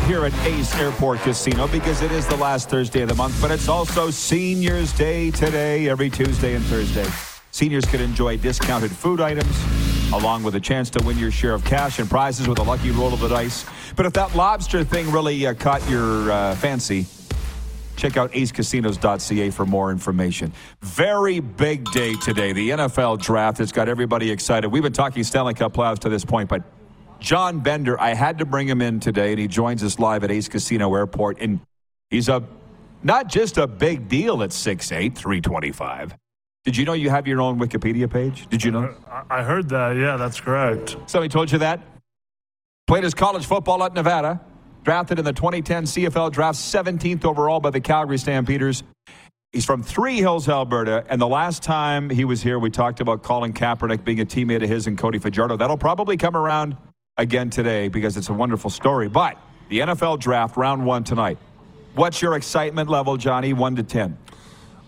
here 0.08 0.26
at 0.26 0.34
Ace 0.46 0.74
Airport 0.80 1.20
Casino 1.20 1.68
because 1.68 2.02
it 2.02 2.10
is 2.10 2.26
the 2.26 2.34
last 2.34 2.68
Thursday 2.68 3.02
of 3.02 3.08
the 3.08 3.14
month, 3.14 3.40
but 3.40 3.52
it's 3.52 3.68
also 3.68 4.10
Seniors 4.10 4.92
Day 4.92 5.30
today, 5.30 5.88
every 5.88 6.10
Tuesday 6.10 6.56
and 6.56 6.64
Thursday. 6.64 7.06
Seniors 7.52 7.84
can 7.84 8.00
enjoy 8.00 8.36
discounted 8.36 8.90
food 8.90 9.20
items 9.20 9.56
along 10.12 10.42
with 10.42 10.56
a 10.56 10.60
chance 10.60 10.90
to 10.90 11.04
win 11.06 11.16
your 11.16 11.30
share 11.30 11.54
of 11.54 11.64
cash 11.64 12.00
and 12.00 12.10
prizes 12.10 12.48
with 12.48 12.58
a 12.58 12.64
lucky 12.64 12.90
roll 12.90 13.14
of 13.14 13.20
the 13.20 13.28
dice. 13.28 13.64
But 13.94 14.06
if 14.06 14.12
that 14.14 14.34
lobster 14.34 14.82
thing 14.82 15.12
really 15.12 15.46
uh, 15.46 15.54
caught 15.54 15.88
your 15.88 16.32
uh, 16.32 16.56
fancy, 16.56 17.06
check 17.94 18.16
out 18.16 18.32
acecasinos.ca 18.32 19.50
for 19.50 19.66
more 19.66 19.92
information. 19.92 20.52
Very 20.80 21.38
big 21.38 21.88
day 21.92 22.16
today. 22.16 22.52
The 22.52 22.70
NFL 22.70 23.22
draft 23.22 23.58
has 23.58 23.70
got 23.70 23.88
everybody 23.88 24.32
excited. 24.32 24.66
We've 24.72 24.82
been 24.82 24.92
talking 24.92 25.22
Stanley 25.22 25.54
Cup 25.54 25.74
playoffs 25.74 26.00
to 26.00 26.08
this 26.08 26.24
point, 26.24 26.48
but 26.48 26.64
John 27.24 27.60
Bender, 27.60 27.98
I 27.98 28.12
had 28.12 28.36
to 28.40 28.44
bring 28.44 28.68
him 28.68 28.82
in 28.82 29.00
today, 29.00 29.30
and 29.30 29.40
he 29.40 29.48
joins 29.48 29.82
us 29.82 29.98
live 29.98 30.24
at 30.24 30.30
Ace 30.30 30.46
Casino 30.46 30.94
Airport. 30.94 31.38
And 31.40 31.58
he's 32.10 32.28
a 32.28 32.42
not 33.02 33.28
just 33.28 33.56
a 33.56 33.66
big 33.66 34.08
deal 34.08 34.42
at 34.42 34.50
6'8, 34.50 35.14
325. 35.16 36.14
Did 36.64 36.76
you 36.76 36.84
know 36.84 36.92
you 36.92 37.08
have 37.08 37.26
your 37.26 37.40
own 37.40 37.58
Wikipedia 37.58 38.10
page? 38.10 38.46
Did 38.50 38.62
you 38.62 38.70
know? 38.70 38.94
I 39.30 39.42
heard 39.42 39.70
that. 39.70 39.96
Yeah, 39.96 40.18
that's 40.18 40.38
correct. 40.38 40.98
Somebody 41.06 41.30
told 41.30 41.50
you 41.50 41.56
that? 41.58 41.80
Played 42.86 43.04
his 43.04 43.14
college 43.14 43.46
football 43.46 43.82
at 43.84 43.94
Nevada. 43.94 44.42
Drafted 44.82 45.18
in 45.18 45.24
the 45.24 45.32
2010 45.32 45.84
CFL 45.84 46.30
draft, 46.30 46.58
17th 46.58 47.24
overall 47.24 47.58
by 47.58 47.70
the 47.70 47.80
Calgary 47.80 48.18
Stampeders. 48.18 48.82
He's 49.50 49.64
from 49.64 49.82
Three 49.82 50.18
Hills, 50.18 50.46
Alberta. 50.46 51.06
And 51.08 51.18
the 51.18 51.28
last 51.28 51.62
time 51.62 52.10
he 52.10 52.26
was 52.26 52.42
here, 52.42 52.58
we 52.58 52.68
talked 52.68 53.00
about 53.00 53.22
Colin 53.22 53.54
Kaepernick 53.54 54.04
being 54.04 54.20
a 54.20 54.26
teammate 54.26 54.62
of 54.62 54.68
his 54.68 54.86
and 54.86 54.98
Cody 54.98 55.18
Fajardo. 55.18 55.56
That'll 55.56 55.78
probably 55.78 56.18
come 56.18 56.36
around 56.36 56.76
again 57.16 57.48
today 57.48 57.88
because 57.88 58.16
it's 58.16 58.28
a 58.28 58.32
wonderful 58.32 58.70
story. 58.70 59.08
But 59.08 59.38
the 59.68 59.80
NFL 59.80 60.20
draft, 60.20 60.56
round 60.56 60.84
one 60.84 61.04
tonight. 61.04 61.38
What's 61.94 62.20
your 62.20 62.36
excitement 62.36 62.90
level, 62.90 63.16
Johnny, 63.16 63.52
1 63.52 63.76
to 63.76 63.82
10? 63.84 64.18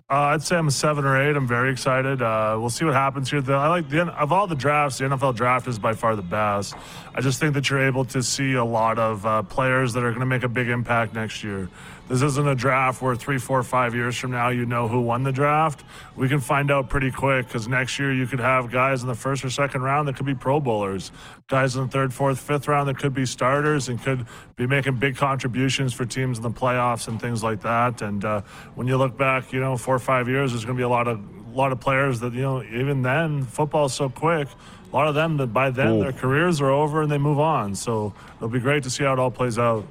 Uh, 0.09 0.14
I'd 0.14 0.43
say 0.43 0.57
I'm 0.57 0.68
a 0.68 0.70
seven 0.70 1.05
or 1.05 1.20
eight. 1.20 1.35
I'm 1.35 1.49
very 1.49 1.72
excited. 1.72 2.22
Uh, 2.22 2.57
we'll 2.61 2.70
see 2.70 2.85
what 2.85 2.95
happens 2.95 3.29
here. 3.29 3.41
The, 3.41 3.55
I 3.55 3.66
like 3.66 3.89
the 3.89 4.03
of 4.03 4.31
all 4.31 4.47
the 4.47 4.55
drafts, 4.55 4.99
the 4.99 5.05
NFL 5.05 5.35
draft 5.35 5.66
is 5.66 5.81
by 5.81 5.95
far 5.95 6.14
the 6.14 6.22
best. 6.22 6.77
I 7.12 7.20
just 7.20 7.41
think 7.41 7.55
that 7.55 7.68
you're 7.68 7.85
able 7.85 8.05
to 8.05 8.22
see 8.22 8.53
a 8.53 8.64
lot 8.64 9.01
of 9.01 9.27
uh, 9.27 9.43
players 9.43 9.93
that 9.95 10.05
are 10.05 10.11
going 10.11 10.20
to 10.20 10.27
make 10.27 10.45
a 10.45 10.49
big 10.49 10.68
impact 10.68 11.12
next 11.12 11.43
year. 11.43 11.68
This 12.09 12.22
isn't 12.22 12.46
a 12.46 12.54
draft 12.54 13.02
where 13.02 13.16
three, 13.16 13.38
four, 13.38 13.61
five 13.64 13.92
years 13.92 14.16
from 14.16 14.30
now 14.30 14.50
you 14.50 14.64
know 14.64 14.86
who 14.86 15.00
won 15.00 15.24
the 15.24 15.32
draft. 15.32 15.84
We 16.14 16.28
can 16.28 16.38
find 16.38 16.70
out 16.70 16.88
pretty 16.88 17.11
quick 17.11 17.46
because 17.46 17.66
next 17.66 17.98
year 17.98 18.12
you 18.12 18.28
could 18.28 18.38
have 18.38 18.70
guys 18.70 19.02
in 19.02 19.09
the 19.09 19.14
first 19.16 19.44
or 19.44 19.50
second 19.50 19.82
round 19.82 20.07
that 20.07 20.16
could 20.16 20.24
be 20.24 20.34
Pro 20.34 20.61
Bowlers, 20.61 21.11
guys 21.48 21.74
in 21.74 21.82
the 21.82 21.88
third, 21.88 22.14
fourth, 22.14 22.38
fifth 22.38 22.68
round 22.68 22.88
that 22.88 22.98
could 22.98 23.12
be 23.12 23.26
starters 23.26 23.88
and 23.88 24.00
could 24.00 24.24
be 24.54 24.68
making 24.68 24.96
big 24.96 25.16
contributions 25.16 25.92
for 25.92 26.04
teams 26.04 26.38
in 26.38 26.44
the 26.44 26.50
playoffs 26.50 27.09
and 27.09 27.20
things 27.20 27.42
like 27.42 27.62
that. 27.62 28.02
And 28.02 28.24
uh, 28.24 28.42
when 28.76 28.86
you 28.86 28.96
look 28.96 29.18
back, 29.18 29.52
you 29.52 29.59
know, 29.59 29.76
four 29.76 29.96
or 29.96 30.00
five 30.00 30.28
years, 30.28 30.52
there's 30.52 30.64
going 30.64 30.76
to 30.76 30.80
be 30.80 30.84
a 30.84 30.88
lot 30.88 31.09
of 31.09 31.18
a 31.18 31.57
lot 31.57 31.72
of 31.72 31.80
players 31.80 32.20
that 32.20 32.34
you 32.34 32.42
know. 32.42 32.62
Even 32.62 33.02
then, 33.02 33.42
football 33.42 33.86
is 33.86 33.94
so 33.94 34.09
quick. 34.09 34.46
A 34.92 34.96
lot 34.96 35.09
of 35.09 35.14
them 35.16 35.38
that 35.38 35.48
by 35.48 35.70
then 35.70 35.98
their 35.98 36.12
careers 36.12 36.61
are 36.61 36.70
over 36.70 37.02
and 37.02 37.11
they 37.11 37.18
move 37.18 37.40
on. 37.40 37.74
So 37.74 38.14
it'll 38.36 38.48
be 38.48 38.61
great 38.61 38.84
to 38.84 38.90
see 38.90 39.02
how 39.04 39.14
it 39.14 39.18
all 39.18 39.30
plays 39.30 39.59
out. 39.59 39.86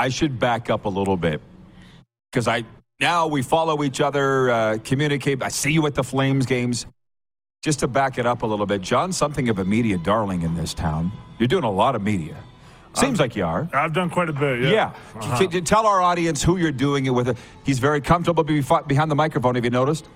I 0.00 0.08
should 0.08 0.38
back 0.38 0.70
up 0.70 0.86
a 0.86 0.88
little 0.88 1.18
bit 1.18 1.42
because 2.32 2.48
I 2.48 2.64
now 3.00 3.26
we 3.26 3.42
follow 3.42 3.84
each 3.84 4.00
other, 4.00 4.50
uh, 4.50 4.78
communicate. 4.82 5.42
I 5.42 5.48
see 5.48 5.72
you 5.72 5.86
at 5.86 5.94
the 5.94 6.02
Flames 6.02 6.46
games. 6.46 6.86
Just 7.62 7.80
to 7.80 7.88
back 7.88 8.16
it 8.16 8.24
up 8.24 8.40
a 8.40 8.46
little 8.46 8.64
bit, 8.64 8.80
John's 8.80 9.18
something 9.18 9.50
of 9.50 9.58
a 9.58 9.64
media 9.64 9.98
darling 9.98 10.40
in 10.40 10.54
this 10.54 10.72
town. 10.72 11.12
You're 11.38 11.48
doing 11.48 11.64
a 11.64 11.70
lot 11.70 11.94
of 11.94 12.02
media. 12.02 12.34
Seems 12.94 13.20
like 13.20 13.36
you 13.36 13.44
are. 13.44 13.68
I've 13.74 13.92
done 13.92 14.08
quite 14.08 14.30
a 14.30 14.32
bit. 14.32 14.62
Yeah. 14.62 14.70
Yeah. 14.70 14.84
Uh-huh. 14.86 15.38
Can 15.38 15.50
you 15.50 15.60
tell 15.60 15.86
our 15.86 16.00
audience 16.00 16.42
who 16.42 16.56
you're 16.56 16.72
doing 16.72 17.04
it 17.04 17.10
with? 17.10 17.38
He's 17.62 17.78
very 17.78 18.00
comfortable 18.00 18.42
behind 18.42 19.10
the 19.10 19.14
microphone. 19.14 19.54
Have 19.54 19.64
you 19.64 19.70
noticed? 19.70 20.08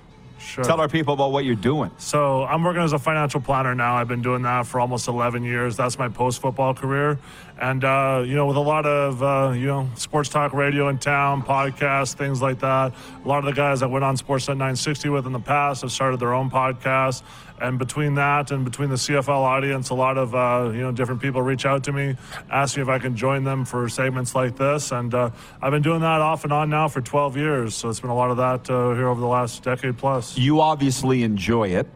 Sure. 0.44 0.62
Tell 0.62 0.80
our 0.80 0.88
people 0.88 1.14
about 1.14 1.32
what 1.32 1.44
you're 1.44 1.54
doing. 1.54 1.90
So 1.96 2.44
I'm 2.44 2.62
working 2.62 2.82
as 2.82 2.92
a 2.92 2.98
financial 2.98 3.40
planner 3.40 3.74
now. 3.74 3.96
I've 3.96 4.08
been 4.08 4.22
doing 4.22 4.42
that 4.42 4.66
for 4.66 4.78
almost 4.78 5.08
11 5.08 5.42
years. 5.42 5.76
That's 5.76 5.98
my 5.98 6.08
post-football 6.08 6.74
career, 6.74 7.18
and 7.58 7.82
uh, 7.82 8.22
you 8.26 8.36
know, 8.36 8.46
with 8.46 8.56
a 8.56 8.60
lot 8.60 8.84
of 8.84 9.22
uh, 9.22 9.52
you 9.56 9.66
know 9.66 9.88
sports 9.96 10.28
talk 10.28 10.52
radio 10.52 10.88
in 10.88 10.98
town, 10.98 11.42
podcasts, 11.42 12.14
things 12.14 12.42
like 12.42 12.60
that. 12.60 12.92
A 13.24 13.28
lot 13.28 13.38
of 13.38 13.46
the 13.46 13.52
guys 13.52 13.82
I 13.82 13.86
went 13.86 14.04
on 14.04 14.16
Sportsnet 14.16 14.58
960 14.58 15.08
with 15.08 15.26
in 15.26 15.32
the 15.32 15.40
past 15.40 15.80
have 15.80 15.90
started 15.90 16.20
their 16.20 16.34
own 16.34 16.50
podcast. 16.50 17.22
And 17.64 17.78
between 17.78 18.14
that 18.16 18.50
and 18.50 18.62
between 18.62 18.90
the 18.90 18.96
CFL 18.96 19.28
audience, 19.28 19.88
a 19.88 19.94
lot 19.94 20.18
of 20.18 20.34
uh, 20.34 20.70
you 20.70 20.82
know 20.82 20.92
different 20.92 21.22
people 21.22 21.40
reach 21.40 21.64
out 21.64 21.82
to 21.84 21.92
me, 21.92 22.14
ask 22.50 22.76
me 22.76 22.82
if 22.82 22.90
I 22.90 22.98
can 22.98 23.16
join 23.16 23.42
them 23.42 23.64
for 23.64 23.88
segments 23.88 24.34
like 24.34 24.54
this, 24.56 24.92
and 24.92 25.14
uh, 25.14 25.30
I've 25.62 25.70
been 25.70 25.80
doing 25.80 26.02
that 26.02 26.20
off 26.20 26.44
and 26.44 26.52
on 26.52 26.68
now 26.68 26.88
for 26.88 27.00
12 27.00 27.38
years. 27.38 27.74
So 27.74 27.88
it's 27.88 28.00
been 28.00 28.10
a 28.10 28.14
lot 28.14 28.30
of 28.30 28.36
that 28.36 28.68
uh, 28.68 28.92
here 28.92 29.08
over 29.08 29.18
the 29.18 29.26
last 29.26 29.62
decade 29.62 29.96
plus. 29.96 30.36
You 30.36 30.60
obviously 30.60 31.22
enjoy 31.22 31.68
it. 31.68 31.86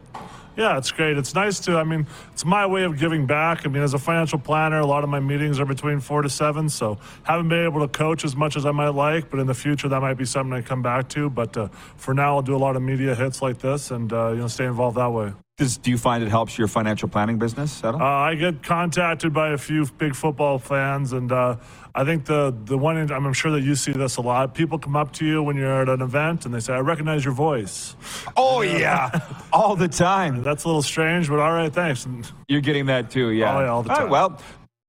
Yeah, 0.57 0.77
it's 0.77 0.91
great. 0.91 1.17
It's 1.17 1.35
nice 1.35 1.59
to, 1.61 1.77
I 1.77 1.85
mean, 1.85 2.05
it's 2.33 2.43
my 2.43 2.65
way 2.65 2.83
of 2.83 2.97
giving 2.97 3.25
back. 3.25 3.65
I 3.65 3.69
mean, 3.69 3.81
as 3.81 3.93
a 3.93 3.99
financial 3.99 4.39
planner, 4.39 4.79
a 4.79 4.85
lot 4.85 5.05
of 5.05 5.09
my 5.09 5.19
meetings 5.21 5.59
are 5.59 5.65
between 5.65 6.01
four 6.01 6.21
to 6.21 6.29
seven, 6.29 6.67
so 6.67 6.97
haven't 7.23 7.47
been 7.47 7.63
able 7.63 7.79
to 7.79 7.87
coach 7.87 8.25
as 8.25 8.35
much 8.35 8.57
as 8.57 8.65
I 8.65 8.71
might 8.71 8.89
like, 8.89 9.29
but 9.29 9.39
in 9.39 9.47
the 9.47 9.53
future, 9.53 9.87
that 9.87 10.01
might 10.01 10.15
be 10.15 10.25
something 10.25 10.51
I 10.51 10.61
come 10.61 10.81
back 10.81 11.07
to. 11.09 11.29
But 11.29 11.55
uh, 11.55 11.67
for 11.95 12.13
now, 12.13 12.35
I'll 12.35 12.41
do 12.41 12.55
a 12.55 12.57
lot 12.57 12.75
of 12.75 12.81
media 12.81 13.15
hits 13.15 13.41
like 13.41 13.59
this 13.59 13.91
and, 13.91 14.11
uh, 14.11 14.31
you 14.31 14.39
know, 14.39 14.47
stay 14.47 14.65
involved 14.65 14.97
that 14.97 15.11
way. 15.11 15.31
Does, 15.59 15.77
do 15.77 15.91
you 15.91 15.97
find 15.97 16.23
it 16.23 16.29
helps 16.29 16.57
your 16.57 16.69
financial 16.69 17.09
planning 17.09 17.37
business 17.37 17.83
at 17.83 17.93
all? 17.93 18.01
Uh, 18.01 18.05
I 18.05 18.35
get 18.35 18.63
contacted 18.63 19.33
by 19.33 19.49
a 19.49 19.57
few 19.57 19.85
big 19.97 20.15
football 20.15 20.57
fans, 20.57 21.11
and 21.11 21.29
uh, 21.33 21.57
I 21.93 22.05
think 22.05 22.23
the 22.23 22.55
the 22.63 22.77
one 22.77 22.95
I'm 23.11 23.33
sure 23.33 23.51
that 23.51 23.61
you 23.61 23.75
see 23.75 23.91
this 23.91 24.15
a 24.15 24.21
lot. 24.21 24.55
People 24.55 24.79
come 24.79 24.95
up 24.95 25.11
to 25.13 25.25
you 25.25 25.43
when 25.43 25.57
you're 25.57 25.81
at 25.81 25.89
an 25.89 26.01
event 26.01 26.45
and 26.45 26.53
they 26.53 26.61
say, 26.61 26.73
"I 26.73 26.79
recognize 26.79 27.25
your 27.25 27.33
voice." 27.33 27.97
oh 28.37 28.61
yeah, 28.61 29.19
all 29.53 29.75
the 29.75 29.89
time. 29.89 30.43
That's 30.43 30.63
a 30.63 30.67
little 30.67 30.81
strange, 30.81 31.27
but 31.27 31.39
all 31.39 31.51
right, 31.51 31.73
thanks. 31.73 32.07
You're 32.47 32.61
getting 32.61 32.85
that 32.85 33.11
too, 33.11 33.31
yeah. 33.31 33.57
Oh, 33.57 33.59
yeah, 33.59 33.67
all 33.67 33.83
the 33.83 33.89
right, 33.89 33.99
time. 33.99 34.09
well, 34.09 34.39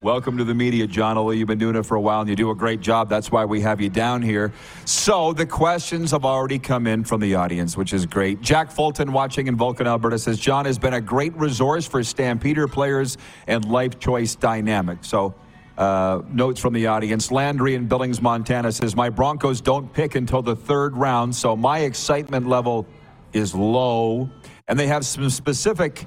welcome 0.03 0.39
to 0.39 0.45
the 0.45 0.55
media, 0.55 0.87
John 0.87 1.19
Ollie. 1.19 1.37
You've 1.37 1.47
been 1.47 1.59
doing 1.59 1.77
it 1.77 1.85
for 1.85 1.95
a 1.95 2.01
while, 2.01 2.21
and 2.21 2.31
you 2.31 2.35
do 2.35 2.51
a 2.51 2.55
great 2.55 2.81
job. 2.81 3.11
That's 3.11 3.31
why 3.31 3.45
we 3.45 3.61
have 3.61 3.83
you 3.83 3.91
down 3.91 4.23
here. 4.23 4.51
So 4.87 5.35
the 5.35 5.45
questions 5.45 6.13
have 6.13 6.25
already 6.25 6.59
come 6.59 6.87
in 6.87 7.05
from 7.05 7.21
the 7.21 7.35
audience, 7.35 7.77
which 7.77 7.93
is 7.93 8.07
great. 8.07 8.41
Jack 8.41 8.71
Fulton, 8.71 9.13
watching 9.13 9.47
in 9.47 9.57
Vulcan, 9.57 9.87
Alberta, 9.87 10.19
says 10.19 10.41
John 10.41 10.65
has 10.65 10.79
been 10.79 10.95
a 10.95 11.03
great 11.03 11.37
resource 11.37 11.87
for 11.87 12.03
Stampeder 12.03 12.67
players 12.67 13.19
and 13.47 13.63
life 13.67 13.99
choice 13.99 14.35
dynamic. 14.35 15.05
So. 15.05 15.35
Uh, 15.79 16.21
notes 16.29 16.61
from 16.61 16.75
the 16.75 16.87
audience. 16.87 17.31
Landry 17.31 17.75
in 17.75 17.89
Billings, 17.89 18.21
Montana 18.21 18.71
says, 18.71 18.95
My 18.95 19.09
Broncos 19.09 19.63
don't 19.63 19.91
pick 19.91 20.15
until 20.15 20.43
the 20.43 20.55
third 20.55 20.95
round, 20.95 21.35
so 21.35 21.57
my 21.57 21.79
excitement 21.79 22.47
level 22.47 22.87
is 23.33 23.55
low. 23.55 24.29
And 24.69 24.79
they 24.79 24.89
have 24.89 25.07
some 25.07 25.31
specific 25.31 26.07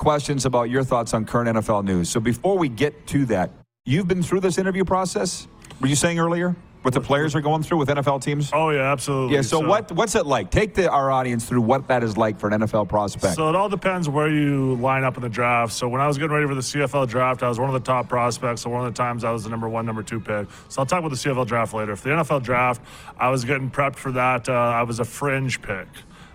questions 0.00 0.46
about 0.46 0.70
your 0.70 0.82
thoughts 0.82 1.12
on 1.14 1.26
current 1.26 1.56
NFL 1.56 1.84
news. 1.84 2.08
So 2.08 2.18
before 2.18 2.56
we 2.56 2.68
get 2.68 3.06
to 3.08 3.26
that, 3.26 3.50
you've 3.84 4.08
been 4.08 4.22
through 4.22 4.40
this 4.40 4.56
interview 4.56 4.84
process. 4.84 5.46
Were 5.80 5.88
you 5.88 5.94
saying 5.94 6.18
earlier 6.18 6.56
what 6.82 6.94
the 6.94 7.00
players 7.02 7.34
are 7.34 7.42
going 7.42 7.62
through 7.62 7.76
with 7.76 7.90
NFL 7.90 8.22
teams? 8.22 8.48
Oh 8.54 8.70
yeah, 8.70 8.90
absolutely. 8.90 9.36
Yeah. 9.36 9.42
So, 9.42 9.60
what 9.60 9.92
what's 9.92 10.14
it 10.14 10.24
like? 10.24 10.50
Take 10.50 10.72
the, 10.72 10.90
our 10.90 11.10
audience 11.10 11.44
through 11.44 11.60
what 11.60 11.86
that 11.88 12.02
is 12.02 12.16
like 12.16 12.40
for 12.40 12.48
an 12.48 12.62
NFL 12.62 12.88
prospect. 12.88 13.34
So 13.34 13.50
it 13.50 13.54
all 13.54 13.68
depends 13.68 14.08
where 14.08 14.30
you 14.30 14.76
line 14.76 15.04
up 15.04 15.18
in 15.18 15.22
the 15.22 15.28
draft. 15.28 15.74
So 15.74 15.86
when 15.86 16.00
I 16.00 16.06
was 16.06 16.16
getting 16.16 16.32
ready 16.32 16.46
for 16.46 16.54
the 16.54 16.62
CFL 16.62 17.06
draft, 17.06 17.42
I 17.42 17.48
was 17.50 17.60
one 17.60 17.68
of 17.68 17.74
the 17.74 17.86
top 17.86 18.08
prospects. 18.08 18.62
So 18.62 18.70
one 18.70 18.86
of 18.86 18.94
the 18.94 18.96
times 18.96 19.22
I 19.22 19.30
was 19.32 19.44
the 19.44 19.50
number 19.50 19.68
one, 19.68 19.84
number 19.84 20.02
two 20.02 20.20
pick. 20.20 20.48
So 20.70 20.80
I'll 20.80 20.86
talk 20.86 21.00
about 21.00 21.10
the 21.10 21.16
CFL 21.16 21.46
draft 21.46 21.74
later. 21.74 21.94
For 21.94 22.08
the 22.08 22.14
NFL 22.14 22.42
draft, 22.42 22.80
I 23.18 23.28
was 23.28 23.44
getting 23.44 23.70
prepped 23.70 23.96
for 23.96 24.12
that. 24.12 24.48
Uh, 24.48 24.52
I 24.52 24.82
was 24.82 24.98
a 24.98 25.04
fringe 25.04 25.60
pick. 25.60 25.88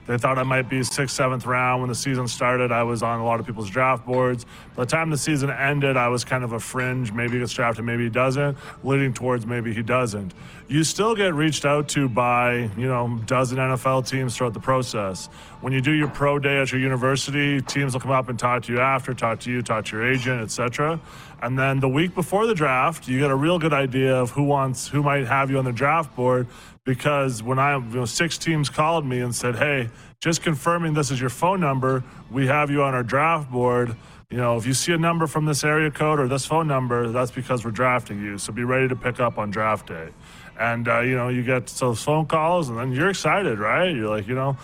They 0.07 0.19
thought 0.19 0.37
I 0.37 0.43
might 0.43 0.69
be 0.69 0.83
sixth, 0.83 1.15
seventh 1.15 1.45
round. 1.45 1.81
When 1.81 1.89
the 1.89 1.95
season 1.95 2.27
started, 2.27 2.71
I 2.71 2.83
was 2.83 3.01
on 3.01 3.19
a 3.19 3.25
lot 3.25 3.39
of 3.39 3.45
people's 3.45 3.69
draft 3.69 4.05
boards. 4.05 4.45
By 4.75 4.83
the 4.83 4.91
time 4.91 5.09
the 5.09 5.17
season 5.17 5.49
ended, 5.49 5.97
I 5.97 6.09
was 6.09 6.23
kind 6.23 6.43
of 6.43 6.53
a 6.53 6.59
fringe. 6.59 7.11
Maybe 7.11 7.33
he 7.33 7.39
gets 7.39 7.53
drafted, 7.53 7.85
maybe 7.85 8.03
he 8.03 8.09
doesn't, 8.09 8.57
leading 8.83 9.13
towards 9.13 9.47
maybe 9.47 9.73
he 9.73 9.81
doesn't. 9.81 10.33
You 10.67 10.83
still 10.83 11.15
get 11.15 11.33
reached 11.33 11.65
out 11.65 11.87
to 11.89 12.07
by, 12.07 12.69
you 12.77 12.87
know, 12.87 13.19
dozen 13.25 13.57
NFL 13.57 14.07
teams 14.07 14.37
throughout 14.37 14.53
the 14.53 14.59
process. 14.59 15.27
When 15.61 15.73
you 15.73 15.81
do 15.81 15.91
your 15.91 16.07
pro 16.07 16.37
day 16.37 16.59
at 16.59 16.71
your 16.71 16.81
university, 16.81 17.61
teams 17.61 17.93
will 17.93 18.01
come 18.01 18.11
up 18.11 18.29
and 18.29 18.37
talk 18.37 18.63
to 18.63 18.73
you 18.73 18.79
after, 18.79 19.13
talk 19.13 19.39
to 19.41 19.51
you, 19.51 19.63
talk 19.63 19.85
to 19.85 19.97
your 19.97 20.11
agent, 20.11 20.41
etc. 20.41 20.99
And 21.41 21.57
then 21.57 21.79
the 21.79 21.89
week 21.89 22.13
before 22.13 22.45
the 22.45 22.55
draft, 22.55 23.07
you 23.07 23.19
get 23.19 23.31
a 23.31 23.35
real 23.35 23.57
good 23.57 23.73
idea 23.73 24.15
of 24.15 24.31
who 24.31 24.43
wants, 24.43 24.87
who 24.87 25.01
might 25.01 25.25
have 25.27 25.49
you 25.49 25.57
on 25.57 25.65
the 25.65 25.71
draft 25.71 26.15
board 26.15 26.47
because 26.85 27.43
when 27.43 27.59
I, 27.59 27.75
you 27.75 27.81
know, 27.81 28.05
six 28.05 28.37
teams 28.37 28.69
called 28.69 29.05
me 29.05 29.19
and 29.19 29.35
said, 29.35 29.55
"Hey, 29.55 29.89
just 30.21 30.41
confirming 30.41 30.93
this 30.93 31.11
is 31.11 31.19
your 31.19 31.31
phone 31.31 31.59
number. 31.59 32.03
We 32.31 32.47
have 32.47 32.71
you 32.71 32.83
on 32.83 32.93
our 32.93 33.03
draft 33.03 33.51
board. 33.51 33.95
You 34.29 34.37
know, 34.37 34.57
if 34.57 34.65
you 34.65 34.73
see 34.73 34.91
a 34.93 34.97
number 34.97 35.27
from 35.27 35.45
this 35.45 35.63
area 35.63 35.91
code 35.91 36.19
or 36.19 36.27
this 36.27 36.45
phone 36.45 36.67
number, 36.67 37.09
that's 37.09 37.31
because 37.31 37.65
we're 37.65 37.71
drafting 37.71 38.21
you. 38.21 38.37
So 38.37 38.53
be 38.53 38.63
ready 38.63 38.87
to 38.87 38.95
pick 38.95 39.19
up 39.19 39.37
on 39.37 39.51
draft 39.51 39.87
day." 39.87 40.09
And 40.57 40.87
uh, 40.87 41.01
you 41.01 41.15
know, 41.15 41.27
you 41.27 41.43
get 41.43 41.67
those 41.67 42.01
phone 42.01 42.27
calls, 42.27 42.69
and 42.69 42.77
then 42.77 42.93
you're 42.93 43.09
excited, 43.09 43.59
right? 43.59 43.93
You're 43.93 44.09
like, 44.09 44.27
you 44.27 44.35
know, 44.35 44.57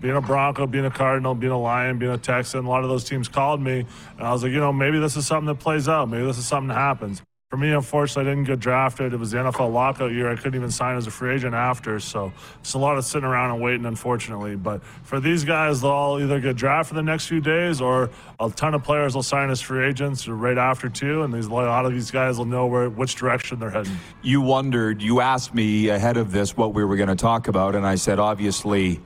being 0.00 0.14
a 0.14 0.20
Bronco, 0.20 0.66
being 0.66 0.84
a 0.84 0.90
Cardinal, 0.90 1.34
being 1.34 1.52
a 1.52 1.58
Lion, 1.58 1.98
being 1.98 2.12
a 2.12 2.18
Texan. 2.18 2.66
A 2.66 2.68
lot 2.68 2.84
of 2.84 2.88
those 2.88 3.04
teams 3.04 3.26
called 3.26 3.60
me, 3.60 3.84
and 4.16 4.26
I 4.26 4.32
was 4.32 4.42
like, 4.44 4.52
you 4.52 4.60
know, 4.60 4.72
maybe 4.72 5.00
this 5.00 5.16
is 5.16 5.26
something 5.26 5.46
that 5.46 5.58
plays 5.58 5.88
out. 5.88 6.08
Maybe 6.08 6.24
this 6.24 6.38
is 6.38 6.46
something 6.46 6.68
that 6.68 6.74
happens. 6.74 7.22
For 7.50 7.56
me, 7.56 7.72
unfortunately, 7.72 8.30
I 8.30 8.34
didn't 8.34 8.46
get 8.46 8.60
drafted. 8.60 9.14
It 9.14 9.16
was 9.16 9.30
the 9.30 9.38
NFL 9.38 9.72
lockout 9.72 10.12
year. 10.12 10.30
I 10.30 10.36
couldn't 10.36 10.54
even 10.54 10.70
sign 10.70 10.98
as 10.98 11.06
a 11.06 11.10
free 11.10 11.34
agent 11.34 11.54
after. 11.54 11.98
So 11.98 12.30
it's 12.60 12.74
a 12.74 12.78
lot 12.78 12.98
of 12.98 13.06
sitting 13.06 13.26
around 13.26 13.52
and 13.52 13.62
waiting, 13.62 13.86
unfortunately. 13.86 14.54
But 14.54 14.84
for 14.84 15.18
these 15.18 15.44
guys, 15.44 15.80
they'll 15.80 15.90
all 15.90 16.20
either 16.20 16.40
get 16.40 16.56
drafted 16.56 16.98
in 16.98 17.06
the 17.06 17.10
next 17.10 17.24
few 17.26 17.40
days 17.40 17.80
or 17.80 18.10
a 18.38 18.50
ton 18.50 18.74
of 18.74 18.84
players 18.84 19.14
will 19.14 19.22
sign 19.22 19.48
as 19.48 19.62
free 19.62 19.86
agents 19.86 20.28
right 20.28 20.58
after, 20.58 20.90
too. 20.90 21.22
And 21.22 21.32
these, 21.32 21.46
a 21.46 21.50
lot 21.50 21.86
of 21.86 21.92
these 21.92 22.10
guys 22.10 22.36
will 22.36 22.44
know 22.44 22.66
where 22.66 22.90
which 22.90 23.14
direction 23.14 23.58
they're 23.58 23.70
heading. 23.70 23.96
You 24.20 24.42
wondered, 24.42 25.00
you 25.00 25.22
asked 25.22 25.54
me 25.54 25.88
ahead 25.88 26.18
of 26.18 26.32
this 26.32 26.54
what 26.54 26.74
we 26.74 26.84
were 26.84 26.96
going 26.96 27.08
to 27.08 27.16
talk 27.16 27.48
about, 27.48 27.74
and 27.74 27.86
I 27.86 27.94
said, 27.94 28.18
obviously, 28.18 29.00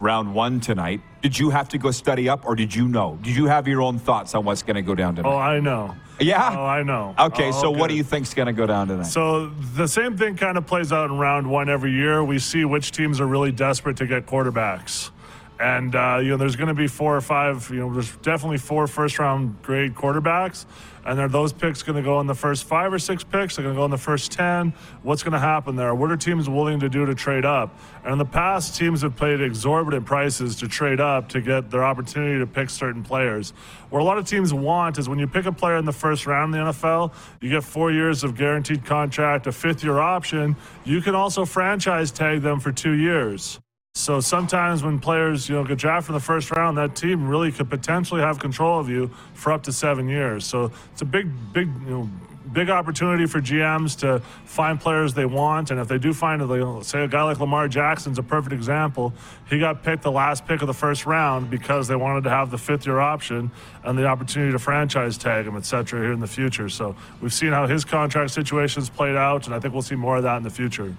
round 0.00 0.34
one 0.34 0.60
tonight. 0.60 1.00
Did 1.22 1.38
you 1.38 1.48
have 1.50 1.70
to 1.70 1.78
go 1.78 1.90
study 1.90 2.28
up, 2.28 2.44
or 2.44 2.54
did 2.54 2.74
you 2.74 2.86
know? 2.86 3.18
Did 3.22 3.34
you 3.34 3.46
have 3.46 3.66
your 3.66 3.80
own 3.80 3.98
thoughts 3.98 4.34
on 4.34 4.44
what's 4.44 4.62
going 4.62 4.76
to 4.76 4.82
go 4.82 4.94
down 4.94 5.16
tonight? 5.16 5.30
Oh, 5.32 5.38
I 5.38 5.58
know. 5.58 5.94
Yeah? 6.20 6.54
Oh, 6.54 6.64
I 6.66 6.82
know. 6.82 7.14
Okay, 7.18 7.48
Oh, 7.48 7.62
so 7.62 7.70
what 7.70 7.88
do 7.88 7.96
you 7.96 8.02
think's 8.04 8.34
going 8.34 8.46
to 8.46 8.52
go 8.52 8.66
down 8.66 8.88
tonight? 8.88 9.04
So 9.06 9.46
the 9.74 9.86
same 9.86 10.18
thing 10.18 10.36
kind 10.36 10.58
of 10.58 10.66
plays 10.66 10.92
out 10.92 11.10
in 11.10 11.16
round 11.16 11.48
one 11.50 11.70
every 11.70 11.92
year. 11.92 12.22
We 12.22 12.38
see 12.38 12.66
which 12.66 12.92
teams 12.92 13.20
are 13.22 13.26
really 13.26 13.52
desperate 13.52 13.96
to 13.98 14.06
get 14.06 14.26
quarterbacks. 14.26 15.10
And, 15.58 15.94
uh, 15.96 16.18
you 16.22 16.28
know, 16.28 16.36
there's 16.36 16.56
going 16.56 16.68
to 16.68 16.74
be 16.74 16.86
four 16.88 17.16
or 17.16 17.22
five, 17.22 17.70
you 17.70 17.76
know, 17.78 17.92
there's 17.94 18.14
definitely 18.18 18.58
four 18.58 18.86
first 18.86 19.18
round 19.18 19.62
grade 19.62 19.94
quarterbacks. 19.94 20.66
And 21.06 21.20
are 21.20 21.28
those 21.28 21.52
picks 21.52 21.84
going 21.84 21.94
to 21.94 22.02
go 22.02 22.18
in 22.18 22.26
the 22.26 22.34
first 22.34 22.64
five 22.64 22.92
or 22.92 22.98
six 22.98 23.22
picks? 23.22 23.54
They're 23.54 23.62
going 23.62 23.76
to 23.76 23.78
go 23.78 23.84
in 23.84 23.92
the 23.92 23.96
first 23.96 24.32
10. 24.32 24.74
What's 25.04 25.22
going 25.22 25.34
to 25.34 25.38
happen 25.38 25.76
there? 25.76 25.94
What 25.94 26.10
are 26.10 26.16
teams 26.16 26.48
willing 26.48 26.80
to 26.80 26.88
do 26.88 27.06
to 27.06 27.14
trade 27.14 27.44
up? 27.44 27.78
And 28.02 28.12
in 28.12 28.18
the 28.18 28.24
past, 28.24 28.74
teams 28.76 29.02
have 29.02 29.14
paid 29.14 29.40
exorbitant 29.40 30.04
prices 30.04 30.56
to 30.56 30.68
trade 30.68 31.00
up 31.00 31.28
to 31.28 31.40
get 31.40 31.70
their 31.70 31.84
opportunity 31.84 32.40
to 32.40 32.46
pick 32.46 32.70
certain 32.70 33.04
players. 33.04 33.50
What 33.88 34.00
a 34.00 34.04
lot 34.04 34.18
of 34.18 34.26
teams 34.26 34.52
want 34.52 34.98
is 34.98 35.08
when 35.08 35.20
you 35.20 35.28
pick 35.28 35.46
a 35.46 35.52
player 35.52 35.76
in 35.76 35.84
the 35.84 35.92
first 35.92 36.26
round 36.26 36.52
in 36.52 36.64
the 36.64 36.72
NFL, 36.72 37.14
you 37.40 37.50
get 37.50 37.62
four 37.62 37.92
years 37.92 38.24
of 38.24 38.36
guaranteed 38.36 38.84
contract, 38.84 39.46
a 39.46 39.52
fifth 39.52 39.84
year 39.84 40.00
option. 40.00 40.56
You 40.84 41.00
can 41.00 41.14
also 41.14 41.44
franchise 41.44 42.10
tag 42.10 42.42
them 42.42 42.58
for 42.58 42.72
two 42.72 42.92
years. 42.92 43.60
So 43.96 44.20
sometimes 44.20 44.84
when 44.84 44.98
players, 44.98 45.48
you 45.48 45.54
know, 45.54 45.64
get 45.64 45.78
drafted 45.78 46.10
in 46.10 46.14
the 46.16 46.20
first 46.20 46.50
round, 46.50 46.76
that 46.76 46.94
team 46.94 47.26
really 47.26 47.50
could 47.50 47.70
potentially 47.70 48.20
have 48.20 48.38
control 48.38 48.78
of 48.78 48.90
you 48.90 49.10
for 49.32 49.52
up 49.52 49.62
to 49.62 49.72
seven 49.72 50.06
years. 50.06 50.44
So 50.44 50.70
it's 50.92 51.00
a 51.00 51.06
big, 51.06 51.30
big, 51.54 51.68
you 51.82 51.90
know, 51.90 52.10
big 52.52 52.68
opportunity 52.68 53.24
for 53.24 53.40
GMs 53.40 53.98
to 54.00 54.18
find 54.44 54.78
players 54.78 55.14
they 55.14 55.24
want. 55.24 55.70
And 55.70 55.80
if 55.80 55.88
they 55.88 55.96
do 55.96 56.12
find, 56.12 56.42
know, 56.42 56.82
say, 56.82 57.04
a 57.04 57.08
guy 57.08 57.22
like 57.22 57.40
Lamar 57.40 57.68
Jackson's 57.68 58.18
a 58.18 58.22
perfect 58.22 58.52
example. 58.52 59.14
He 59.48 59.58
got 59.58 59.82
picked 59.82 60.02
the 60.02 60.12
last 60.12 60.46
pick 60.46 60.60
of 60.60 60.66
the 60.66 60.74
first 60.74 61.06
round 61.06 61.48
because 61.48 61.88
they 61.88 61.96
wanted 61.96 62.24
to 62.24 62.30
have 62.30 62.50
the 62.50 62.58
fifth 62.58 62.84
year 62.84 63.00
option 63.00 63.50
and 63.82 63.98
the 63.98 64.06
opportunity 64.06 64.52
to 64.52 64.58
franchise 64.58 65.16
tag 65.16 65.46
him, 65.46 65.56
et 65.56 65.64
cetera, 65.64 66.02
here 66.02 66.12
in 66.12 66.20
the 66.20 66.26
future. 66.26 66.68
So 66.68 66.94
we've 67.22 67.32
seen 67.32 67.52
how 67.52 67.66
his 67.66 67.86
contract 67.86 68.32
situation's 68.32 68.90
played 68.90 69.16
out, 69.16 69.46
and 69.46 69.54
I 69.54 69.58
think 69.58 69.72
we'll 69.72 69.82
see 69.82 69.96
more 69.96 70.18
of 70.18 70.22
that 70.24 70.36
in 70.36 70.42
the 70.42 70.50
future. 70.50 70.94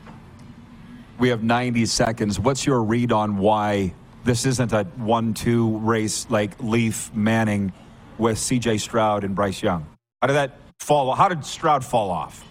We 1.20 1.30
have 1.30 1.44
90 1.44 1.86
seconds. 1.88 2.40
What's 2.40 2.66
your 2.66 2.84
read 2.84 3.12
on 3.12 3.38
why 3.38 3.94
this 4.24 4.46
isn't 4.46 4.72
a 4.72 4.84
one-two 4.98 5.80
race 5.80 6.28
like 6.30 6.62
Leaf 6.62 7.12
Manning 7.14 7.74
with 8.20 8.38
C.J. 8.38 8.78
Stroud 8.78 9.24
and 9.24 9.34
Bryce 9.34 9.64
Young? 9.64 9.88
How 10.22 10.28
did 10.28 10.34
that 10.36 10.60
fall? 10.80 11.16
How 11.16 11.28
did 11.28 11.44
Stroud 11.44 11.84
fall 11.84 12.12
off? 12.12 12.44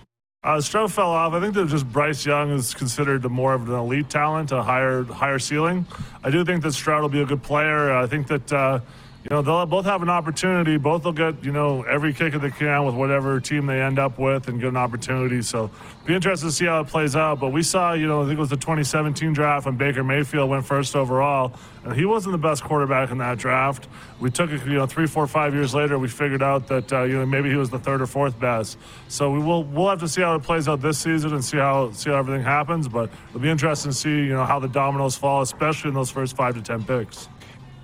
Uh, 0.43 0.61
Stroud 0.61 0.93
fell 0.93 1.11
off. 1.11 1.33
I 1.33 1.41
think 1.41 1.55
that 1.55 1.69
just 1.69 1.91
Bryce 1.93 2.27
Young 2.27 2.51
is 2.51 2.75
considered 2.75 3.25
more 3.31 3.55
of 3.55 3.69
an 3.69 3.75
elite 3.75 4.09
talent, 4.09 4.53
a 4.53 4.63
higher 4.63 5.05
higher 5.05 5.39
ceiling. 5.39 5.87
I 6.25 6.31
do 6.31 6.45
think 6.45 6.63
that 6.63 6.73
Stroud 6.73 7.03
will 7.03 7.09
be 7.09 7.23
a 7.23 7.27
good 7.27 7.43
player. 7.43 7.93
I 7.93 8.07
think 8.07 8.27
that 8.29 8.53
uh, 8.53 8.81
you 9.29 9.35
know 9.35 9.43
they'll 9.43 9.67
both 9.67 9.87
have 9.87 10.03
an 10.03 10.09
opportunity. 10.09 10.77
Both 10.77 11.05
will 11.05 11.13
get 11.13 11.43
you 11.43 11.51
know 11.51 11.83
every 11.83 12.13
kick 12.13 12.35
of 12.35 12.43
the 12.43 12.51
can 12.51 12.85
with 12.85 12.95
whatever 12.95 13.41
team 13.41 13.67
they 13.67 13.83
end 13.83 13.99
up 13.99 14.21
with 14.21 14.47
and 14.47 14.61
get 14.61 14.69
an 14.69 14.77
opportunity. 14.77 15.43
So 15.43 15.69
be 16.05 16.15
interested 16.15 16.47
to 16.47 16.53
see 16.53 16.67
how 16.67 16.83
it 16.83 16.87
plays 16.87 17.17
out. 17.17 17.41
But 17.41 17.49
we 17.49 17.65
saw 17.65 17.93
you 17.95 18.07
know 18.07 18.23
I 18.23 18.27
think 18.27 18.37
it 18.37 18.41
was 18.41 18.51
the 18.51 18.57
2017 18.57 19.33
draft 19.33 19.67
when 19.67 19.77
Baker 19.77 20.05
Mayfield 20.05 20.49
went 20.49 20.65
first 20.65 20.95
overall, 20.95 21.59
and 21.83 21.93
he 21.93 22.05
wasn't 22.05 22.35
the 22.35 22.39
best 22.39 22.63
quarterback 22.63 23.11
in 23.11 23.19
that 23.19 23.39
draft. 23.39 23.89
We 24.21 24.31
took 24.31 24.51
it 24.53 24.65
you 24.65 24.75
know 24.75 24.87
three, 24.87 25.09
four, 25.09 25.27
five 25.27 25.55
years 25.55 25.75
later. 25.75 25.99
We 25.99 26.07
figured 26.07 26.43
out 26.43 26.69
that 26.69 26.93
uh, 26.93 27.03
you 27.03 27.19
know 27.19 27.27
maybe 27.27 27.51
he 27.51 27.57
was 27.57 27.71
the 27.71 27.81
third 27.81 28.01
or 28.03 28.07
fourth 28.07 28.39
best. 28.39 28.79
So 29.09 29.33
we 29.33 29.41
will 29.41 29.65
we'll 29.65 29.89
have 29.89 30.01
to 30.01 30.09
see 30.09 30.23
how 30.23 30.37
it 30.37 30.45
plays 30.45 30.69
out 30.69 30.81
this 30.81 30.99
season 30.99 31.35
and 31.35 31.45
see 31.45 31.57
how 31.57 31.91
see 31.91 32.11
how 32.11 32.17
everything 32.19 32.45
happens. 32.45 32.87
But 32.87 33.11
it'll 33.31 33.41
be 33.41 33.51
interesting 33.51 33.91
to 33.91 33.97
see 33.97 34.11
you 34.11 34.35
know 34.35 34.45
how 34.45 34.61
the 34.61 34.69
dominoes 34.69 35.17
fall, 35.17 35.43
especially 35.43 35.89
in 35.89 35.95
those 35.95 36.13
first 36.13 36.37
five 36.37 36.55
to 36.55 36.63
ten 36.63 36.85
picks. 36.85 37.29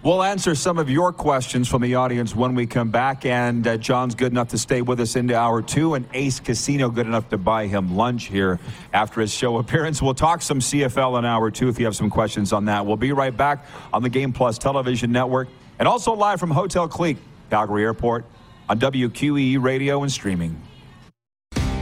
We'll 0.03 0.25
answer 0.25 0.57
some 0.57 0.79
of 0.79 0.91
your 0.91 1.13
questions 1.13 1.69
from 1.69 1.81
the 1.83 1.95
audience 1.95 2.35
when 2.35 2.57
we 2.57 2.67
come 2.67 2.91
back. 2.91 3.25
And 3.25 3.65
uh, 3.65 3.77
John's 3.77 4.17
good 4.17 4.33
enough 4.33 4.49
to 4.49 4.59
stay 4.59 4.83
with 4.83 4.99
us 4.99 5.15
into 5.15 5.37
hour 5.37 5.63
two, 5.63 5.95
and 5.95 6.07
Ace 6.13 6.41
Casino 6.41 6.91
good 6.91 7.07
enough 7.07 7.29
to 7.29 7.39
buy 7.39 7.69
him 7.69 7.97
lunch 7.97 8.25
here 8.25 8.59
after 8.93 9.21
his 9.21 9.33
show 9.33 9.59
appearance. 9.59 10.03
We'll 10.03 10.15
talk 10.15 10.43
some 10.43 10.59
CFL 10.59 11.21
in 11.21 11.25
hour 11.25 11.53
two 11.53 11.69
if 11.69 11.79
you 11.79 11.85
have 11.85 11.95
some 11.95 12.11
questions 12.11 12.53
on 12.53 12.65
that. 12.65 12.85
We'll 12.85 12.97
be 12.97 13.13
right 13.13 13.37
back 13.37 13.65
on 13.93 14.03
the 14.03 14.09
Game 14.09 14.33
Plus 14.33 14.59
Television 14.59 15.13
Network 15.13 15.49
and 15.79 15.87
also 15.87 16.15
live 16.15 16.41
from 16.41 16.51
Hotel 16.51 16.89
Clique, 16.89 17.19
Calgary 17.51 17.85
Airport, 17.85 18.25
on 18.69 18.81
WQEE 18.81 19.63
radio 19.63 20.03
and 20.03 20.11
streaming. 20.11 20.61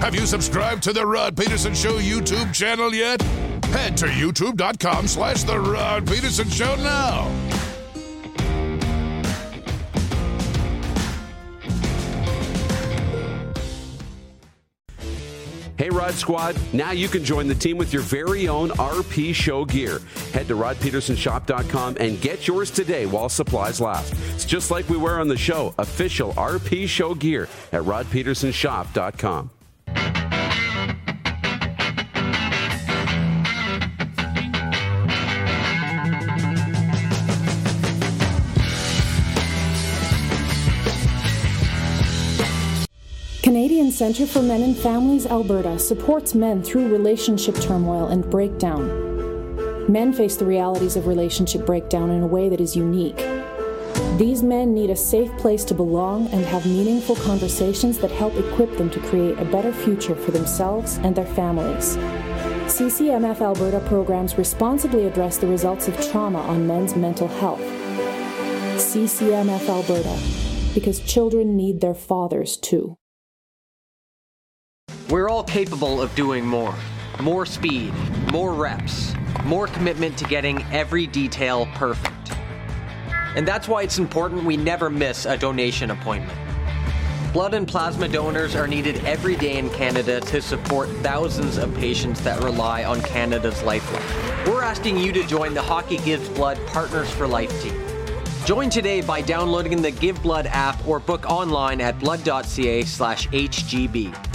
Have 0.00 0.14
you 0.14 0.26
subscribed 0.26 0.82
to 0.82 0.92
the 0.92 1.06
Rod 1.06 1.36
Pedersen 1.36 1.74
Show 1.74 1.98
YouTube 1.98 2.52
channel 2.52 2.94
yet? 2.94 3.22
Head 3.66 3.96
to 3.98 4.06
youtube.com 4.06 5.06
slash 5.06 5.44
the 5.44 5.58
Rod 5.58 6.06
Pedersen 6.06 6.48
Show 6.50 6.74
now. 6.76 7.69
Hey, 15.80 15.88
Rod 15.88 16.12
Squad, 16.12 16.58
now 16.74 16.90
you 16.90 17.08
can 17.08 17.24
join 17.24 17.48
the 17.48 17.54
team 17.54 17.78
with 17.78 17.90
your 17.90 18.02
very 18.02 18.48
own 18.48 18.68
RP 18.68 19.34
Show 19.34 19.64
gear. 19.64 20.02
Head 20.34 20.46
to 20.48 20.54
rodpedersenshop.com 20.54 21.96
and 21.98 22.20
get 22.20 22.46
yours 22.46 22.70
today 22.70 23.06
while 23.06 23.30
supplies 23.30 23.80
last. 23.80 24.12
It's 24.34 24.44
just 24.44 24.70
like 24.70 24.86
we 24.90 24.98
wear 24.98 25.18
on 25.18 25.28
the 25.28 25.38
show, 25.38 25.74
official 25.78 26.34
RP 26.34 26.86
Show 26.86 27.14
gear 27.14 27.44
at 27.72 27.80
rodpedersenshop.com. 27.80 29.50
Centre 43.90 44.26
for 44.26 44.42
Men 44.42 44.62
and 44.62 44.76
Families 44.76 45.26
Alberta 45.26 45.78
supports 45.78 46.34
men 46.34 46.62
through 46.62 46.88
relationship 46.88 47.54
turmoil 47.56 48.08
and 48.08 48.28
breakdown. 48.30 49.90
Men 49.90 50.12
face 50.12 50.36
the 50.36 50.44
realities 50.44 50.96
of 50.96 51.06
relationship 51.06 51.66
breakdown 51.66 52.10
in 52.10 52.22
a 52.22 52.26
way 52.26 52.48
that 52.48 52.60
is 52.60 52.76
unique. 52.76 53.16
These 54.18 54.42
men 54.42 54.74
need 54.74 54.90
a 54.90 54.96
safe 54.96 55.30
place 55.38 55.64
to 55.64 55.74
belong 55.74 56.28
and 56.28 56.44
have 56.44 56.66
meaningful 56.66 57.16
conversations 57.16 57.98
that 57.98 58.10
help 58.10 58.34
equip 58.36 58.76
them 58.76 58.90
to 58.90 59.00
create 59.00 59.38
a 59.38 59.44
better 59.44 59.72
future 59.72 60.14
for 60.14 60.30
themselves 60.30 60.98
and 60.98 61.16
their 61.16 61.26
families. 61.26 61.96
CCMF 62.70 63.40
Alberta 63.40 63.80
programs 63.80 64.38
responsibly 64.38 65.06
address 65.06 65.38
the 65.38 65.46
results 65.46 65.88
of 65.88 66.00
trauma 66.10 66.40
on 66.42 66.66
men's 66.66 66.94
mental 66.94 67.28
health. 67.28 67.60
CCMF 68.76 69.68
Alberta, 69.68 70.16
because 70.74 71.00
children 71.00 71.56
need 71.56 71.80
their 71.80 71.94
fathers 71.94 72.56
too. 72.56 72.96
We're 75.10 75.28
all 75.28 75.42
capable 75.42 76.00
of 76.00 76.14
doing 76.14 76.46
more. 76.46 76.72
More 77.20 77.44
speed, 77.44 77.92
more 78.30 78.54
reps, 78.54 79.12
more 79.42 79.66
commitment 79.66 80.16
to 80.18 80.24
getting 80.24 80.62
every 80.70 81.08
detail 81.08 81.66
perfect. 81.74 82.14
And 83.34 83.48
that's 83.48 83.66
why 83.66 83.82
it's 83.82 83.98
important 83.98 84.44
we 84.44 84.56
never 84.56 84.88
miss 84.88 85.26
a 85.26 85.36
donation 85.36 85.90
appointment. 85.90 86.38
Blood 87.32 87.54
and 87.54 87.66
plasma 87.66 88.06
donors 88.06 88.54
are 88.54 88.68
needed 88.68 89.04
every 89.04 89.34
day 89.34 89.58
in 89.58 89.68
Canada 89.70 90.20
to 90.20 90.40
support 90.40 90.88
thousands 90.98 91.58
of 91.58 91.74
patients 91.74 92.20
that 92.20 92.40
rely 92.44 92.84
on 92.84 93.02
Canada's 93.02 93.64
lifeline. 93.64 94.04
We're 94.46 94.62
asking 94.62 94.96
you 94.96 95.12
to 95.12 95.26
join 95.26 95.54
the 95.54 95.62
Hockey 95.62 95.96
Gives 95.98 96.28
Blood 96.28 96.64
Partners 96.68 97.10
for 97.10 97.26
Life 97.26 97.50
team. 97.64 97.74
Join 98.44 98.70
today 98.70 99.00
by 99.00 99.22
downloading 99.22 99.82
the 99.82 99.90
Give 99.90 100.22
Blood 100.22 100.46
app 100.46 100.86
or 100.86 101.00
book 101.00 101.28
online 101.28 101.80
at 101.80 101.98
blood.ca/hgb. 101.98 104.29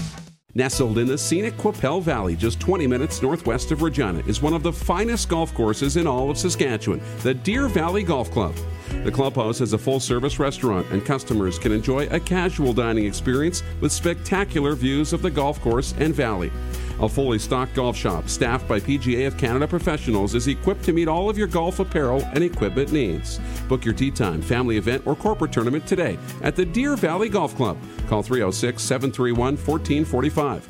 Nestled 0.58 0.99
in 0.99 1.08
the 1.08 1.18
scenic 1.18 1.58
Qu'Appelle 1.58 1.99
Valley, 1.99 2.34
just 2.34 2.62
20 2.62 2.88
minutes 2.88 3.22
northwest 3.22 3.72
of 3.72 3.82
Regina, 3.82 4.24
is 4.26 4.41
one 4.41 4.53
of 4.53 4.64
the 4.64 4.72
finest 4.72 5.28
golf 5.28 5.53
courses 5.53 5.97
in 5.97 6.08
all 6.08 6.32
of 6.32 6.38
Saskatchewan, 6.38 7.01
the 7.24 7.34
Deer 7.34 7.68
Valley 7.68 8.03
Golf 8.03 8.32
Club. 8.32 8.56
The 9.03 9.12
clubhouse 9.12 9.60
has 9.60 9.74
a 9.74 9.78
full 9.78 9.99
service 9.99 10.39
restaurant, 10.39 10.88
and 10.91 11.06
customers 11.06 11.60
can 11.60 11.74
enjoy 11.74 12.08
a 12.08 12.22
casual 12.22 12.72
dining 12.72 13.06
experience 13.06 13.64
with 13.82 13.91
spectacular 13.91 14.76
views 14.76 15.12
of 15.12 15.22
the 15.22 15.30
golf 15.30 15.60
course 15.60 15.93
and 15.99 16.16
valley. 16.16 16.53
A 17.00 17.10
fully 17.10 17.39
stocked 17.39 17.74
golf 17.74 17.98
shop, 17.98 18.30
staffed 18.30 18.68
by 18.68 18.80
PGA 18.80 19.28
of 19.28 19.38
Canada 19.38 19.68
professionals, 19.68 20.34
is 20.34 20.48
equipped 20.48 20.84
to 20.86 20.93
meet 20.93 21.08
all 21.08 21.30
of 21.30 21.38
your 21.38 21.48
golf 21.48 21.80
apparel 21.80 22.24
and 22.34 22.43
equipment 22.43 22.91
needs. 22.91 23.39
Book 23.68 23.84
your 23.84 23.93
tee 23.93 24.12
time, 24.12 24.41
family 24.41 24.78
event, 24.78 25.06
or 25.06 25.16
corporate 25.16 25.52
tournament 25.52 25.86
today 25.86 26.18
at 26.41 26.56
the 26.56 26.66
Deer 26.66 26.96
Valley 26.96 27.30
Golf 27.30 27.56
Club. 27.56 27.78
Call 28.08 28.24
306 28.24 28.82
731 28.82 29.58
1445. 29.58 30.68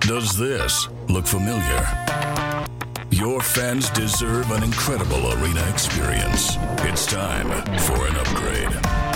Does 0.00 0.38
this 0.38 0.88
look 1.08 1.26
familiar? 1.26 2.06
Your 3.10 3.40
fans 3.40 3.90
deserve 3.90 4.50
an 4.52 4.62
incredible 4.62 5.32
arena 5.34 5.68
experience. 5.68 6.56
It's 6.80 7.06
time 7.06 7.48
for 7.78 8.06
an 8.06 8.16
upgrade. 8.16 9.15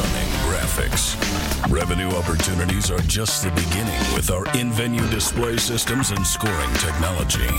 Stunning 0.00 0.28
graphics. 0.48 1.70
Revenue 1.70 2.08
opportunities 2.12 2.90
are 2.90 3.00
just 3.00 3.42
the 3.42 3.50
beginning 3.50 4.00
with 4.14 4.30
our 4.30 4.46
in 4.56 4.72
venue 4.72 5.06
display 5.08 5.58
systems 5.58 6.10
and 6.10 6.26
scoring 6.26 6.72
technology. 6.76 7.50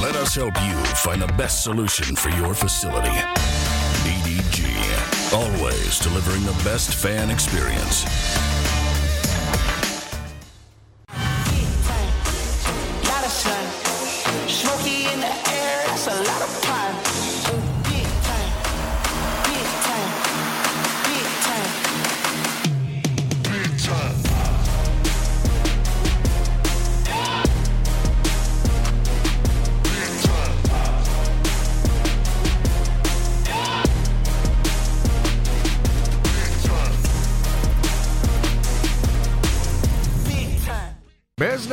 Let 0.00 0.14
us 0.14 0.36
help 0.36 0.54
you 0.62 0.76
find 0.94 1.20
the 1.20 1.32
best 1.36 1.64
solution 1.64 2.14
for 2.14 2.28
your 2.30 2.54
facility. 2.54 3.10
EDG, 4.06 5.32
always 5.32 5.98
delivering 5.98 6.44
the 6.44 6.62
best 6.62 6.94
fan 6.94 7.28
experience. 7.28 8.04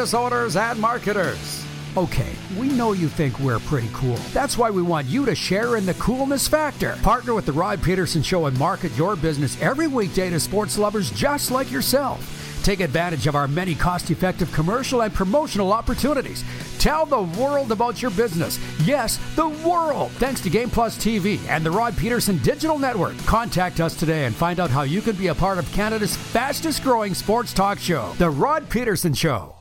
Business 0.02 0.20
owners 0.20 0.56
and 0.56 0.80
marketers, 0.80 1.64
Okay, 1.96 2.34
we 2.58 2.70
know 2.70 2.94
you 2.94 3.08
think 3.08 3.38
we're 3.40 3.60
pretty 3.60 3.90
cool. 3.94 4.16
That's 4.34 4.58
why 4.58 4.72
we 4.72 4.82
want 4.82 5.06
you 5.08 5.26
to 5.26 5.36
share 5.36 5.76
in 5.76 5.86
the 5.86 5.94
coolness 5.96 6.48
factor. 6.48 6.98
Partner 7.04 7.36
with 7.36 7.46
The 7.46 7.52
Rod 7.52 7.84
Pedersen 7.84 8.24
Show 8.24 8.48
and 8.48 8.58
market 8.58 8.96
your 8.98 9.16
business 9.16 9.62
every 9.62 9.88
weekday 9.88 10.32
to 10.32 10.40
sports 10.40 10.78
lovers 10.80 11.12
just 11.12 11.52
like 11.52 11.70
yourself. 11.70 12.64
Take 12.64 12.80
advantage 12.80 13.28
of 13.28 13.36
our 13.36 13.48
many 13.48 13.76
cost 13.76 14.10
effective 14.10 14.52
commercial 14.54 15.04
and 15.04 15.14
promotional 15.14 15.72
opportunities. 15.72 16.44
Tell 16.80 17.06
the 17.06 17.22
world 17.40 17.72
about 17.72 18.02
your 18.02 18.12
business. 18.12 18.58
Yes, 18.86 19.20
the 19.36 19.50
world. 19.50 20.12
Thanks 20.14 20.42
to 20.42 20.50
Game 20.50 20.72
Plus 20.72 20.98
TV 20.98 21.40
and 21.48 21.64
the 21.64 21.72
Rod 21.72 21.96
Pedersen 21.96 22.40
Digital 22.40 22.80
Network. 22.80 23.18
Contact 23.26 23.80
us 23.80 23.96
today 23.96 24.26
and 24.26 24.36
find 24.36 24.60
out 24.60 24.72
how 24.72 24.82
you 24.82 25.02
can 25.02 25.16
be 25.16 25.28
a 25.28 25.36
part 25.36 25.60
of 25.60 25.72
Canada's 25.74 26.16
fastest 26.16 26.82
growing 26.82 27.14
sports 27.14 27.54
talk 27.54 27.78
show, 27.78 28.14
The 28.18 28.32
Rod 28.32 28.68
Pedersen 28.68 29.14
Show. 29.14 29.61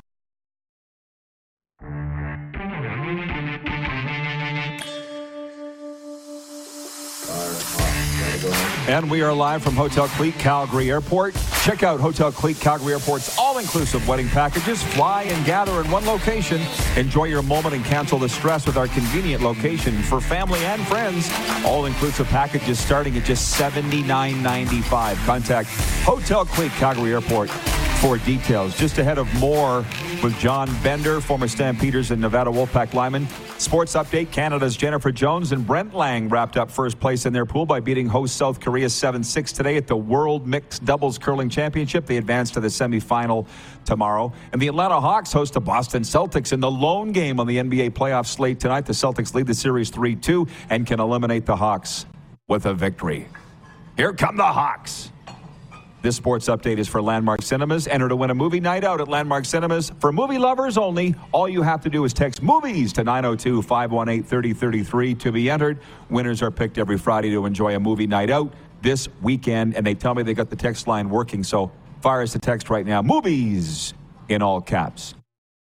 And 8.91 9.09
we 9.09 9.23
are 9.23 9.33
live 9.33 9.63
from 9.63 9.77
Hotel 9.77 10.09
Clique 10.09 10.37
Calgary 10.37 10.91
Airport. 10.91 11.37
Check 11.63 11.85
out 11.85 12.01
Hotel 12.01 12.33
Clique 12.33 12.59
Calgary 12.59 12.93
Airport's 12.95 13.39
all 13.39 13.59
inclusive 13.59 14.07
wedding 14.09 14.29
packages. 14.29 14.83
Fly 14.83 15.23
and 15.23 15.47
gather 15.47 15.81
in 15.81 15.89
one 15.93 16.05
location. 16.05 16.61
Enjoy 16.97 17.27
your 17.27 17.41
moment 17.41 17.77
and 17.77 17.85
cancel 17.85 18.19
the 18.19 18.29
stress 18.29 18.67
with 18.67 18.77
our 18.77 18.89
convenient 18.89 19.45
location 19.45 20.03
for 20.03 20.21
family 20.21 20.59
and 20.65 20.85
friends. 20.89 21.31
All 21.65 21.87
inclusive 21.87 22.27
packages 22.27 22.81
starting 22.81 23.17
at 23.17 23.25
just 23.25 23.57
$79.95. 23.61 25.25
Contact 25.25 25.69
Hotel 26.03 26.45
Clique 26.45 26.73
Calgary 26.73 27.13
Airport 27.13 27.49
for 28.01 28.17
details. 28.19 28.75
Just 28.79 28.97
ahead 28.97 29.19
of 29.19 29.33
more 29.35 29.85
with 30.23 30.35
John 30.39 30.75
Bender, 30.83 31.21
former 31.21 31.47
Stampeders 31.47 32.11
and 32.11 32.19
Nevada 32.19 32.51
Wolfpack 32.51 32.95
lineman. 32.95 33.29
Sports 33.59 33.93
update 33.93 34.33
Canada's 34.33 34.75
Jennifer 34.75 35.13
Jones 35.13 35.53
and 35.53 35.67
Brent 35.67 35.95
Laing 35.95 36.31
wrapped 36.31 36.57
up 36.57 36.71
first 36.71 36.99
place 36.99 37.27
in 37.27 37.35
their 37.35 37.45
pool 37.45 37.67
by 37.67 37.79
beating 37.79 38.07
host 38.07 38.37
South 38.37 38.59
Korea 38.59 38.89
7 38.89 39.23
6 39.23 39.53
today 39.53 39.77
at 39.77 39.87
the 39.87 39.97
World 39.97 40.47
Mixed 40.47 40.83
Doubles 40.87 41.19
Curling 41.19 41.51
Championship. 41.51 42.07
They 42.07 42.17
advance 42.17 42.51
to 42.53 42.61
the 42.61 42.69
semifinal 42.69 43.47
tomorrow. 43.85 44.33
And 44.53 44.63
the 44.63 44.69
Atlanta 44.69 44.99
Hawks 44.99 45.31
host 45.31 45.53
the 45.53 45.61
Boston 45.61 46.03
Celtics 46.03 46.55
in 46.55 46.61
the 46.61 46.71
lone 46.71 47.13
game 47.13 47.39
on 47.39 47.47
the 47.47 47.59
NBA 47.59 47.91
playoff 47.91 48.27
slate 48.27 48.61
tonight. 48.61 48.87
The 48.87 48.95
Celtics 48.95 49.35
lead 49.35 49.47
the 49.47 49.55
series 49.55 49.91
3 49.91 50.17
2 50.17 50.47
and 50.71 50.87
can 50.87 51.01
eliminate 51.01 51.45
the 51.45 51.57
Hawks 51.57 52.07
with 52.49 52.65
a 52.65 52.73
victory. 52.73 53.29
Here 53.99 54.15
come 54.15 54.39
the 54.39 54.45
Hawks. 54.45 55.11
This 56.03 56.17
sports 56.17 56.49
update 56.49 56.79
is 56.79 56.89
for 56.89 57.03
Landmark 57.03 57.43
Cinemas. 57.43 57.87
Enter 57.87 58.09
to 58.09 58.17
win 58.17 58.31
a 58.31 58.35
movie 58.35 58.59
night 58.59 58.85
out 58.85 59.03
at 59.03 59.09
Landmark 59.09 59.45
Cinemas. 59.45 59.93
For 60.01 60.13
movie 60.13 60.39
lovers 60.39 60.79
only, 60.79 61.15
all 61.31 61.47
you 61.47 61.61
have 61.61 61.83
to 61.83 61.91
do 61.91 62.07
is 62.07 62.15
text 62.15 62.43
movies 62.43 62.95
to 62.95 63.05
902 63.05 63.61
518 63.61 64.25
3033 64.25 65.15
to 65.17 65.31
be 65.31 65.51
entered. 65.51 65.79
Winners 66.09 66.41
are 66.41 66.51
picked 66.51 66.79
every 66.79 66.97
Friday 66.97 67.29
to 67.33 67.45
enjoy 67.45 67.77
a 67.77 67.81
movie 67.81 68.07
night 68.07 68.31
out 68.31 68.51
this 68.81 69.11
weekend, 69.21 69.75
and 69.75 69.87
they 69.87 69.95
tell 69.95 70.15
me 70.15 70.23
they 70.23 70.33
got 70.33 70.49
the 70.49 70.57
text 70.57 70.87
line 70.87 71.11
working. 71.11 71.45
So 71.45 71.71
fire 72.01 72.23
us 72.23 72.35
a 72.35 72.39
text 72.39 72.71
right 72.71 72.87
now 72.87 73.03
movies 73.03 73.93
in 74.31 74.41
all 74.41 74.63
caps. 74.63 75.15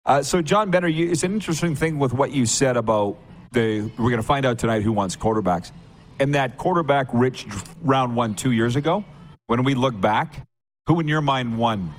Uh, 0.06 0.22
so, 0.22 0.40
John 0.40 0.70
Bender, 0.70 0.88
you, 0.88 1.10
it's 1.10 1.22
an 1.22 1.34
interesting 1.34 1.76
thing 1.76 1.98
with 1.98 2.14
what 2.14 2.32
you 2.32 2.46
said 2.46 2.78
about 2.78 3.18
the. 3.52 3.82
We're 3.98 4.08
going 4.08 4.16
to 4.16 4.22
find 4.22 4.46
out 4.46 4.58
tonight 4.58 4.84
who 4.84 4.92
wants 4.92 5.16
quarterbacks. 5.16 5.70
And 6.18 6.34
that 6.34 6.56
quarterback 6.56 7.08
rich 7.12 7.46
round 7.82 8.16
one 8.16 8.34
two 8.34 8.52
years 8.52 8.76
ago 8.76 9.04
when 9.50 9.64
we 9.64 9.74
look 9.74 10.00
back, 10.00 10.46
who 10.86 11.00
in 11.00 11.08
your 11.08 11.20
mind 11.20 11.58
won? 11.58 11.92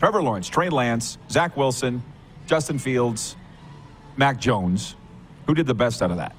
Trevor 0.00 0.22
Lawrence, 0.22 0.50
Trey 0.50 0.68
Lance, 0.68 1.16
Zach 1.30 1.56
Wilson, 1.56 2.02
Justin 2.46 2.78
Fields, 2.78 3.36
Mac 4.18 4.38
Jones. 4.38 4.94
Who 5.46 5.54
did 5.54 5.66
the 5.66 5.72
best 5.72 6.02
out 6.02 6.10
of 6.10 6.18
that? 6.18 6.36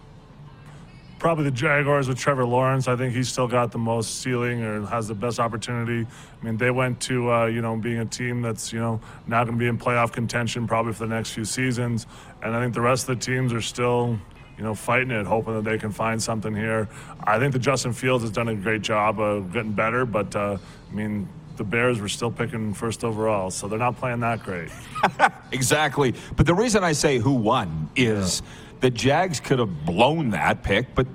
Probably 1.18 1.46
the 1.46 1.52
Jaguars 1.52 2.08
with 2.08 2.20
Trevor 2.20 2.46
Lawrence. 2.46 2.88
I 2.88 2.96
think 2.96 3.16
he's 3.16 3.28
still 3.28 3.48
got 3.48 3.72
the 3.72 3.80
most 3.80 4.22
ceiling 4.22 4.62
or 4.62 4.86
has 4.86 5.08
the 5.08 5.16
best 5.16 5.40
opportunity. 5.40 6.06
I 6.40 6.46
mean, 6.46 6.58
they 6.58 6.70
went 6.70 7.02
to 7.02 7.32
uh, 7.32 7.46
you 7.48 7.64
know 7.64 7.76
being 7.76 7.98
a 7.98 8.06
team 8.06 8.44
that's 8.44 8.72
you 8.72 8.80
know 8.80 9.02
now 9.26 9.44
going 9.46 9.58
to 9.58 9.60
be 9.60 9.68
in 9.68 9.80
playoff 9.80 10.12
contention 10.12 10.68
probably 10.68 10.94
for 10.94 11.08
the 11.08 11.16
next 11.16 11.32
few 11.32 11.46
seasons, 11.46 12.06
and 12.44 12.56
I 12.56 12.62
think 12.62 12.76
the 12.76 12.82
rest 12.82 13.10
of 13.10 13.18
the 13.18 13.26
teams 13.26 13.52
are 13.52 13.62
still 13.62 14.20
you 14.58 14.64
know, 14.64 14.74
fighting 14.74 15.12
it, 15.12 15.26
hoping 15.26 15.56
that 15.56 15.64
they 15.64 15.78
can 15.78 15.92
find 15.92 16.22
something 16.22 16.56
here. 16.56 16.88
I 17.24 17.40
think 17.40 17.54
that 17.54 17.60
Justin 17.60 17.94
Fields 17.94 18.24
has 18.24 18.32
done 18.32 18.48
a 18.48 18.56
great 18.56 18.82
job 18.82 19.20
of 19.20 19.52
getting 19.52 19.74
better, 19.74 20.06
but 20.06 20.36
uh, 20.36 20.58
I 20.90 20.94
mean, 20.94 21.28
the 21.58 21.64
Bears 21.64 22.00
were 22.00 22.10
still 22.10 22.32
picking 22.32 22.74
first 22.74 23.04
overall, 23.04 23.50
so 23.50 23.68
they're 23.68 23.80
not 23.80 23.98
playing 23.98 24.20
that 24.22 24.44
great. 24.44 24.70
exactly. 25.52 26.14
But 26.36 26.46
the 26.46 26.54
reason 26.54 26.84
I 26.84 26.92
say 26.92 27.18
who 27.18 27.34
won 27.34 27.90
is 27.96 28.42
yeah. 28.42 28.78
the 28.82 28.90
Jags 28.90 29.40
could 29.40 29.60
have 29.60 29.86
blown 29.86 30.32
that 30.32 30.64
pick, 30.64 30.94
but 30.96 31.08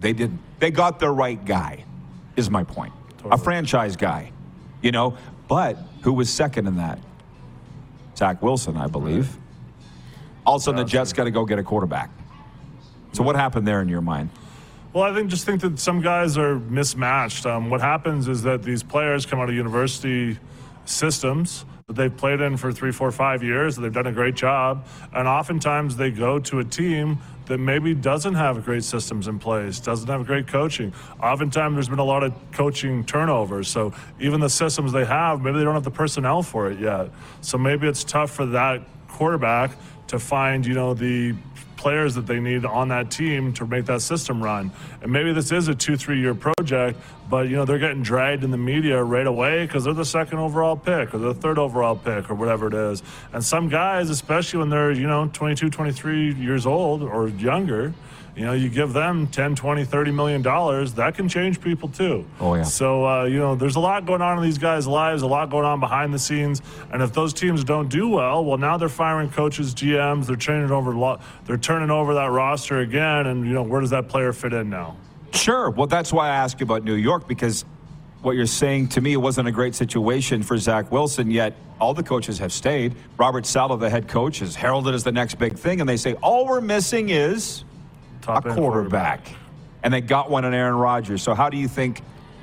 they 0.00 0.12
didn't. 0.12 0.40
They 0.58 0.70
got 0.70 0.98
the 0.98 1.10
right 1.10 1.42
guy, 1.44 1.84
is 2.36 2.50
my 2.50 2.64
point. 2.64 2.92
Totally. 3.18 3.34
A 3.34 3.38
franchise 3.38 3.96
guy, 3.96 4.32
you 4.82 4.90
know. 4.90 5.16
But 5.48 5.78
who 6.02 6.12
was 6.12 6.32
second 6.32 6.66
in 6.66 6.76
that? 6.76 6.98
Zach 8.16 8.42
Wilson, 8.42 8.76
I 8.76 8.86
believe. 8.86 9.28
Right. 9.28 9.40
Also, 10.46 10.72
the 10.72 10.84
Jets 10.84 11.12
got 11.12 11.24
to 11.24 11.30
go 11.30 11.44
get 11.44 11.58
a 11.58 11.62
quarterback. 11.62 12.10
So 13.16 13.22
what 13.22 13.34
happened 13.34 13.66
there 13.66 13.80
in 13.80 13.88
your 13.88 14.02
mind? 14.02 14.28
Well, 14.92 15.04
I 15.04 15.14
think 15.14 15.30
just 15.30 15.46
think 15.46 15.62
that 15.62 15.78
some 15.78 16.02
guys 16.02 16.36
are 16.36 16.58
mismatched. 16.58 17.46
Um, 17.46 17.70
what 17.70 17.80
happens 17.80 18.28
is 18.28 18.42
that 18.42 18.62
these 18.62 18.82
players 18.82 19.24
come 19.24 19.40
out 19.40 19.48
of 19.48 19.54
university 19.54 20.38
systems 20.84 21.64
that 21.86 21.96
they've 21.96 22.14
played 22.14 22.42
in 22.42 22.58
for 22.58 22.72
three, 22.72 22.92
four, 22.92 23.10
five 23.10 23.42
years. 23.42 23.76
They've 23.76 23.90
done 23.90 24.06
a 24.06 24.12
great 24.12 24.34
job, 24.34 24.86
and 25.14 25.26
oftentimes 25.26 25.96
they 25.96 26.10
go 26.10 26.38
to 26.40 26.58
a 26.58 26.64
team 26.64 27.16
that 27.46 27.56
maybe 27.56 27.94
doesn't 27.94 28.34
have 28.34 28.62
great 28.66 28.84
systems 28.84 29.28
in 29.28 29.38
place, 29.38 29.80
doesn't 29.80 30.08
have 30.08 30.26
great 30.26 30.46
coaching. 30.46 30.92
Oftentimes, 31.22 31.74
there's 31.74 31.88
been 31.88 31.98
a 31.98 32.04
lot 32.04 32.22
of 32.22 32.34
coaching 32.52 33.02
turnovers. 33.02 33.68
So 33.68 33.94
even 34.20 34.40
the 34.40 34.50
systems 34.50 34.92
they 34.92 35.06
have, 35.06 35.40
maybe 35.40 35.56
they 35.56 35.64
don't 35.64 35.74
have 35.74 35.84
the 35.84 35.90
personnel 35.90 36.42
for 36.42 36.70
it 36.70 36.80
yet. 36.80 37.08
So 37.40 37.56
maybe 37.56 37.88
it's 37.88 38.04
tough 38.04 38.30
for 38.30 38.44
that 38.46 38.82
quarterback 39.08 39.70
to 40.08 40.18
find, 40.18 40.66
you 40.66 40.74
know, 40.74 40.92
the 40.92 41.34
players 41.76 42.14
that 42.14 42.26
they 42.26 42.40
need 42.40 42.64
on 42.64 42.88
that 42.88 43.10
team 43.10 43.52
to 43.54 43.66
make 43.66 43.86
that 43.86 44.02
system 44.02 44.42
run. 44.42 44.70
And 45.02 45.12
maybe 45.12 45.32
this 45.32 45.52
is 45.52 45.68
a 45.68 45.74
two, 45.74 45.96
three 45.96 46.20
year 46.20 46.34
project, 46.34 46.98
but 47.28 47.48
you 47.48 47.56
know 47.56 47.64
they're 47.64 47.78
getting 47.78 48.02
dragged 48.02 48.44
in 48.44 48.50
the 48.50 48.56
media 48.56 49.02
right 49.02 49.26
away 49.26 49.66
because 49.66 49.84
they're 49.84 49.94
the 49.94 50.04
second 50.04 50.38
overall 50.38 50.76
pick 50.76 51.14
or 51.14 51.18
the 51.18 51.34
third 51.34 51.58
overall 51.58 51.96
pick 51.96 52.30
or 52.30 52.34
whatever 52.34 52.68
it 52.68 52.74
is. 52.74 53.02
And 53.32 53.44
some 53.44 53.68
guys, 53.68 54.10
especially 54.10 54.60
when 54.60 54.70
they're 54.70 54.92
you 54.92 55.06
know 55.06 55.28
22, 55.32 55.70
23 55.70 56.34
years 56.34 56.66
old 56.66 57.02
or 57.02 57.28
younger 57.28 57.94
you 58.36 58.44
know, 58.44 58.52
you 58.52 58.68
give 58.68 58.92
them 58.92 59.26
10, 59.28 59.54
20, 59.56 59.84
30 59.86 60.10
million 60.10 60.42
dollars, 60.42 60.92
that 60.94 61.14
can 61.14 61.26
change 61.26 61.58
people 61.58 61.88
too. 61.88 62.26
Oh, 62.38 62.54
yeah. 62.54 62.64
So, 62.64 63.06
uh, 63.06 63.24
you 63.24 63.38
know, 63.38 63.54
there's 63.54 63.76
a 63.76 63.80
lot 63.80 64.04
going 64.04 64.20
on 64.20 64.36
in 64.36 64.44
these 64.44 64.58
guys' 64.58 64.86
lives, 64.86 65.22
a 65.22 65.26
lot 65.26 65.48
going 65.48 65.64
on 65.64 65.80
behind 65.80 66.12
the 66.12 66.18
scenes. 66.18 66.60
And 66.92 67.02
if 67.02 67.14
those 67.14 67.32
teams 67.32 67.64
don't 67.64 67.88
do 67.88 68.08
well, 68.08 68.44
well, 68.44 68.58
now 68.58 68.76
they're 68.76 68.90
firing 68.90 69.30
coaches, 69.30 69.74
GMs, 69.74 70.26
they're 70.26 70.36
turning 70.36 70.70
over, 70.70 71.18
they're 71.46 71.56
turning 71.56 71.90
over 71.90 72.12
that 72.14 72.30
roster 72.30 72.80
again. 72.80 73.26
And, 73.26 73.46
you 73.46 73.54
know, 73.54 73.62
where 73.62 73.80
does 73.80 73.90
that 73.90 74.08
player 74.08 74.34
fit 74.34 74.52
in 74.52 74.68
now? 74.68 74.98
Sure. 75.32 75.70
Well, 75.70 75.86
that's 75.86 76.12
why 76.12 76.28
I 76.28 76.36
ask 76.36 76.60
you 76.60 76.64
about 76.64 76.84
New 76.84 76.94
York 76.94 77.26
because 77.26 77.64
what 78.20 78.36
you're 78.36 78.44
saying 78.44 78.88
to 78.88 79.00
me 79.00 79.14
it 79.14 79.18
wasn't 79.18 79.48
a 79.48 79.52
great 79.52 79.74
situation 79.74 80.42
for 80.42 80.58
Zach 80.58 80.92
Wilson, 80.92 81.30
yet 81.30 81.54
all 81.80 81.94
the 81.94 82.02
coaches 82.02 82.38
have 82.38 82.52
stayed. 82.52 82.96
Robert 83.16 83.46
Saleh, 83.46 83.78
the 83.80 83.88
head 83.88 84.08
coach, 84.08 84.42
is 84.42 84.56
heralded 84.56 84.94
as 84.94 85.04
the 85.04 85.12
next 85.12 85.36
big 85.36 85.56
thing, 85.56 85.80
and 85.80 85.88
they 85.88 85.96
say 85.96 86.14
all 86.14 86.46
we're 86.46 86.60
missing 86.60 87.08
is 87.08 87.64
Top 88.26 88.44
a 88.44 88.54
quarterback. 88.54 89.24
quarterback. 89.24 89.40
And 89.82 89.94
they 89.94 90.00
got 90.00 90.30
one 90.30 90.44
in 90.44 90.52
Aaron 90.52 90.74
Rodgers. 90.74 91.22
So 91.22 91.34
how 91.34 91.48
do 91.48 91.56
you 91.56 91.68
think 91.68 92.02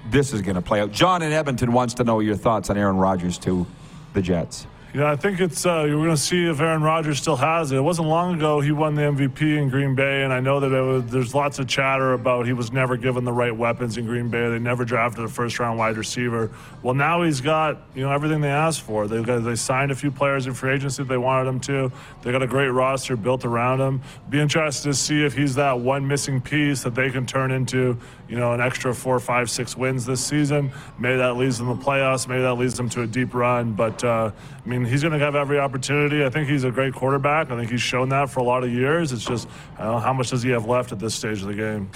this 0.10 0.34
is 0.34 0.42
going 0.42 0.56
to 0.56 0.62
play 0.62 0.80
out? 0.80 0.92
John 0.92 1.22
in 1.22 1.32
Edmonton 1.32 1.74
wants 1.74 1.96
to 1.96 2.04
know 2.04 2.20
your 2.22 2.36
thoughts 2.36 2.70
on 2.70 2.78
Aaron 2.78 2.98
Rodgers 2.98 3.38
to 3.40 3.68
the 4.14 4.22
Jets. 4.22 4.66
Yeah, 4.94 5.10
I 5.10 5.16
think 5.16 5.40
it's 5.40 5.66
uh, 5.66 5.86
we're 5.88 5.96
going 5.96 6.10
to 6.12 6.18
see 6.18 6.46
if 6.46 6.62
Aaron 6.62 6.84
Rodgers 6.84 7.18
still 7.20 7.38
has 7.38 7.72
it. 7.72 7.78
It 7.78 7.82
wasn't 7.82 8.10
long 8.10 8.36
ago 8.36 8.62
he 8.62 8.72
won 8.72 8.94
the 8.94 9.02
MVP 9.02 9.58
in 9.58 9.70
Green 9.70 9.96
Bay, 9.96 10.22
and 10.22 10.32
I 10.32 10.40
know 10.40 10.60
that 10.60 10.70
was, 10.70 11.06
there's 11.08 11.34
lots 11.34 11.58
of 11.58 11.68
chatter 11.68 12.14
about 12.14 12.46
he 12.46 12.54
was 12.54 12.72
never 12.72 12.96
given 12.96 13.26
the 13.26 13.32
right 13.34 13.56
weapons 13.58 13.98
in 13.98 14.06
Green 14.06 14.30
Bay. 14.30 14.48
They 14.50 14.60
never 14.60 14.86
drafted 14.86 15.26
a 15.26 15.28
first 15.28 15.58
round 15.58 15.80
wide 15.80 15.98
receiver. 15.98 16.52
Well, 16.84 16.94
now 16.94 17.24
he's 17.24 17.42
got 17.42 17.82
you 17.96 18.04
know 18.04 18.12
everything 18.12 18.42
they 18.42 18.52
asked 18.52 18.82
for. 18.82 19.08
They 19.08 19.24
they 19.24 19.56
signed 19.56 19.92
a 19.92 19.96
few 19.96 20.12
players 20.12 20.46
in 20.46 20.54
free 20.54 20.76
agency 20.76 21.02
they 21.02 21.18
wanted 21.18 21.50
him 21.50 21.60
to. 21.62 21.92
They 22.22 22.32
got 22.32 22.44
a 22.44 22.48
great 22.48 22.68
roster 22.68 23.16
built 23.16 23.46
around 23.46 23.82
him. 23.82 24.04
Be 24.30 24.40
interested 24.40 24.90
to 24.90 24.94
see 24.94 25.26
if 25.26 25.34
he's 25.34 25.56
that 25.56 25.80
one 25.80 26.08
missing 26.08 26.40
piece 26.40 26.84
that 26.84 26.94
they 26.94 27.10
can 27.10 27.26
turn 27.26 27.50
into 27.50 27.98
you 28.34 28.40
know, 28.40 28.52
an 28.52 28.62
extra 28.62 28.96
four, 28.96 29.20
five, 29.20 29.48
six 29.48 29.78
wins 29.78 30.08
this 30.08 30.26
season. 30.26 30.72
Maybe 30.98 31.18
that 31.18 31.36
leads 31.36 31.60
them 31.60 31.68
to 31.68 31.76
the 31.76 31.86
playoffs. 31.86 32.28
Maybe 32.28 32.42
that 32.42 32.56
leads 32.56 32.76
them 32.76 32.90
to 32.90 33.02
a 33.02 33.08
deep 33.08 33.36
run. 33.36 33.74
But 33.74 34.04
uh, 34.04 34.32
I 34.34 34.68
mean, 34.68 34.83
he's 34.88 35.02
going 35.02 35.14
to 35.14 35.20
have 35.20 35.36
every 35.36 35.60
opportunity. 35.60 36.24
I 36.24 36.30
think 36.30 36.50
he's 36.50 36.64
a 36.64 36.72
great 36.72 36.94
quarterback. 36.94 37.52
I 37.52 37.58
think 37.58 37.70
he's 37.72 37.82
shown 37.82 38.10
that 38.10 38.30
for 38.30 38.40
a 38.40 38.44
lot 38.44 38.64
of 38.64 38.72
years. 38.72 39.12
It's 39.12 39.26
just 39.26 39.48
know, 39.80 40.00
how 40.00 40.14
much 40.14 40.30
does 40.30 40.44
he 40.44 40.50
have 40.52 40.66
left 40.66 40.92
at 40.92 41.00
this 41.00 41.16
stage 41.16 41.42
of 41.42 41.48
the 41.48 41.54
game. 41.54 41.90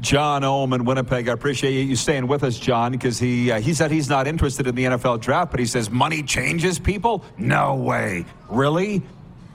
John 0.00 0.44
Ohm 0.44 0.72
in 0.72 0.84
Winnipeg. 0.84 1.28
I 1.28 1.32
appreciate 1.32 1.72
you 1.82 1.96
staying 1.96 2.26
with 2.26 2.42
us, 2.42 2.58
John, 2.58 2.92
because 2.92 3.18
he 3.18 3.50
uh, 3.50 3.60
he 3.60 3.74
said 3.74 3.90
he's 3.90 4.08
not 4.08 4.26
interested 4.26 4.66
in 4.66 4.74
the 4.74 4.84
NFL 4.84 5.20
draft, 5.20 5.50
but 5.50 5.60
he 5.60 5.66
says 5.66 5.88
money 5.88 6.22
changes 6.22 6.78
people. 6.78 7.24
No 7.38 7.76
way, 7.76 8.26
really. 8.48 9.02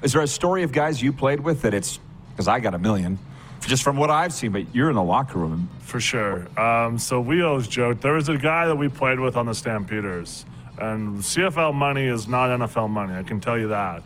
Is 0.01 0.13
there 0.13 0.21
a 0.21 0.27
story 0.27 0.63
of 0.63 0.71
guys 0.71 1.01
you 1.01 1.11
played 1.11 1.41
with 1.41 1.63
that 1.63 1.73
it's 1.73 1.99
because 2.31 2.47
I 2.47 2.61
got 2.61 2.73
a 2.73 2.79
million, 2.79 3.19
just 3.67 3.83
from 3.83 3.97
what 3.97 4.09
I've 4.09 4.31
seen, 4.31 4.53
but 4.53 4.73
you're 4.73 4.89
in 4.89 4.95
the 4.95 5.03
locker 5.03 5.37
room. 5.37 5.69
For 5.81 5.99
sure. 5.99 6.47
Um, 6.57 6.97
so 6.97 7.19
we 7.19 7.41
always 7.41 7.67
joked. 7.67 8.01
There 8.01 8.13
was 8.13 8.29
a 8.29 8.37
guy 8.37 8.67
that 8.67 8.77
we 8.77 8.87
played 8.87 9.19
with 9.19 9.35
on 9.35 9.45
the 9.45 9.53
Stampeders, 9.53 10.45
and 10.79 11.17
CFL 11.17 11.73
money 11.73 12.05
is 12.05 12.27
not 12.27 12.49
NFL 12.49 12.89
money. 12.89 13.13
I 13.13 13.23
can 13.23 13.39
tell 13.39 13.57
you 13.57 13.69
that. 13.69 14.03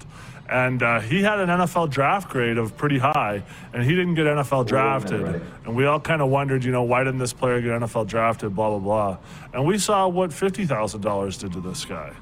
And 0.50 0.84
uh, 0.84 1.00
he 1.00 1.22
had 1.24 1.40
an 1.40 1.48
NFL 1.48 1.90
draft 1.90 2.30
grade 2.30 2.58
of 2.58 2.76
pretty 2.76 3.00
high, 3.00 3.44
and 3.74 3.84
he 3.84 3.92
didn't 3.96 4.16
get 4.16 4.26
NFL 4.26 4.68
drafted. 4.68 5.42
And 5.66 5.76
we 5.76 5.86
all 5.86 6.02
kind 6.02 6.22
of 6.22 6.30
wondered, 6.30 6.64
you 6.66 6.72
know, 6.72 6.84
why 6.84 7.04
didn't 7.04 7.20
this 7.20 7.32
player 7.34 7.62
get 7.62 7.72
NFL 7.72 8.08
drafted? 8.08 8.54
Blah 8.54 8.72
blah 8.72 8.80
blah. 8.80 9.18
And 9.54 9.66
we 9.66 9.78
saw 9.78 10.08
what 10.08 10.34
fifty 10.34 10.66
thousand 10.66 11.02
dollars 11.02 11.38
did 11.38 11.54
to 11.54 11.62
this 11.62 11.86
guy 11.86 12.14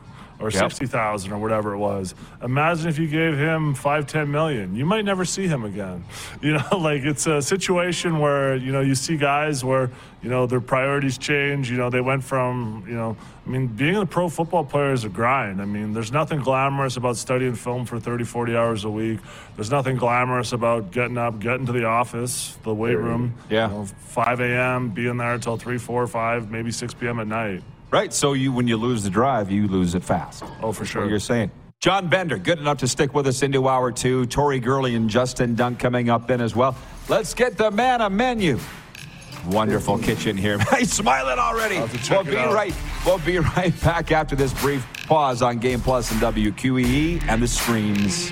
or 0.41 0.49
Yep. 0.49 0.53
60,000 0.71 1.31
or 1.31 1.37
whatever 1.37 1.73
it 1.73 1.77
was. 1.77 2.15
Imagine 2.43 2.89
if 2.89 2.97
you 2.97 3.07
gave 3.07 3.37
him 3.37 3.73
5 3.75 4.07
10 4.07 4.31
million. 4.31 4.75
You 4.75 4.85
might 4.85 5.05
never 5.05 5.23
see 5.25 5.47
him 5.47 5.63
again. 5.63 6.03
You 6.41 6.53
know, 6.53 6.77
like 6.77 7.03
it's 7.03 7.27
a 7.27 7.41
situation 7.41 8.17
where, 8.19 8.55
you 8.55 8.71
know, 8.71 8.81
you 8.81 8.95
see 8.95 9.15
guys 9.17 9.63
where, 9.63 9.91
you 10.23 10.29
know, 10.29 10.47
their 10.47 10.59
priorities 10.61 11.17
change, 11.19 11.69
you 11.69 11.77
know, 11.77 11.89
they 11.91 12.01
went 12.01 12.23
from, 12.23 12.83
you 12.87 12.95
know, 12.95 13.15
I 13.45 13.49
mean, 13.49 13.67
being 13.67 13.95
a 13.95 14.05
pro 14.05 14.27
football 14.29 14.63
player 14.63 14.91
is 14.93 15.03
a 15.03 15.09
grind. 15.09 15.61
I 15.61 15.65
mean, 15.65 15.93
there's 15.93 16.11
nothing 16.11 16.39
glamorous 16.39 16.97
about 16.97 17.17
studying 17.17 17.53
film 17.55 17.85
for 17.85 17.99
30, 17.99 18.23
40 18.23 18.55
hours 18.55 18.83
a 18.85 18.89
week. 18.89 19.19
There's 19.55 19.69
nothing 19.71 19.97
glamorous 19.97 20.51
about 20.51 20.91
getting 20.91 21.17
up, 21.17 21.39
getting 21.39 21.65
to 21.67 21.71
the 21.71 21.85
office, 21.85 22.57
the 22.63 22.73
weight 22.73 22.97
room, 22.97 23.33
Yeah. 23.49 23.67
you 23.69 23.73
know, 23.75 23.85
5 23.85 24.39
a.m., 24.41 24.89
being 24.89 25.17
there 25.17 25.33
until 25.33 25.57
3, 25.57 25.77
4, 25.77 26.07
5, 26.07 26.49
maybe 26.51 26.71
6 26.71 26.93
p.m. 26.95 27.19
at 27.19 27.27
night. 27.27 27.63
Right. 27.91 28.13
So 28.13 28.33
you, 28.33 28.51
when 28.53 28.67
you 28.67 28.77
lose 28.77 29.03
the 29.03 29.09
drive, 29.09 29.51
you 29.51 29.67
lose 29.67 29.95
it 29.95 30.03
fast. 30.03 30.43
Oh, 30.61 30.71
for 30.71 30.85
sure. 30.85 31.07
You're 31.09 31.19
saying. 31.19 31.51
John 31.79 32.07
Bender, 32.09 32.37
good 32.37 32.59
enough 32.59 32.77
to 32.79 32.87
stick 32.87 33.13
with 33.13 33.25
us 33.27 33.41
into 33.41 33.67
hour 33.67 33.91
two. 33.91 34.25
Tori 34.27 34.59
Gurley 34.59 34.95
and 34.95 35.09
Justin 35.09 35.55
Dunk 35.55 35.79
coming 35.79 36.09
up 36.09 36.27
then 36.27 36.39
as 36.39 36.55
well. 36.55 36.75
Let's 37.09 37.33
get 37.33 37.57
the 37.57 37.71
man 37.71 38.01
a 38.01 38.09
menu. 38.09 38.59
Wonderful 39.47 39.97
kitchen 39.97 40.37
here. 40.37 40.59
He's 40.77 40.93
smiling 40.93 41.39
already. 41.39 41.77
I'll 41.77 41.87
have 41.87 41.99
to 41.99 42.07
check 42.07 42.23
We'll 42.23 42.33
be 42.33 42.37
out. 42.37 42.53
right. 42.53 42.73
We'll 43.05 43.17
be 43.17 43.39
right 43.57 43.73
back 43.81 44.11
after 44.11 44.35
this 44.35 44.53
brief 44.61 44.85
pause 45.07 45.41
on 45.41 45.57
Game 45.57 45.81
Plus 45.81 46.11
and 46.11 46.21
WQEE 46.21 47.23
and 47.27 47.41
the 47.41 47.47
streams. 47.47 48.31